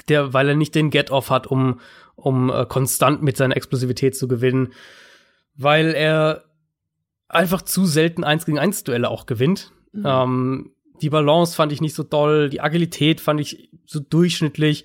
[0.09, 1.81] der weil er nicht den Get-off hat, um
[2.15, 4.73] um äh, konstant mit seiner Explosivität zu gewinnen,
[5.63, 6.45] weil er
[7.29, 9.73] einfach zu selten eins gegen eins Duelle auch gewinnt.
[9.93, 10.03] Mhm.
[10.07, 10.71] Ähm,
[11.03, 14.85] die Balance fand ich nicht so doll, die Agilität fand ich so durchschnittlich.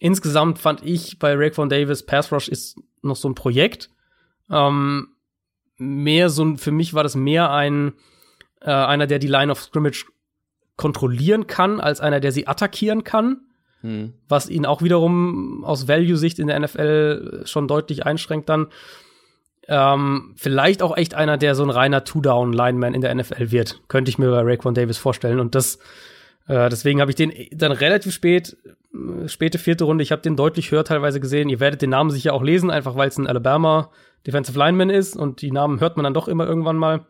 [0.00, 3.90] Insgesamt fand ich bei Raekwon Davis Pass Rush ist noch so ein Projekt.
[4.50, 5.08] Ähm,
[5.76, 7.94] mehr so ein, für mich war das mehr ein
[8.60, 10.06] äh, einer, der die Line of Scrimmage
[10.76, 13.42] kontrollieren kann, als einer, der sie attackieren kann.
[13.82, 14.14] hm.
[14.28, 18.68] was ihn auch wiederum aus Value-Sicht in der NFL schon deutlich einschränkt dann.
[19.68, 23.82] Ähm, vielleicht auch echt einer, der so ein reiner Two-Down-Lineman in der NFL wird.
[23.88, 25.40] Könnte ich mir bei Raekwon Davis vorstellen.
[25.40, 25.78] Und das,
[26.46, 28.56] äh, deswegen habe ich den dann relativ spät,
[28.94, 31.50] äh, späte vierte Runde, ich habe den deutlich höher teilweise gesehen.
[31.50, 33.90] Ihr werdet den Namen sicher auch lesen, einfach weil es ein Alabama
[34.26, 37.06] Defensive Lineman ist und die Namen hört man dann doch immer irgendwann mal.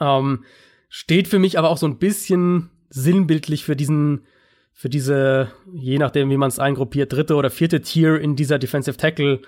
[0.00, 0.44] Ähm,
[0.90, 4.26] steht für mich aber auch so ein bisschen sinnbildlich für diesen,
[4.72, 8.96] für diese, je nachdem, wie man es eingruppiert, dritte oder vierte Tier in dieser Defensive
[8.96, 9.40] Tackle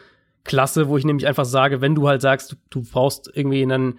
[0.44, 3.98] Klasse, wo ich nämlich einfach sage, wenn du halt sagst, du, du brauchst irgendwie einen,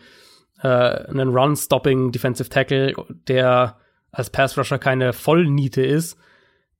[0.61, 2.93] äh, einen Run-Stopping Defensive Tackle,
[3.27, 3.77] der
[4.11, 6.17] als Pass Rusher keine Vollniete ist,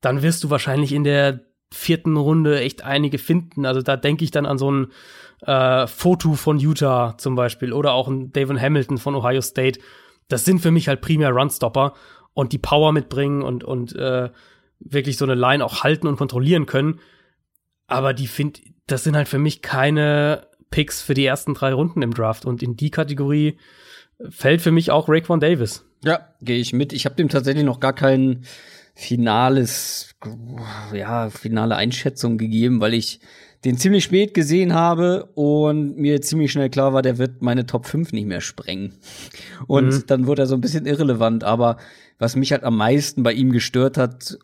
[0.02, 1.41] dann wirst du wahrscheinlich in der
[1.73, 3.65] vierten Runde echt einige finden.
[3.65, 4.88] Also da denke ich dann an so ein
[5.41, 9.80] äh, Foto von Utah zum Beispiel oder auch ein David Hamilton von Ohio State.
[10.27, 11.94] Das sind für mich halt primär Runstopper
[12.34, 14.30] und die Power mitbringen und, und äh,
[14.80, 16.99] wirklich so eine Line auch halten und kontrollieren können.
[17.88, 22.01] Aber die finde, das sind halt für mich keine Picks für die ersten drei Runden
[22.01, 22.45] im Draft.
[22.45, 23.57] Und in die Kategorie
[24.30, 25.85] fällt für mich auch Raekwon Davis.
[26.03, 26.93] Ja, gehe ich mit.
[26.93, 28.43] Ich habe dem tatsächlich noch gar kein
[28.95, 30.15] finales,
[30.93, 33.19] ja, finale Einschätzung gegeben, weil ich
[33.65, 37.85] den ziemlich spät gesehen habe und mir ziemlich schnell klar war, der wird meine Top
[37.85, 38.95] 5 nicht mehr sprengen.
[39.68, 40.03] Und mhm.
[40.07, 41.43] dann wurde er so ein bisschen irrelevant.
[41.43, 41.77] Aber
[42.19, 44.38] was mich halt am meisten bei ihm gestört hat,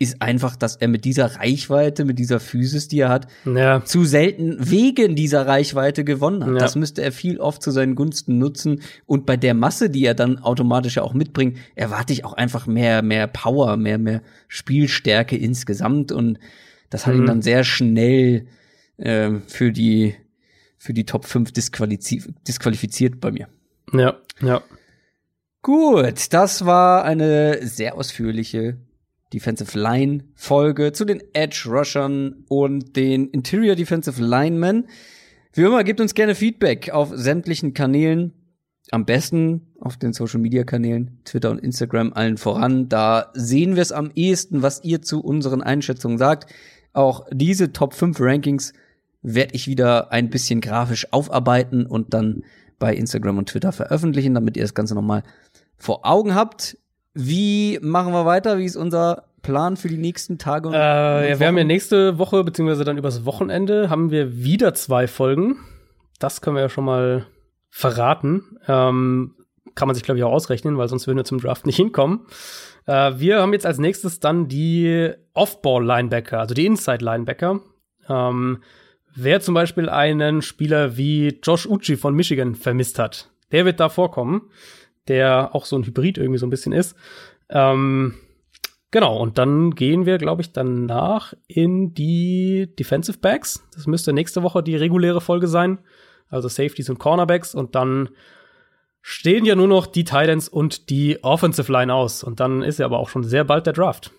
[0.00, 3.84] ist einfach, dass er mit dieser Reichweite, mit dieser Physis, die er hat, ja.
[3.84, 6.54] zu selten wegen dieser Reichweite gewonnen hat.
[6.54, 6.58] Ja.
[6.58, 8.80] Das müsste er viel oft zu seinen Gunsten nutzen.
[9.04, 12.66] Und bei der Masse, die er dann automatisch ja auch mitbringt, erwarte ich auch einfach
[12.66, 16.12] mehr, mehr Power, mehr, mehr Spielstärke insgesamt.
[16.12, 16.38] Und
[16.88, 17.20] das hat mhm.
[17.20, 18.46] ihn dann sehr schnell
[18.96, 20.14] äh, für die
[20.78, 23.48] für die Top 5 disqualifiziert, disqualifiziert bei mir.
[23.92, 24.62] Ja, ja.
[25.60, 28.78] Gut, das war eine sehr ausführliche
[29.32, 34.88] Defensive Line Folge zu den Edge Rushern und den Interior Defensive Linemen.
[35.52, 38.32] Wie immer, gebt uns gerne Feedback auf sämtlichen Kanälen.
[38.92, 42.88] Am besten auf den Social Media Kanälen, Twitter und Instagram allen voran.
[42.88, 46.52] Da sehen wir es am ehesten, was ihr zu unseren Einschätzungen sagt.
[46.92, 48.72] Auch diese Top 5 Rankings
[49.22, 52.42] werde ich wieder ein bisschen grafisch aufarbeiten und dann
[52.78, 55.22] bei Instagram und Twitter veröffentlichen, damit ihr das Ganze nochmal
[55.76, 56.76] vor Augen habt.
[57.14, 58.58] Wie machen wir weiter?
[58.58, 60.68] Wie ist unser Plan für die nächsten Tage?
[60.68, 64.74] Und, äh, ja, wir haben ja nächste Woche, beziehungsweise dann übers Wochenende, haben wir wieder
[64.74, 65.56] zwei Folgen.
[66.18, 67.26] Das können wir ja schon mal
[67.68, 68.58] verraten.
[68.68, 69.34] Ähm,
[69.74, 72.26] kann man sich, glaube ich, auch ausrechnen, weil sonst würden wir zum Draft nicht hinkommen.
[72.86, 77.60] Äh, wir haben jetzt als nächstes dann die Off-Ball-Linebacker, also die Inside-Linebacker.
[78.08, 78.62] Ähm,
[79.14, 83.88] wer zum Beispiel einen Spieler wie Josh Uchi von Michigan vermisst hat, der wird da
[83.88, 84.50] vorkommen
[85.10, 86.96] der auch so ein Hybrid irgendwie so ein bisschen ist.
[87.50, 88.14] Ähm,
[88.92, 93.68] genau, und dann gehen wir, glaube ich, danach in die Defensive Backs.
[93.74, 95.80] Das müsste nächste Woche die reguläre Folge sein.
[96.28, 97.56] Also Safeties und Cornerbacks.
[97.56, 98.10] Und dann
[99.02, 102.22] stehen ja nur noch die Titans und die Offensive Line aus.
[102.22, 104.12] Und dann ist ja aber auch schon sehr bald der Draft.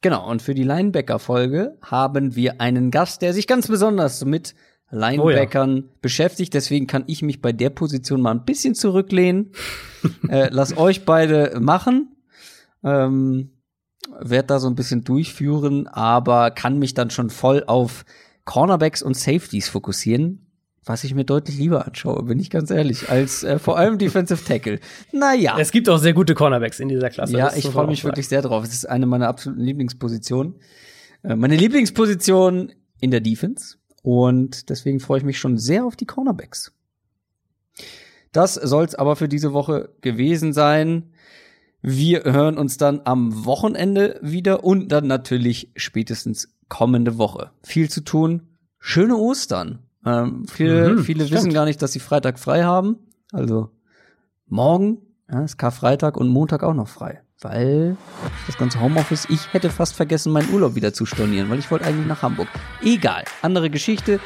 [0.00, 4.54] Genau, und für die Linebacker-Folge haben wir einen Gast, der sich ganz besonders mit
[4.90, 5.82] Linebackern oh ja.
[6.00, 6.54] beschäftigt.
[6.54, 9.52] Deswegen kann ich mich bei der Position mal ein bisschen zurücklehnen.
[10.28, 12.16] äh, lass euch beide machen.
[12.82, 13.50] Ähm,
[14.20, 18.04] werd da so ein bisschen durchführen, aber kann mich dann schon voll auf
[18.44, 20.46] Cornerbacks und Safeties fokussieren,
[20.84, 24.42] was ich mir deutlich lieber anschaue, bin ich ganz ehrlich, als äh, vor allem Defensive
[24.42, 24.80] Tackle.
[25.12, 25.56] Naja.
[25.58, 27.36] Es gibt auch sehr gute Cornerbacks in dieser Klasse.
[27.36, 28.64] Ja, ich freue mich wirklich sehr drauf.
[28.64, 30.54] Es ist eine meiner absoluten Lieblingspositionen.
[31.22, 33.77] Äh, meine Lieblingsposition in der Defense
[34.08, 36.72] und deswegen freue ich mich schon sehr auf die Cornerbacks.
[38.32, 41.10] Das soll's aber für diese Woche gewesen sein.
[41.82, 47.50] Wir hören uns dann am Wochenende wieder und dann natürlich spätestens kommende Woche.
[47.62, 48.48] Viel zu tun.
[48.78, 49.80] Schöne Ostern.
[50.06, 52.96] Ähm, viele mhm, viele wissen gar nicht, dass sie Freitag frei haben.
[53.30, 53.68] Also
[54.46, 57.96] morgen ja, ist Karfreitag und Montag auch noch frei weil
[58.46, 61.86] das ganze Homeoffice, ich hätte fast vergessen, meinen Urlaub wieder zu stornieren, weil ich wollte
[61.86, 62.48] eigentlich nach Hamburg.
[62.82, 64.20] Egal, andere Geschichte.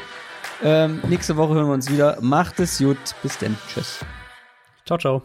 [0.63, 2.17] Ähm, nächste Woche hören wir uns wieder.
[2.21, 2.97] Macht es gut.
[3.21, 3.57] Bis denn.
[3.67, 3.99] Tschüss.
[4.85, 5.23] Ciao, ciao.